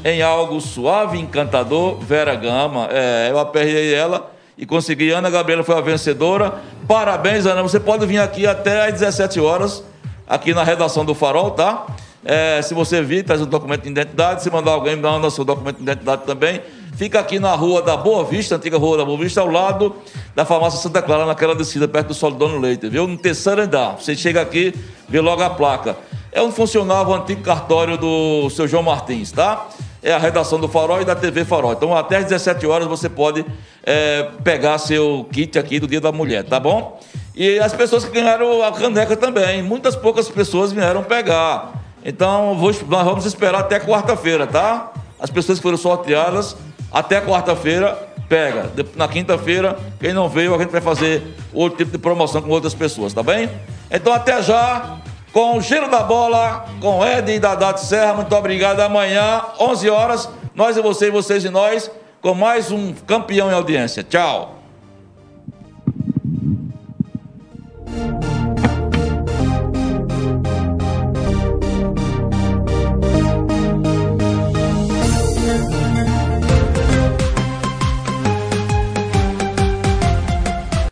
em 0.04 0.20
algo 0.20 0.60
suave 0.60 1.16
e 1.16 1.20
encantador. 1.22 1.98
Vera 1.98 2.34
Gama. 2.34 2.90
É, 2.92 3.28
eu 3.30 3.38
aperrei 3.38 3.94
ela 3.94 4.30
e 4.58 4.66
consegui. 4.66 5.12
Ana 5.12 5.30
Gabriela 5.30 5.64
foi 5.64 5.76
a 5.76 5.80
vencedora. 5.80 6.56
Parabéns, 6.86 7.46
Ana. 7.46 7.62
Você 7.62 7.80
pode 7.80 8.04
vir 8.04 8.18
aqui 8.18 8.46
até 8.46 8.86
às 8.86 8.92
17 8.92 9.40
horas, 9.40 9.82
aqui 10.26 10.52
na 10.52 10.64
redação 10.64 11.04
do 11.04 11.14
Farol, 11.14 11.52
tá? 11.52 11.86
É, 12.24 12.60
se 12.60 12.74
você 12.74 13.00
vir, 13.02 13.24
traz 13.24 13.40
o 13.40 13.46
documento 13.46 13.82
de 13.82 13.90
identidade. 13.90 14.42
Se 14.42 14.50
mandar 14.50 14.72
alguém, 14.72 14.96
manda 14.96 15.28
o 15.28 15.30
seu 15.30 15.44
documento 15.44 15.76
de 15.76 15.82
identidade 15.84 16.22
também. 16.24 16.60
Fica 16.96 17.20
aqui 17.20 17.38
na 17.38 17.54
rua 17.54 17.82
da 17.82 17.96
Boa 17.96 18.24
Vista, 18.24 18.56
antiga 18.56 18.78
rua 18.78 18.96
da 18.96 19.04
Boa 19.04 19.18
Vista, 19.18 19.40
ao 19.40 19.48
lado 19.48 19.94
da 20.34 20.44
farmácia 20.44 20.80
Santa 20.80 21.02
Clara, 21.02 21.26
naquela 21.26 21.54
descida, 21.54 21.86
perto 21.86 22.08
do 22.08 22.14
Solidônio 22.14 22.58
Leite, 22.58 22.88
viu? 22.88 23.06
No 23.06 23.16
terceiro 23.16 23.62
andar. 23.62 23.96
Você 24.00 24.16
chega 24.16 24.40
aqui, 24.40 24.74
vê 25.08 25.20
logo 25.20 25.42
a 25.42 25.50
placa. 25.50 25.96
É 26.32 26.42
onde 26.42 26.54
funcionava 26.54 27.10
o 27.10 27.14
antigo 27.14 27.42
cartório 27.42 27.96
do 27.96 28.50
seu 28.50 28.66
João 28.66 28.82
Martins, 28.82 29.30
tá? 29.30 29.68
É 30.06 30.12
a 30.12 30.18
redação 30.18 30.60
do 30.60 30.68
Farol 30.68 31.00
e 31.00 31.04
da 31.04 31.16
TV 31.16 31.44
Farol. 31.44 31.72
Então, 31.72 31.92
até 31.96 32.18
às 32.18 32.26
17 32.26 32.64
horas 32.64 32.86
você 32.86 33.08
pode 33.08 33.44
é, 33.82 34.28
pegar 34.44 34.78
seu 34.78 35.26
kit 35.32 35.58
aqui 35.58 35.80
do 35.80 35.88
Dia 35.88 36.00
da 36.00 36.12
Mulher, 36.12 36.44
tá 36.44 36.60
bom? 36.60 37.00
E 37.34 37.58
as 37.58 37.72
pessoas 37.72 38.04
que 38.04 38.12
ganharam 38.12 38.62
a 38.62 38.70
caneca 38.70 39.16
também. 39.16 39.64
Muitas 39.64 39.96
poucas 39.96 40.28
pessoas 40.28 40.70
vieram 40.70 41.02
pegar. 41.02 41.72
Então, 42.04 42.56
vou, 42.56 42.72
nós 42.86 43.04
vamos 43.04 43.26
esperar 43.26 43.58
até 43.58 43.80
quarta-feira, 43.80 44.46
tá? 44.46 44.92
As 45.18 45.28
pessoas 45.28 45.58
que 45.58 45.62
foram 45.64 45.76
sorteadas 45.76 46.56
até 46.92 47.20
quarta-feira, 47.20 47.98
pega. 48.28 48.70
Na 48.94 49.08
quinta-feira, 49.08 49.76
quem 49.98 50.12
não 50.12 50.28
veio, 50.28 50.54
a 50.54 50.58
gente 50.58 50.70
vai 50.70 50.80
fazer 50.80 51.34
outro 51.52 51.78
tipo 51.78 51.90
de 51.90 51.98
promoção 51.98 52.40
com 52.40 52.50
outras 52.50 52.74
pessoas, 52.74 53.12
tá 53.12 53.24
bem? 53.24 53.50
Então 53.90 54.12
até 54.12 54.40
já, 54.40 54.98
com 55.36 55.58
o 55.58 55.60
giro 55.60 55.90
da 55.90 56.02
bola, 56.02 56.64
com 56.80 57.04
Ed 57.04 57.30
e 57.30 57.38
Dadá 57.38 57.76
Serra, 57.76 58.14
muito 58.14 58.34
obrigado. 58.34 58.80
Amanhã, 58.80 59.42
11 59.60 59.90
horas, 59.90 60.30
nós 60.54 60.78
e 60.78 60.80
você, 60.80 61.10
vocês 61.10 61.44
e 61.44 61.50
nós, 61.50 61.90
com 62.22 62.32
mais 62.32 62.70
um 62.70 62.94
campeão 62.94 63.50
em 63.50 63.52
audiência. 63.52 64.02
Tchau. 64.02 64.65